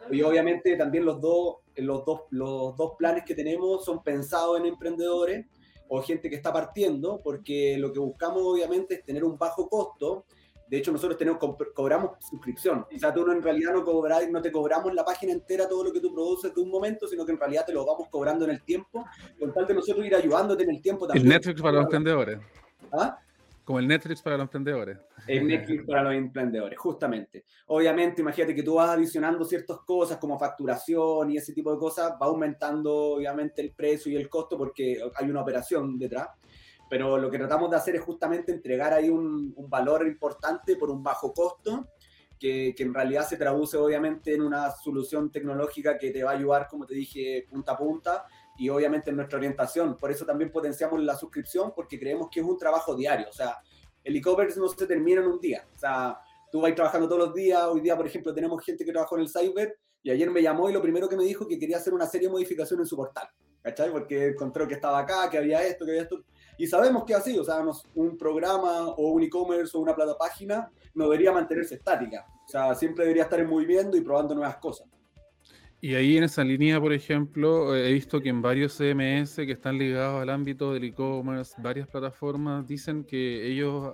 Y 0.09 0.21
obviamente 0.21 0.75
también 0.77 1.05
los 1.05 1.19
dos, 1.19 1.57
los, 1.75 2.05
dos, 2.05 2.21
los 2.29 2.75
dos 2.75 2.93
planes 2.97 3.23
que 3.25 3.35
tenemos 3.35 3.85
son 3.85 4.03
pensados 4.03 4.59
en 4.59 4.65
emprendedores 4.65 5.45
o 5.87 6.01
gente 6.01 6.29
que 6.29 6.35
está 6.35 6.51
partiendo, 6.51 7.21
porque 7.23 7.77
lo 7.77 7.91
que 7.91 7.99
buscamos 7.99 8.41
obviamente 8.43 8.95
es 8.95 9.05
tener 9.05 9.23
un 9.23 9.37
bajo 9.37 9.69
costo 9.69 10.25
de 10.73 10.79
hecho, 10.79 10.91
nosotros 10.91 11.19
tenemos, 11.19 11.39
cobramos 11.75 12.13
suscripción. 12.19 12.87
O 12.91 12.97
sea, 12.97 13.13
tú 13.13 13.23
no, 13.23 13.31
en 13.31 13.43
realidad 13.43 13.73
no, 13.73 13.85
cobras, 13.85 14.27
no 14.31 14.41
te 14.41 14.51
cobramos 14.51 14.91
la 14.95 15.05
página 15.05 15.31
entera 15.31 15.69
todo 15.69 15.83
lo 15.83 15.93
que 15.93 15.99
tú 15.99 16.11
produces 16.11 16.51
de 16.51 16.59
un 16.59 16.71
momento, 16.71 17.07
sino 17.07 17.23
que 17.27 17.31
en 17.31 17.37
realidad 17.37 17.63
te 17.63 17.73
lo 17.73 17.85
vamos 17.85 18.07
cobrando 18.09 18.45
en 18.45 18.49
el 18.49 18.63
tiempo, 18.63 19.05
con 19.39 19.53
tal 19.53 19.67
de 19.67 19.75
nosotros 19.75 20.03
ir 20.03 20.15
ayudándote 20.15 20.63
en 20.63 20.71
el 20.71 20.81
tiempo 20.81 21.05
también. 21.05 21.27
El 21.27 21.31
Netflix 21.31 21.61
para 21.61 21.75
los 21.75 21.83
emprendedores. 21.83 22.39
¿Ah? 22.91 23.19
Como 23.63 23.77
el 23.77 23.87
Netflix 23.87 24.23
para 24.23 24.35
los 24.35 24.45
emprendedores. 24.45 24.97
El 25.27 25.45
Netflix 25.45 25.85
para 25.85 26.01
los 26.01 26.15
emprendedores, 26.15 26.79
justamente. 26.79 27.45
Obviamente, 27.67 28.23
imagínate 28.23 28.55
que 28.55 28.63
tú 28.63 28.73
vas 28.73 28.89
adicionando 28.89 29.45
ciertas 29.45 29.77
cosas 29.85 30.17
como 30.17 30.39
facturación 30.39 31.29
y 31.29 31.37
ese 31.37 31.53
tipo 31.53 31.71
de 31.71 31.77
cosas, 31.77 32.13
va 32.13 32.25
aumentando 32.25 33.13
obviamente 33.17 33.61
el 33.61 33.73
precio 33.73 34.11
y 34.11 34.15
el 34.15 34.27
costo 34.27 34.57
porque 34.57 34.99
hay 35.17 35.29
una 35.29 35.41
operación 35.41 35.99
detrás 35.99 36.29
pero 36.93 37.17
lo 37.17 37.31
que 37.31 37.39
tratamos 37.39 37.71
de 37.71 37.75
hacer 37.75 37.95
es 37.95 38.03
justamente 38.03 38.51
entregar 38.51 38.93
ahí 38.93 39.09
un, 39.09 39.51
valor 39.67 40.05
importante 40.05 40.75
por 40.75 40.91
un 40.91 41.01
bajo 41.01 41.33
costo, 41.33 41.87
que, 42.39 42.75
que, 42.77 42.83
en 42.83 42.93
realidad 42.93 43.27
se 43.27 43.35
traduce 43.35 43.77
obviamente 43.77 44.35
en 44.35 44.43
una 44.43 44.69
solución 44.69 45.31
tecnológica 45.31 45.97
que 45.97 46.11
te 46.11 46.23
va 46.23 46.29
a 46.29 46.33
ayudar, 46.35 46.67
como 46.67 46.85
te 46.85 46.93
dije, 46.93 47.47
punta 47.49 47.71
a 47.71 47.77
punta, 47.77 48.27
y 48.59 48.69
obviamente 48.69 49.09
en 49.09 49.15
nuestra 49.15 49.39
orientación. 49.39 49.97
Por 49.97 50.11
eso 50.11 50.23
también 50.23 50.51
potenciamos 50.51 51.01
la 51.01 51.15
suscripción, 51.15 51.73
porque 51.75 51.99
creemos 51.99 52.29
que 52.31 52.41
es 52.41 52.45
un 52.45 52.59
trabajo 52.59 52.95
diario. 52.95 53.27
O 53.27 53.33
sea, 53.33 53.57
el 54.03 54.15
e-commerce 54.15 54.59
no 54.59 54.67
se 54.67 54.85
termina 54.85 55.21
en 55.21 55.29
un 55.29 55.39
día. 55.39 55.65
O 55.73 55.79
sea, 55.79 56.19
tú 56.51 56.61
vas 56.61 56.75
trabajando 56.75 57.07
todos 57.07 57.25
los 57.25 57.33
días. 57.33 57.63
Hoy 57.63 57.81
día, 57.81 57.97
por 57.97 58.05
ejemplo, 58.05 58.35
tenemos 58.35 58.63
gente 58.63 58.85
que 58.85 58.91
trabajó 58.91 59.15
en 59.15 59.23
el 59.23 59.29
cyber 59.29 59.79
y 60.03 60.11
ayer 60.11 60.29
me 60.29 60.43
llamó 60.43 60.69
y 60.69 60.73
lo 60.73 60.81
primero 60.83 61.09
que 61.09 61.17
me 61.17 61.23
dijo 61.23 61.47
que 61.47 61.57
quería 61.57 61.77
hacer 61.77 61.91
una 61.91 62.05
serie 62.05 62.27
de 62.27 62.33
modificaciones 62.33 62.85
en 62.85 62.87
su 62.87 62.95
portal. 62.95 63.27
¿Cachai? 63.63 63.91
Porque 63.91 64.27
encontró 64.27 64.67
que 64.67 64.75
estaba 64.75 64.99
acá, 64.99 65.27
que 65.27 65.39
había 65.39 65.63
esto, 65.63 65.85
que 65.85 65.91
había 65.91 66.03
esto. 66.03 66.23
Y 66.57 66.67
sabemos 66.67 67.03
que 67.05 67.15
así, 67.15 67.37
o 67.37 67.43
sea, 67.43 67.63
un 67.95 68.17
programa 68.17 68.89
o 68.89 69.11
un 69.11 69.23
e-commerce 69.23 69.75
o 69.77 69.81
una 69.81 69.95
plata 69.95 70.17
página 70.17 70.69
no 70.93 71.05
debería 71.05 71.31
mantenerse 71.31 71.75
estática. 71.75 72.25
O 72.45 72.47
sea, 72.47 72.75
siempre 72.75 73.05
debería 73.05 73.23
estar 73.23 73.39
en 73.39 73.49
movimiento 73.49 73.97
y 73.97 74.01
probando 74.01 74.35
nuevas 74.35 74.57
cosas. 74.57 74.87
Y 75.81 75.95
ahí 75.95 76.15
en 76.15 76.23
esa 76.23 76.45
línea, 76.45 76.79
por 76.79 76.93
ejemplo, 76.93 77.75
he 77.75 77.91
visto 77.91 78.21
que 78.21 78.29
en 78.29 78.41
varios 78.41 78.77
CMS 78.77 79.35
que 79.35 79.51
están 79.51 79.77
ligados 79.77 80.21
al 80.21 80.29
ámbito 80.29 80.71
del 80.71 80.85
e-commerce, 80.85 81.55
varias 81.61 81.89
plataformas 81.89 82.65
dicen 82.65 83.03
que 83.03 83.45
ellos 83.51 83.93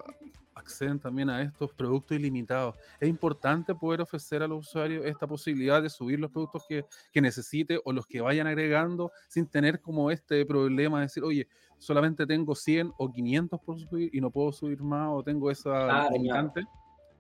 acceden 0.59 0.99
también 0.99 1.29
a 1.29 1.41
estos 1.41 1.73
productos 1.73 2.17
ilimitados. 2.17 2.75
Es 2.99 3.09
importante 3.09 3.73
poder 3.73 4.01
ofrecer 4.01 4.43
a 4.43 4.47
los 4.47 4.67
usuarios 4.67 5.05
esta 5.05 5.25
posibilidad 5.27 5.81
de 5.81 5.89
subir 5.89 6.19
los 6.19 6.31
productos 6.31 6.63
que, 6.67 6.85
que 7.11 7.21
necesite 7.21 7.79
o 7.83 7.91
los 7.91 8.05
que 8.05 8.21
vayan 8.21 8.47
agregando 8.47 9.11
sin 9.27 9.47
tener 9.47 9.79
como 9.81 10.11
este 10.11 10.45
problema 10.45 10.99
de 10.99 11.05
decir, 11.05 11.23
oye, 11.23 11.47
solamente 11.77 12.27
tengo 12.27 12.53
100 12.55 12.93
o 12.97 13.11
500 13.11 13.59
por 13.61 13.79
subir 13.79 14.09
y 14.13 14.21
no 14.21 14.29
puedo 14.29 14.51
subir 14.51 14.81
más 14.81 15.09
o 15.11 15.23
tengo 15.23 15.49
esa 15.49 16.09
limitante. 16.09 16.65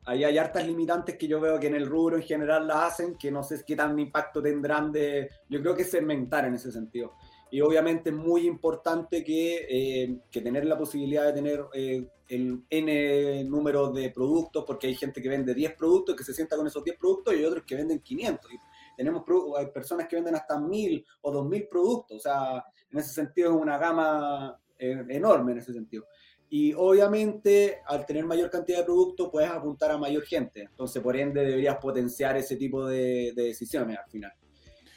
Ahí 0.05 0.23
hay 0.23 0.37
hartas 0.37 0.65
limitantes 0.65 1.17
que 1.17 1.27
yo 1.27 1.39
veo 1.39 1.59
que 1.59 1.67
en 1.67 1.75
el 1.75 1.85
rubro 1.85 2.15
en 2.15 2.23
general 2.23 2.67
las 2.67 2.93
hacen, 2.93 3.15
que 3.15 3.31
no 3.31 3.43
sé 3.43 3.63
qué 3.65 3.75
tan 3.75 3.97
impacto 3.99 4.41
tendrán 4.41 4.91
de... 4.91 5.29
Yo 5.49 5.61
creo 5.61 5.75
que 5.75 5.83
segmentar 5.83 6.45
en 6.45 6.55
ese 6.55 6.71
sentido. 6.71 7.13
Y 7.51 7.61
obviamente 7.61 8.11
muy 8.11 8.47
importante 8.47 9.23
que, 9.23 9.65
eh, 9.69 10.19
que 10.29 10.41
tener 10.41 10.65
la 10.65 10.77
posibilidad 10.77 11.25
de 11.25 11.33
tener 11.33 11.65
eh, 11.73 12.07
el 12.27 12.63
N 12.69 13.43
número 13.45 13.91
de 13.91 14.11
productos, 14.11 14.63
porque 14.65 14.87
hay 14.87 14.95
gente 14.95 15.21
que 15.21 15.29
vende 15.29 15.53
10 15.53 15.75
productos, 15.75 16.15
que 16.15 16.23
se 16.23 16.33
sienta 16.33 16.55
con 16.55 16.67
esos 16.67 16.83
10 16.83 16.97
productos, 16.97 17.33
y 17.33 17.37
hay 17.37 17.45
otros 17.45 17.63
que 17.65 17.75
venden 17.75 17.99
500. 17.99 18.51
Y 18.51 18.57
tenemos 18.95 19.23
hay 19.57 19.67
personas 19.67 20.07
que 20.07 20.15
venden 20.15 20.35
hasta 20.35 20.59
1000 20.59 21.05
o 21.21 21.31
2000 21.31 21.67
productos. 21.67 22.17
O 22.17 22.19
sea, 22.19 22.63
en 22.91 22.99
ese 22.99 23.13
sentido 23.13 23.51
es 23.51 23.61
una 23.61 23.77
gama 23.77 24.59
eh, 24.77 25.05
enorme 25.09 25.53
en 25.53 25.57
ese 25.59 25.73
sentido. 25.73 26.05
Y 26.51 26.73
obviamente, 26.73 27.81
al 27.85 28.05
tener 28.05 28.25
mayor 28.25 28.49
cantidad 28.49 28.79
de 28.79 28.85
productos, 28.85 29.29
puedes 29.31 29.49
apuntar 29.49 29.91
a 29.91 29.97
mayor 29.97 30.23
gente. 30.23 30.61
Entonces, 30.63 31.01
por 31.01 31.15
ende, 31.15 31.45
deberías 31.45 31.77
potenciar 31.77 32.37
ese 32.37 32.55
tipo 32.55 32.87
de, 32.87 33.33
decisiones 33.35 33.97
al 33.97 34.09
final. 34.09 34.33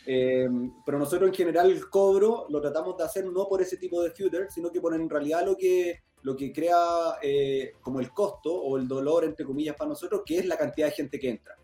Eh, 0.07 0.48
pero 0.84 0.98
nosotros 0.98 1.28
en 1.28 1.34
general 1.34 1.70
el 1.70 1.88
cobro 1.88 2.46
lo 2.48 2.61
tratamos 2.61 2.96
de 2.96 3.05
hacer 3.05 3.24
no 3.26 3.46
por 3.46 3.62
ese 3.62 3.76
tipo 3.76 4.03
de 4.03 4.11
footer, 4.11 4.50
sino 4.50 4.70
que 4.70 4.80
por 4.80 4.94
en 4.94 5.09
realidad 5.09 5.44
lo 5.44 5.57
que, 5.57 6.00
lo 6.22 6.36
que 6.36 6.53
crea 6.53 7.18
eh, 7.22 7.72
como 7.80 8.00
el 8.00 8.11
costo 8.11 8.53
o 8.53 8.76
el 8.76 8.88
dolor, 8.88 9.24
entre 9.24 9.46
comillas, 9.46 9.76
para 9.76 9.90
nosotros, 9.90 10.22
que 10.26 10.38
es 10.38 10.46
la 10.46 10.57
cantidad 10.57 10.88
de 10.88 10.92
gente 10.92 11.18
que 11.18 11.30
entra. 11.30 11.55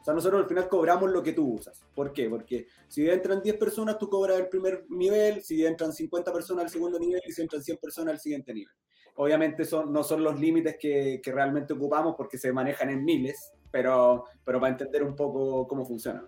O 0.00 0.04
sea, 0.04 0.14
nosotros 0.14 0.42
al 0.42 0.48
final 0.48 0.68
cobramos 0.68 1.10
lo 1.10 1.22
que 1.22 1.32
tú 1.32 1.54
usas. 1.54 1.82
¿Por 1.94 2.12
qué? 2.12 2.30
Porque 2.30 2.66
si 2.86 3.08
entran 3.08 3.42
10 3.42 3.56
personas, 3.56 3.98
tú 3.98 4.08
cobras 4.08 4.38
el 4.38 4.48
primer 4.48 4.86
nivel, 4.88 5.42
si 5.42 5.66
entran 5.66 5.92
50 5.92 6.32
personas 6.32 6.64
al 6.64 6.70
segundo 6.70 6.98
nivel 6.98 7.20
y 7.26 7.32
si 7.32 7.42
entran 7.42 7.62
100 7.62 7.78
personas 7.78 8.14
al 8.14 8.20
siguiente 8.20 8.54
nivel 8.54 8.72
obviamente 9.20 9.64
son, 9.64 9.92
no 9.92 10.04
son 10.04 10.22
los 10.22 10.38
límites 10.38 10.76
que, 10.80 11.20
que, 11.20 11.32
realmente 11.32 11.72
ocupamos 11.72 12.14
porque 12.16 12.38
se 12.38 12.52
manejan 12.52 12.90
en 12.90 13.04
miles, 13.04 13.52
pero, 13.70 14.24
pero 14.44 14.60
para 14.60 14.72
entender 14.72 15.02
un 15.02 15.16
poco 15.16 15.66
cómo 15.66 15.84
funciona. 15.84 16.24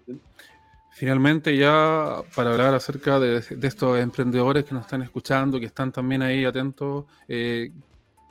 Finalmente, 0.92 1.56
ya 1.56 2.22
para 2.34 2.50
hablar 2.50 2.74
acerca 2.74 3.18
de, 3.18 3.36
estos 3.38 3.98
emprendedores 3.98 4.64
que 4.64 4.74
nos 4.74 4.84
están 4.84 5.02
escuchando, 5.02 5.58
que 5.58 5.66
están 5.66 5.92
también 5.92 6.20
ahí 6.20 6.44
atentos, 6.44 7.06
eh, 7.28 7.70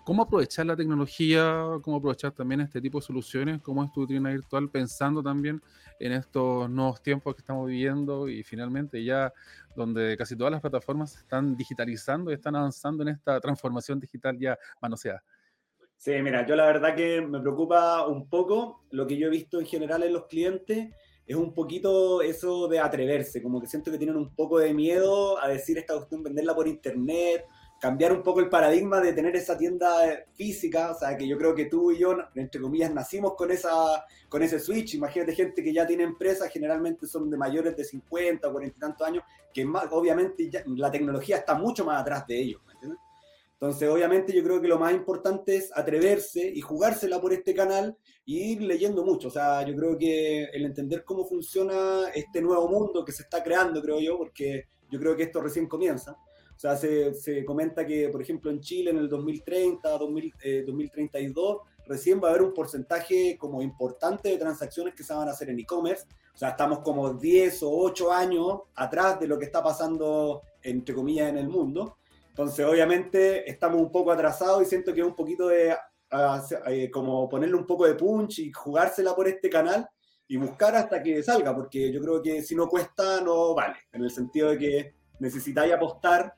¿cómo 0.03 0.23
aprovechar 0.23 0.65
la 0.65 0.75
tecnología? 0.75 1.65
¿Cómo 1.81 1.97
aprovechar 1.97 2.31
también 2.33 2.61
este 2.61 2.81
tipo 2.81 2.99
de 2.99 3.05
soluciones? 3.05 3.61
¿Cómo 3.61 3.83
es 3.83 3.91
tu 3.91 4.01
vitrina 4.01 4.29
virtual? 4.29 4.69
Pensando 4.69 5.23
también 5.23 5.61
en 5.99 6.11
estos 6.11 6.69
nuevos 6.69 7.01
tiempos 7.01 7.33
que 7.33 7.41
estamos 7.41 7.67
viviendo 7.67 8.27
y 8.27 8.43
finalmente 8.43 9.03
ya 9.03 9.33
donde 9.75 10.17
casi 10.17 10.35
todas 10.35 10.51
las 10.51 10.61
plataformas 10.61 11.15
están 11.15 11.55
digitalizando 11.55 12.29
y 12.29 12.35
están 12.35 12.55
avanzando 12.55 13.03
en 13.03 13.09
esta 13.09 13.39
transformación 13.39 13.99
digital 13.99 14.37
ya 14.37 14.57
manoseada. 14.81 15.23
Sí, 15.95 16.11
mira, 16.21 16.45
yo 16.45 16.55
la 16.55 16.65
verdad 16.65 16.95
que 16.95 17.21
me 17.21 17.39
preocupa 17.39 18.07
un 18.07 18.29
poco 18.29 18.85
lo 18.91 19.05
que 19.05 19.17
yo 19.17 19.27
he 19.27 19.29
visto 19.29 19.59
en 19.59 19.65
general 19.65 20.03
en 20.03 20.13
los 20.13 20.27
clientes 20.27 20.93
es 21.29 21.35
un 21.37 21.53
poquito 21.53 22.21
eso 22.21 22.67
de 22.67 22.79
atreverse, 22.79 23.41
como 23.41 23.61
que 23.61 23.67
siento 23.67 23.91
que 23.91 23.97
tienen 23.97 24.17
un 24.17 24.33
poco 24.33 24.59
de 24.59 24.73
miedo 24.73 25.41
a 25.41 25.47
decir 25.47 25.77
esta 25.77 25.95
cuestión, 25.95 26.23
venderla 26.23 26.55
por 26.55 26.67
internet 26.67 27.45
cambiar 27.79 28.11
un 28.11 28.21
poco 28.21 28.41
el 28.41 28.49
paradigma 28.49 28.99
de 28.99 29.13
tener 29.13 29.35
esa 29.35 29.57
tienda 29.57 29.89
física, 30.33 30.91
o 30.91 30.95
sea, 30.95 31.17
que 31.17 31.27
yo 31.27 31.37
creo 31.37 31.55
que 31.55 31.65
tú 31.65 31.91
y 31.91 31.99
yo, 31.99 32.15
entre 32.35 32.59
comillas, 32.59 32.93
nacimos 32.93 33.35
con, 33.35 33.51
esa, 33.51 34.05
con 34.27 34.43
ese 34.43 34.59
switch. 34.59 34.95
Imagínate 34.95 35.33
gente 35.33 35.63
que 35.63 35.73
ya 35.73 35.87
tiene 35.87 36.03
empresas, 36.03 36.51
generalmente 36.51 37.07
son 37.07 37.29
de 37.29 37.37
mayores 37.37 37.75
de 37.77 37.85
50 37.85 38.47
o 38.47 38.51
40 38.51 38.77
y 38.77 38.79
tantos 38.79 39.07
años, 39.07 39.23
que 39.53 39.63
más, 39.65 39.85
obviamente 39.91 40.49
la 40.67 40.91
tecnología 40.91 41.37
está 41.37 41.55
mucho 41.55 41.85
más 41.85 42.01
atrás 42.01 42.27
de 42.27 42.37
ellos. 42.37 42.61
Entonces, 43.61 43.89
obviamente 43.89 44.33
yo 44.33 44.43
creo 44.43 44.61
que 44.61 44.67
lo 44.67 44.79
más 44.79 44.93
importante 44.93 45.57
es 45.57 45.69
atreverse 45.75 46.47
y 46.47 46.61
jugársela 46.61 47.19
por 47.19 47.33
este 47.33 47.53
canal 47.53 47.97
y 48.25 48.53
ir 48.53 48.61
leyendo 48.61 49.03
mucho. 49.03 49.27
O 49.27 49.31
sea, 49.31 49.65
yo 49.65 49.75
creo 49.75 49.97
que 49.97 50.45
el 50.45 50.65
entender 50.65 51.03
cómo 51.03 51.25
funciona 51.25 52.09
este 52.15 52.41
nuevo 52.41 52.69
mundo 52.69 53.03
que 53.03 53.11
se 53.11 53.23
está 53.23 53.43
creando, 53.43 53.81
creo 53.81 53.99
yo, 53.99 54.17
porque 54.17 54.65
yo 54.89 54.99
creo 54.99 55.15
que 55.15 55.23
esto 55.23 55.41
recién 55.41 55.67
comienza 55.67 56.15
o 56.59 56.61
sea, 56.61 56.75
se, 56.75 57.13
se, 57.13 57.45
comenta 57.45 57.85
que, 57.85 58.09
por 58.09 58.21
ejemplo, 58.21 58.51
en 58.51 58.59
Chile 58.59 58.91
en 58.91 58.97
el 58.97 59.07
2030, 59.07 59.97
2032, 59.97 60.35
eh, 60.43 61.81
recién 61.85 62.19
va 62.21 62.27
a 62.27 62.31
haber 62.31 62.41
un 62.41 62.53
porcentaje 62.53 63.37
como 63.37 63.61
importante 63.61 64.27
de 64.27 64.37
transacciones 64.37 64.93
que 64.93 65.05
se 65.05 65.13
van 65.13 65.29
a 65.29 65.31
hacer 65.31 65.49
en 65.49 65.59
e-commerce. 65.59 66.05
O 66.35 66.37
sea, 66.37 66.49
estamos 66.49 66.79
como 66.79 67.13
10 67.13 67.63
o 67.63 67.71
8 67.71 68.11
años 68.11 68.59
atrás 68.75 69.21
de 69.21 69.27
lo 69.27 69.39
que 69.39 69.45
está 69.45 69.63
pasando, 69.63 70.41
entre 70.61 70.93
comillas, 70.93 71.29
en 71.29 71.37
el 71.37 71.47
mundo. 71.47 71.98
Entonces, 72.39 72.65
obviamente, 72.65 73.51
estamos 73.51 73.81
un 73.81 73.91
poco 73.91 74.13
atrasados 74.13 74.61
y 74.61 74.65
siento 74.65 74.93
que 74.93 75.01
es 75.01 75.05
un 75.05 75.13
poquito 75.13 75.49
de 75.49 75.75
eh, 76.67 76.89
como 76.89 77.27
ponerle 77.27 77.57
un 77.57 77.67
poco 77.67 77.85
de 77.85 77.95
punch 77.95 78.39
y 78.39 78.49
jugársela 78.53 79.13
por 79.13 79.27
este 79.27 79.49
canal 79.49 79.85
y 80.25 80.37
buscar 80.37 80.73
hasta 80.73 81.03
que 81.03 81.21
salga, 81.21 81.53
porque 81.53 81.91
yo 81.91 81.99
creo 81.99 82.21
que 82.21 82.41
si 82.41 82.55
no 82.55 82.69
cuesta, 82.69 83.19
no 83.19 83.53
vale, 83.53 83.75
en 83.91 84.03
el 84.03 84.09
sentido 84.09 84.51
de 84.51 84.57
que 84.57 84.95
necesitáis 85.19 85.73
apostar 85.73 86.33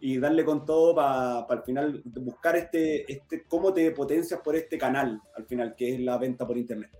y 0.00 0.18
darle 0.18 0.44
con 0.44 0.64
todo 0.64 0.92
para 0.92 1.42
al 1.42 1.62
final 1.62 2.02
buscar 2.04 2.56
este, 2.56 3.12
este, 3.12 3.44
cómo 3.46 3.72
te 3.72 3.92
potencias 3.92 4.40
por 4.40 4.56
este 4.56 4.76
canal, 4.76 5.22
al 5.36 5.46
final, 5.46 5.76
que 5.76 5.94
es 5.94 6.00
la 6.00 6.18
venta 6.18 6.44
por 6.44 6.58
internet. 6.58 6.90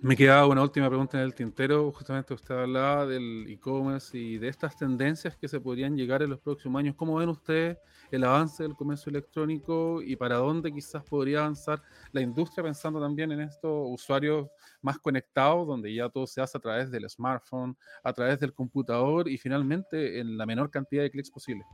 Me 0.00 0.16
quedaba 0.16 0.46
una 0.46 0.62
última 0.62 0.88
pregunta 0.88 1.18
en 1.18 1.24
el 1.24 1.34
tintero. 1.34 1.90
Justamente 1.90 2.32
usted 2.32 2.54
hablaba 2.54 3.04
del 3.04 3.46
e-commerce 3.48 4.16
y 4.16 4.38
de 4.38 4.46
estas 4.46 4.76
tendencias 4.76 5.36
que 5.36 5.48
se 5.48 5.58
podrían 5.58 5.96
llegar 5.96 6.22
en 6.22 6.30
los 6.30 6.38
próximos 6.38 6.78
años. 6.78 6.94
¿Cómo 6.96 7.16
ven 7.16 7.28
ustedes 7.28 7.78
el 8.12 8.22
avance 8.22 8.62
del 8.62 8.76
comercio 8.76 9.10
electrónico 9.10 10.00
y 10.00 10.14
para 10.14 10.36
dónde 10.36 10.72
quizás 10.72 11.02
podría 11.02 11.40
avanzar 11.40 11.82
la 12.12 12.20
industria 12.20 12.62
pensando 12.62 13.00
también 13.00 13.32
en 13.32 13.40
estos 13.40 13.88
usuarios 13.88 14.46
más 14.82 15.00
conectados, 15.00 15.66
donde 15.66 15.92
ya 15.92 16.08
todo 16.08 16.28
se 16.28 16.40
hace 16.40 16.56
a 16.56 16.60
través 16.60 16.92
del 16.92 17.10
smartphone, 17.10 17.76
a 18.04 18.12
través 18.12 18.38
del 18.38 18.54
computador 18.54 19.28
y 19.28 19.36
finalmente 19.36 20.20
en 20.20 20.38
la 20.38 20.46
menor 20.46 20.70
cantidad 20.70 21.02
de 21.02 21.10
clics 21.10 21.30
posible? 21.30 21.64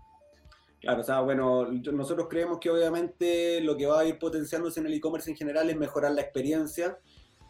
Claro, 0.81 1.03
o 1.03 1.05
sea, 1.05 1.21
bueno, 1.21 1.67
nosotros 1.71 2.27
creemos 2.29 2.59
que 2.59 2.71
obviamente 2.71 3.61
lo 3.61 3.77
que 3.77 3.87
va 3.87 4.01
a 4.01 4.05
ir 4.07 4.19
potenciándose 4.19 4.81
en 4.81 4.87
el 4.87 4.95
e-commerce 4.95 5.31
en 5.31 5.37
general 5.37 5.69
es 5.69 5.77
mejorar 5.77 6.13
la 6.13 6.23
experiencia. 6.23 6.99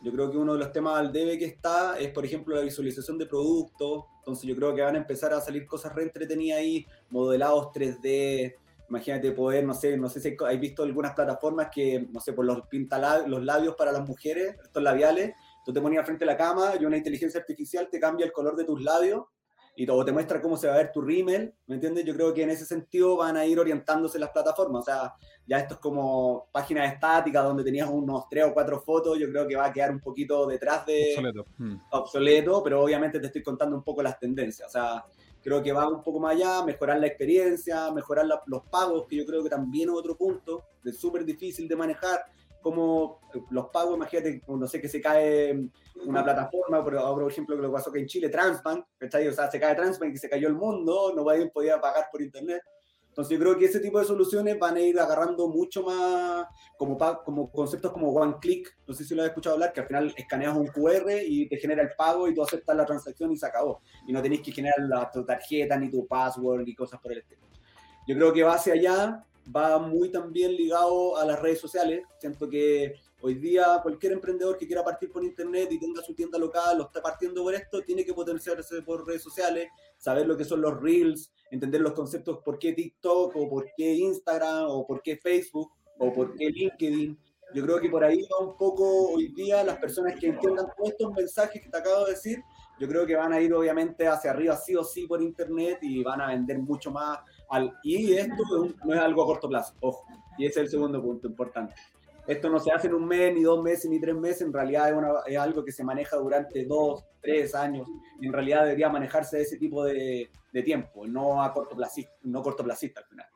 Yo 0.05 0.12
creo 0.12 0.30
que 0.30 0.36
uno 0.36 0.52
de 0.52 0.59
los 0.59 0.70
temas 0.70 0.98
al 0.98 1.11
debe 1.11 1.38
que 1.38 1.46
está 1.46 1.98
es, 1.98 2.11
por 2.12 2.26
ejemplo, 2.26 2.55
la 2.55 2.61
visualización 2.61 3.16
de 3.16 3.24
productos. 3.24 4.05
Entonces 4.18 4.44
yo 4.44 4.55
creo 4.55 4.74
que 4.74 4.82
van 4.82 4.96
a 4.96 4.98
empezar 4.98 5.32
a 5.32 5.40
salir 5.40 5.66
cosas 5.66 5.94
re 5.94 6.02
entretenidas 6.02 6.59
ahí, 6.59 6.84
modelados 7.09 7.68
3D. 7.72 8.55
Imagínate 8.90 9.32
poder, 9.32 9.64
no 9.64 9.72
sé, 9.72 9.96
no 9.96 10.11
sé 10.11 10.20
si 10.20 10.36
hay 10.46 10.59
visto 10.59 10.82
algunas 10.82 11.14
plataformas 11.14 11.68
que, 11.74 12.07
no 12.12 12.20
sé, 12.20 12.34
por 12.34 12.44
los 12.44 12.66
pinta 12.66 13.26
los 13.26 13.42
labios 13.42 13.76
para 13.76 13.92
las 13.92 14.07
mujeres, 14.07 14.57
estos 14.62 14.82
labiales, 14.82 15.32
tú 15.64 15.72
te 15.72 15.80
ponías 15.80 16.05
frente 16.05 16.24
a 16.24 16.26
la 16.26 16.36
cama 16.36 16.74
y 16.78 16.84
una 16.84 16.98
inteligencia 16.98 17.40
artificial 17.40 17.88
te 17.90 17.98
cambia 17.98 18.26
el 18.26 18.32
color 18.32 18.57
de 18.57 18.64
tus 18.64 18.82
labios 18.82 19.24
y 19.76 19.86
todo 19.86 20.04
te 20.04 20.12
muestra 20.12 20.40
cómo 20.40 20.56
se 20.56 20.68
va 20.68 20.74
a 20.74 20.78
ver 20.78 20.92
tu 20.92 21.00
rímel, 21.00 21.52
¿me 21.66 21.74
entiendes? 21.74 22.04
Yo 22.04 22.14
creo 22.14 22.32
que 22.32 22.42
en 22.42 22.50
ese 22.50 22.64
sentido 22.64 23.16
van 23.16 23.36
a 23.36 23.44
ir 23.44 23.58
orientándose 23.58 24.18
las 24.18 24.30
plataformas, 24.30 24.82
o 24.82 24.84
sea, 24.84 25.14
ya 25.46 25.58
esto 25.58 25.74
es 25.74 25.80
como 25.80 26.48
páginas 26.52 26.92
estáticas 26.92 27.44
donde 27.44 27.64
tenías 27.64 27.88
unos 27.90 28.28
tres 28.28 28.44
o 28.44 28.54
cuatro 28.54 28.80
fotos, 28.80 29.18
yo 29.18 29.28
creo 29.28 29.46
que 29.46 29.56
va 29.56 29.66
a 29.66 29.72
quedar 29.72 29.90
un 29.90 30.00
poquito 30.00 30.46
detrás 30.46 30.86
de 30.86 31.14
obsoleto, 31.16 31.46
hmm. 31.58 31.76
obsoleto 31.90 32.62
pero 32.62 32.82
obviamente 32.82 33.18
te 33.18 33.26
estoy 33.26 33.42
contando 33.42 33.76
un 33.76 33.82
poco 33.82 34.02
las 34.02 34.18
tendencias, 34.18 34.68
o 34.68 34.72
sea, 34.72 35.04
creo 35.42 35.62
que 35.62 35.72
va 35.72 35.88
un 35.88 36.02
poco 36.02 36.20
más 36.20 36.34
allá, 36.36 36.64
mejorar 36.64 36.98
la 36.98 37.06
experiencia, 37.06 37.90
mejorar 37.90 38.26
los 38.46 38.62
pagos, 38.70 39.06
que 39.06 39.16
yo 39.16 39.26
creo 39.26 39.42
que 39.42 39.50
también 39.50 39.90
es 39.90 39.94
otro 39.94 40.16
punto, 40.16 40.64
es 40.82 40.98
súper 40.98 41.24
difícil 41.24 41.68
de 41.68 41.76
manejar, 41.76 42.24
como 42.64 43.20
los 43.50 43.68
pagos, 43.68 43.94
imagínate, 43.94 44.40
no 44.48 44.66
sé, 44.66 44.80
que 44.80 44.88
se 44.88 44.98
cae 44.98 45.68
una 46.06 46.24
plataforma, 46.24 46.82
por, 46.82 46.96
por 46.96 47.30
ejemplo, 47.30 47.56
que 47.56 47.62
lo 47.62 47.70
pasó 47.70 47.92
que 47.92 47.98
en 47.98 48.06
Chile, 48.06 48.30
Transbank, 48.30 48.86
O 49.02 49.32
sea, 49.32 49.50
se 49.50 49.60
cae 49.60 49.74
Transbank 49.74 50.14
y 50.14 50.16
se 50.16 50.30
cayó 50.30 50.48
el 50.48 50.54
mundo, 50.54 51.12
no 51.14 51.24
podía 51.52 51.78
pagar 51.78 52.06
por 52.10 52.22
internet. 52.22 52.62
Entonces 53.10 53.36
yo 53.36 53.44
creo 53.44 53.58
que 53.58 53.66
ese 53.66 53.80
tipo 53.80 53.98
de 53.98 54.06
soluciones 54.06 54.58
van 54.58 54.76
a 54.76 54.80
ir 54.80 54.98
agarrando 54.98 55.46
mucho 55.46 55.82
más 55.82 56.46
como, 56.78 56.96
como 57.22 57.50
conceptos 57.52 57.92
como 57.92 58.08
one 58.08 58.36
click, 58.40 58.74
no 58.88 58.94
sé 58.94 59.04
si 59.04 59.14
lo 59.14 59.22
has 59.22 59.28
escuchado 59.28 59.56
hablar, 59.56 59.74
que 59.74 59.80
al 59.82 59.86
final 59.86 60.14
escaneas 60.16 60.56
un 60.56 60.66
QR 60.68 61.20
y 61.22 61.46
te 61.46 61.58
genera 61.58 61.82
el 61.82 61.90
pago 61.98 62.26
y 62.26 62.34
tú 62.34 62.42
aceptas 62.42 62.74
la 62.74 62.86
transacción 62.86 63.30
y 63.30 63.36
se 63.36 63.46
acabó. 63.46 63.82
Y 64.08 64.12
no 64.12 64.22
tenés 64.22 64.40
que 64.40 64.52
generar 64.52 64.80
la, 64.88 65.10
tu 65.10 65.22
tarjeta 65.22 65.76
ni 65.76 65.90
tu 65.90 66.06
password 66.06 66.66
y 66.66 66.74
cosas 66.74 66.98
por 66.98 67.12
el 67.12 67.18
estilo. 67.18 67.42
Yo 68.08 68.16
creo 68.16 68.32
que 68.32 68.42
va 68.42 68.54
hacia 68.54 68.72
allá, 68.72 69.24
va 69.55 69.78
muy 69.78 70.11
también 70.11 70.55
ligado 70.55 71.16
a 71.16 71.24
las 71.24 71.40
redes 71.40 71.61
sociales. 71.61 72.03
Siento 72.18 72.49
que 72.49 72.95
hoy 73.20 73.34
día 73.34 73.80
cualquier 73.82 74.12
emprendedor 74.12 74.57
que 74.59 74.66
quiera 74.66 74.84
partir 74.84 75.11
por 75.11 75.24
internet 75.24 75.68
y 75.70 75.78
tenga 75.78 76.03
su 76.03 76.14
tienda 76.14 76.38
local 76.38 76.80
o 76.80 76.84
está 76.84 77.03
partiendo 77.03 77.42
por 77.42 77.55
esto, 77.55 77.82
tiene 77.82 78.05
que 78.05 78.12
potenciarse 78.12 78.82
por 78.82 79.07
redes 79.07 79.22
sociales, 79.22 79.68
saber 79.97 80.26
lo 80.26 80.36
que 80.36 80.45
son 80.45 80.61
los 80.61 80.80
reels, 80.80 81.32
entender 81.51 81.80
los 81.80 81.92
conceptos 81.92 82.40
por 82.45 82.59
qué 82.59 82.72
TikTok 82.72 83.34
o 83.36 83.49
por 83.49 83.70
qué 83.76 83.95
Instagram 83.95 84.66
o 84.68 84.86
por 84.86 85.03
qué 85.03 85.16
Facebook 85.16 85.72
o 85.99 86.12
por 86.12 86.34
qué 86.36 86.51
LinkedIn. 86.51 87.18
Yo 87.55 87.62
creo 87.62 87.80
que 87.80 87.88
por 87.88 88.03
ahí 88.03 88.20
va 88.22 88.45
un 88.45 88.57
poco 88.57 89.12
hoy 89.12 89.28
día 89.28 89.62
las 89.62 89.78
personas 89.78 90.18
que 90.18 90.26
entiendan 90.26 90.66
todos 90.76 90.90
estos 90.90 91.12
mensajes 91.12 91.62
que 91.62 91.68
te 91.68 91.76
acabo 91.78 92.05
de 92.05 92.12
decir, 92.12 92.42
yo 92.80 92.88
creo 92.88 93.07
que 93.07 93.14
van 93.14 93.32
a 93.32 93.40
ir 93.40 93.55
obviamente 93.55 94.09
hacia 94.09 94.32
arriba 94.32 94.57
sí 94.57 94.74
o 94.74 94.82
sí 94.82 95.07
por 95.07 95.22
internet 95.22 95.78
y 95.82 96.03
van 96.03 96.20
a 96.20 96.28
vender 96.28 96.59
mucho 96.59 96.90
más. 96.90 97.20
Al, 97.51 97.72
y 97.82 98.14
esto 98.14 98.42
no 98.84 98.95
es 98.95 99.01
algo 99.01 99.22
a 99.22 99.26
corto 99.26 99.49
plazo, 99.49 99.74
ojo. 99.80 100.05
Y 100.38 100.47
ese 100.47 100.61
es 100.61 100.64
el 100.66 100.70
segundo 100.70 101.01
punto 101.03 101.28
importante. 101.28 101.74
Esto 102.26 102.49
no 102.49 102.59
se 102.59 102.72
hace 102.72 102.86
en 102.86 102.95
un 102.95 103.07
mes, 103.07 103.34
ni 103.34 103.42
dos 103.42 103.62
meses, 103.62 103.90
ni 103.90 104.01
tres 104.01 104.14
meses, 104.14 104.42
en 104.42 104.53
realidad 104.53 104.88
es, 104.88 105.34
es 105.34 105.38
algo 105.38 105.62
que 105.62 105.72
se 105.72 105.84
maneja 105.84 106.16
durante 106.16 106.64
dos, 106.64 107.05
tres 107.20 107.55
años, 107.55 107.86
y 108.18 108.26
en 108.26 108.32
realidad 108.32 108.64
debería 108.64 108.88
manejarse 108.88 109.42
ese 109.42 109.59
tipo 109.59 109.84
de, 109.84 110.30
de 110.53 110.62
tiempo, 110.62 111.07
no 111.07 111.42
a 111.42 111.53
cortoplacista, 111.53 112.12
no 112.22 112.42
cortoplacista 112.42 113.01
al 113.01 113.07
final. 113.07 113.26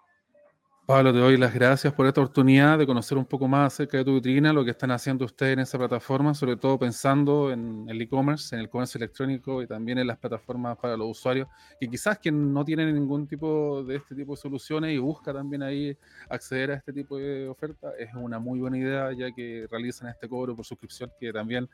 Pablo, 0.88 1.12
te 1.12 1.18
doy 1.18 1.36
las 1.36 1.52
gracias 1.52 1.92
por 1.92 2.06
esta 2.06 2.22
oportunidad 2.22 2.78
de 2.78 2.86
conocer 2.86 3.18
un 3.18 3.26
poco 3.26 3.46
más 3.46 3.74
acerca 3.74 3.98
de 3.98 4.06
tu 4.06 4.14
vitrina, 4.14 4.54
lo 4.54 4.64
que 4.64 4.70
están 4.70 4.90
haciendo 4.90 5.26
ustedes 5.26 5.52
en 5.52 5.58
esa 5.58 5.76
plataforma, 5.76 6.32
sobre 6.32 6.56
todo 6.56 6.78
pensando 6.78 7.52
en 7.52 7.84
el 7.90 8.00
e-commerce, 8.00 8.56
en 8.56 8.62
el 8.62 8.70
comercio 8.70 8.96
electrónico 8.96 9.62
y 9.62 9.66
también 9.66 9.98
en 9.98 10.06
las 10.06 10.16
plataformas 10.16 10.78
para 10.78 10.96
los 10.96 11.08
usuarios, 11.10 11.46
que 11.78 11.88
quizás 11.88 12.18
quien 12.18 12.54
no 12.54 12.64
tiene 12.64 12.90
ningún 12.90 13.26
tipo 13.26 13.84
de 13.84 13.96
este 13.96 14.14
tipo 14.14 14.32
de 14.32 14.38
soluciones 14.38 14.94
y 14.94 14.96
busca 14.96 15.30
también 15.30 15.62
ahí 15.62 15.94
acceder 16.30 16.70
a 16.70 16.74
este 16.76 16.94
tipo 16.94 17.18
de 17.18 17.46
oferta, 17.46 17.92
es 17.98 18.08
una 18.14 18.38
muy 18.38 18.58
buena 18.58 18.78
idea 18.78 19.12
ya 19.12 19.30
que 19.30 19.66
realizan 19.70 20.08
este 20.08 20.26
cobro 20.26 20.56
por 20.56 20.64
suscripción 20.64 21.12
que 21.20 21.30
también 21.34 21.68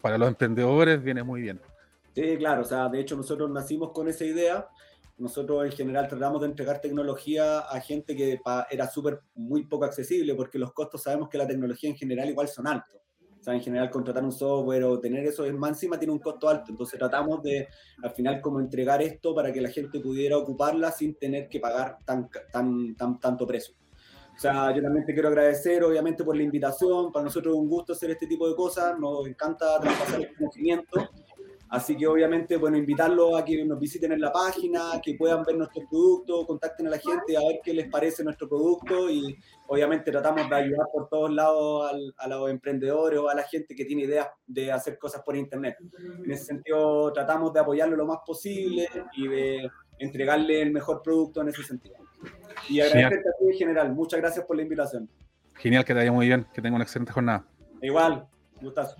para 0.00 0.16
los 0.16 0.28
emprendedores 0.28 1.02
viene 1.02 1.24
muy 1.24 1.40
bien. 1.40 1.60
Sí, 2.14 2.36
claro, 2.38 2.62
o 2.62 2.64
sea, 2.64 2.88
de 2.88 3.00
hecho 3.00 3.16
nosotros 3.16 3.50
nacimos 3.50 3.90
con 3.90 4.06
esa 4.06 4.24
idea 4.24 4.68
nosotros 5.18 5.64
en 5.64 5.72
general 5.72 6.08
tratamos 6.08 6.40
de 6.40 6.48
entregar 6.48 6.80
tecnología 6.80 7.60
a 7.60 7.80
gente 7.80 8.16
que 8.16 8.40
era 8.70 8.88
súper, 8.88 9.20
muy 9.34 9.66
poco 9.66 9.84
accesible, 9.84 10.34
porque 10.34 10.58
los 10.58 10.72
costos 10.72 11.02
sabemos 11.02 11.28
que 11.28 11.38
la 11.38 11.46
tecnología 11.46 11.90
en 11.90 11.96
general 11.96 12.28
igual 12.28 12.48
son 12.48 12.66
altos. 12.66 13.00
O 13.42 13.44
sea, 13.44 13.54
en 13.54 13.60
general 13.60 13.90
contratar 13.90 14.22
un 14.22 14.30
software 14.30 14.84
o 14.84 15.00
tener 15.00 15.26
eso 15.26 15.44
es 15.44 15.52
más 15.52 15.70
encima 15.70 15.98
tiene 15.98 16.12
un 16.12 16.20
costo 16.20 16.48
alto. 16.48 16.70
Entonces 16.70 16.96
tratamos 16.96 17.42
de 17.42 17.66
al 18.00 18.12
final 18.12 18.40
como 18.40 18.60
entregar 18.60 19.02
esto 19.02 19.34
para 19.34 19.52
que 19.52 19.60
la 19.60 19.68
gente 19.68 19.98
pudiera 19.98 20.38
ocuparla 20.38 20.92
sin 20.92 21.16
tener 21.16 21.48
que 21.48 21.58
pagar 21.58 21.98
tan, 22.04 22.30
tan, 22.52 22.94
tan, 22.94 23.18
tanto 23.18 23.44
precio. 23.44 23.74
O 24.36 24.38
sea, 24.38 24.74
yo 24.74 24.80
también 24.80 25.04
te 25.04 25.12
quiero 25.12 25.28
agradecer, 25.28 25.82
obviamente, 25.82 26.24
por 26.24 26.36
la 26.36 26.42
invitación. 26.42 27.12
Para 27.12 27.24
nosotros 27.24 27.54
es 27.54 27.60
un 27.60 27.68
gusto 27.68 27.92
hacer 27.92 28.12
este 28.12 28.28
tipo 28.28 28.48
de 28.48 28.54
cosas. 28.54 28.98
Nos 28.98 29.26
encanta 29.26 29.78
traspasar 29.80 30.20
el 30.20 30.34
conocimiento. 30.36 31.00
Así 31.72 31.96
que 31.96 32.06
obviamente, 32.06 32.58
bueno, 32.58 32.76
invitarlos 32.76 33.34
a 33.34 33.42
que 33.42 33.64
nos 33.64 33.78
visiten 33.78 34.12
en 34.12 34.20
la 34.20 34.30
página, 34.30 35.00
que 35.02 35.14
puedan 35.14 35.42
ver 35.42 35.56
nuestros 35.56 35.86
productos, 35.88 36.46
contacten 36.46 36.86
a 36.86 36.90
la 36.90 36.98
gente 36.98 37.34
a 37.34 37.40
ver 37.40 37.60
qué 37.64 37.72
les 37.72 37.88
parece 37.88 38.22
nuestro 38.22 38.46
producto 38.46 39.08
y 39.08 39.34
obviamente 39.68 40.10
tratamos 40.10 40.50
de 40.50 40.54
ayudar 40.54 40.86
por 40.92 41.08
todos 41.08 41.32
lados 41.32 41.90
a 42.18 42.28
los 42.28 42.50
emprendedores 42.50 43.18
o 43.18 43.30
a 43.30 43.34
la 43.34 43.44
gente 43.44 43.74
que 43.74 43.86
tiene 43.86 44.02
ideas 44.02 44.28
de 44.46 44.70
hacer 44.70 44.98
cosas 44.98 45.22
por 45.22 45.34
internet. 45.34 45.76
En 46.22 46.30
ese 46.30 46.44
sentido, 46.44 47.10
tratamos 47.10 47.54
de 47.54 47.60
apoyarlo 47.60 47.96
lo 47.96 48.04
más 48.04 48.18
posible 48.26 48.86
y 49.16 49.28
de 49.28 49.70
entregarle 49.98 50.60
el 50.60 50.72
mejor 50.72 51.00
producto 51.00 51.40
en 51.40 51.48
ese 51.48 51.62
sentido. 51.62 51.96
Y 52.68 52.80
agradecerte 52.80 53.30
a 53.30 53.32
ti 53.38 53.50
en 53.50 53.56
general. 53.56 53.94
Muchas 53.94 54.20
gracias 54.20 54.44
por 54.44 54.56
la 54.56 54.62
invitación. 54.62 55.08
Genial, 55.54 55.86
que 55.86 55.94
te 55.94 56.00
vaya 56.00 56.12
muy 56.12 56.26
bien, 56.26 56.46
que 56.52 56.60
tenga 56.60 56.74
una 56.74 56.84
excelente 56.84 57.12
jornada. 57.12 57.46
Igual, 57.80 58.26
gustazo. 58.60 58.96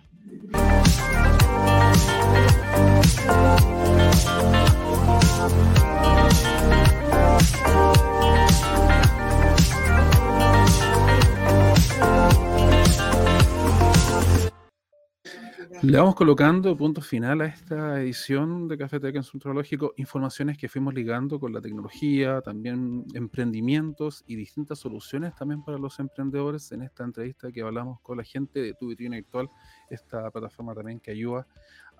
Le 15.85 15.99
vamos 15.99 16.15
colocando 16.15 16.77
punto 16.77 17.01
final 17.01 17.41
a 17.41 17.47
esta 17.47 18.01
edición 18.01 18.69
de 18.69 18.79
Cafeteca 18.79 19.19
en 19.19 19.25
Tecnológico, 19.25 19.93
informaciones 19.97 20.57
que 20.57 20.69
fuimos 20.69 20.95
ligando 20.95 21.41
con 21.41 21.53
la 21.53 21.61
tecnología, 21.61 22.41
también 22.41 23.05
emprendimientos 23.15 24.23
y 24.29 24.37
distintas 24.37 24.79
soluciones 24.79 25.35
también 25.35 25.65
para 25.65 25.79
los 25.79 25.99
emprendedores 25.99 26.71
en 26.71 26.83
esta 26.83 27.03
entrevista 27.03 27.51
que 27.51 27.63
hablamos 27.63 28.01
con 28.01 28.17
la 28.17 28.23
gente 28.23 28.63
de 28.63 28.75
Tu 28.75 28.89
Vitrina 28.89 29.17
Actual, 29.17 29.51
esta 29.91 30.31
plataforma 30.31 30.73
también 30.73 31.01
que 31.01 31.11
ayuda 31.11 31.49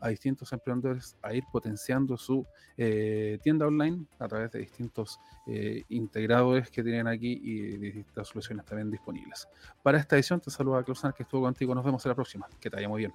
a 0.03 0.09
distintos 0.09 0.53
emprendedores 0.53 1.17
a 1.23 1.33
ir 1.33 1.45
potenciando 1.51 2.17
su 2.17 2.45
eh, 2.77 3.39
tienda 3.43 3.67
online 3.67 4.05
a 4.19 4.27
través 4.27 4.51
de 4.51 4.59
distintos 4.59 5.21
eh, 5.47 5.85
integradores 5.91 6.71
que 6.71 6.83
tienen 6.83 7.07
aquí 7.07 7.41
y 7.43 7.77
distintas 7.77 8.29
soluciones 8.29 8.67
también 8.67 8.91
disponibles. 8.91 9.49
Para 9.83 9.99
esta 9.99 10.17
edición 10.17 10.41
te 10.41 10.51
saluda 10.51 10.83
Clausan 10.83 11.13
que 11.13 11.23
estuvo 11.23 11.43
contigo. 11.43 11.75
Nos 11.75 11.85
vemos 11.85 12.05
en 12.05 12.09
la 12.11 12.15
próxima. 12.15 12.49
Que 12.61 12.69
te 12.69 12.77
vaya 12.77 12.89
muy 12.89 12.99
bien. 12.99 13.15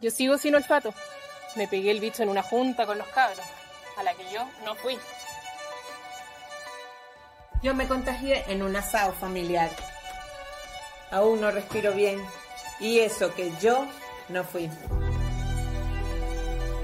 Yo 0.00 0.10
sigo 0.10 0.36
sin 0.36 0.56
olfato. 0.56 0.92
Me 1.56 1.68
pegué 1.68 1.92
el 1.92 2.00
bicho 2.00 2.22
en 2.22 2.28
una 2.28 2.42
junta 2.42 2.86
con 2.86 2.98
los 2.98 3.06
cabros, 3.08 3.44
a 3.96 4.02
la 4.02 4.14
que 4.14 4.24
yo 4.32 4.48
no 4.64 4.74
fui. 4.74 4.96
Yo 7.62 7.74
me 7.74 7.86
contagié 7.86 8.50
en 8.50 8.62
un 8.62 8.74
asado 8.74 9.12
familiar. 9.12 9.70
Aún 11.12 11.40
no 11.40 11.52
respiro 11.52 11.92
bien. 11.92 12.18
Y 12.80 12.98
eso 12.98 13.32
que 13.34 13.52
yo 13.60 13.86
no 14.28 14.42
fui. 14.42 14.68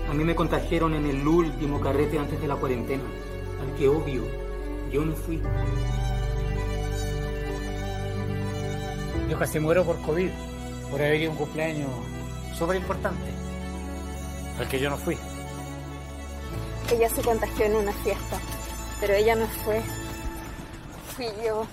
A 0.08 0.14
mí 0.14 0.24
me 0.24 0.34
contagiaron 0.34 0.94
en 0.94 1.06
el 1.06 1.26
último 1.26 1.80
carrete 1.80 2.18
antes 2.18 2.40
de 2.40 2.48
la 2.48 2.56
cuarentena, 2.56 3.02
al 3.60 3.78
que 3.78 3.88
obvio 3.88 4.22
yo 4.90 5.04
no 5.04 5.14
fui. 5.14 5.40
Yo 9.28 9.38
casi 9.38 9.60
muero 9.60 9.84
por 9.84 10.00
COVID, 10.00 10.30
por 10.90 11.00
haber 11.00 11.20
ido 11.20 11.30
a 11.30 11.32
un 11.32 11.38
cumpleaños 11.38 11.90
súper 12.58 12.76
importante, 12.76 13.30
al 14.58 14.66
que 14.68 14.80
yo 14.80 14.88
no 14.88 14.96
fui. 14.96 15.18
Ella 16.90 17.10
se 17.10 17.20
contagió 17.20 17.66
en 17.66 17.76
una 17.76 17.92
fiesta, 17.92 18.38
pero 19.00 19.12
ella 19.12 19.34
no 19.34 19.46
fue. 19.64 19.82
Fui 21.14 21.26
yo. 21.44 21.66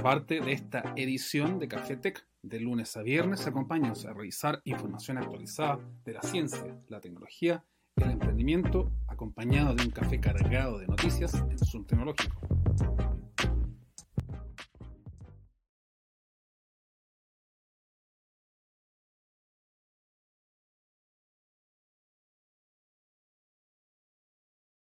Fuiste 0.00 0.16
parte 0.16 0.40
de 0.40 0.52
esta 0.52 0.94
edición 0.96 1.58
de 1.58 1.68
Café 1.68 1.94
Tech. 1.94 2.26
De 2.42 2.58
lunes 2.58 2.96
a 2.96 3.02
viernes, 3.02 3.46
acompáñanos 3.46 4.06
a 4.06 4.14
revisar 4.14 4.62
información 4.64 5.18
actualizada 5.18 5.78
de 6.04 6.14
la 6.14 6.22
ciencia, 6.22 6.74
la 6.88 7.02
tecnología, 7.02 7.66
el 7.96 8.12
emprendimiento, 8.12 8.90
acompañado 9.08 9.74
de 9.74 9.84
un 9.84 9.90
café 9.90 10.18
cargado 10.18 10.78
de 10.78 10.86
noticias 10.86 11.34
en 11.34 11.58
Zoom 11.58 11.84
Tecnológico. 11.84 12.39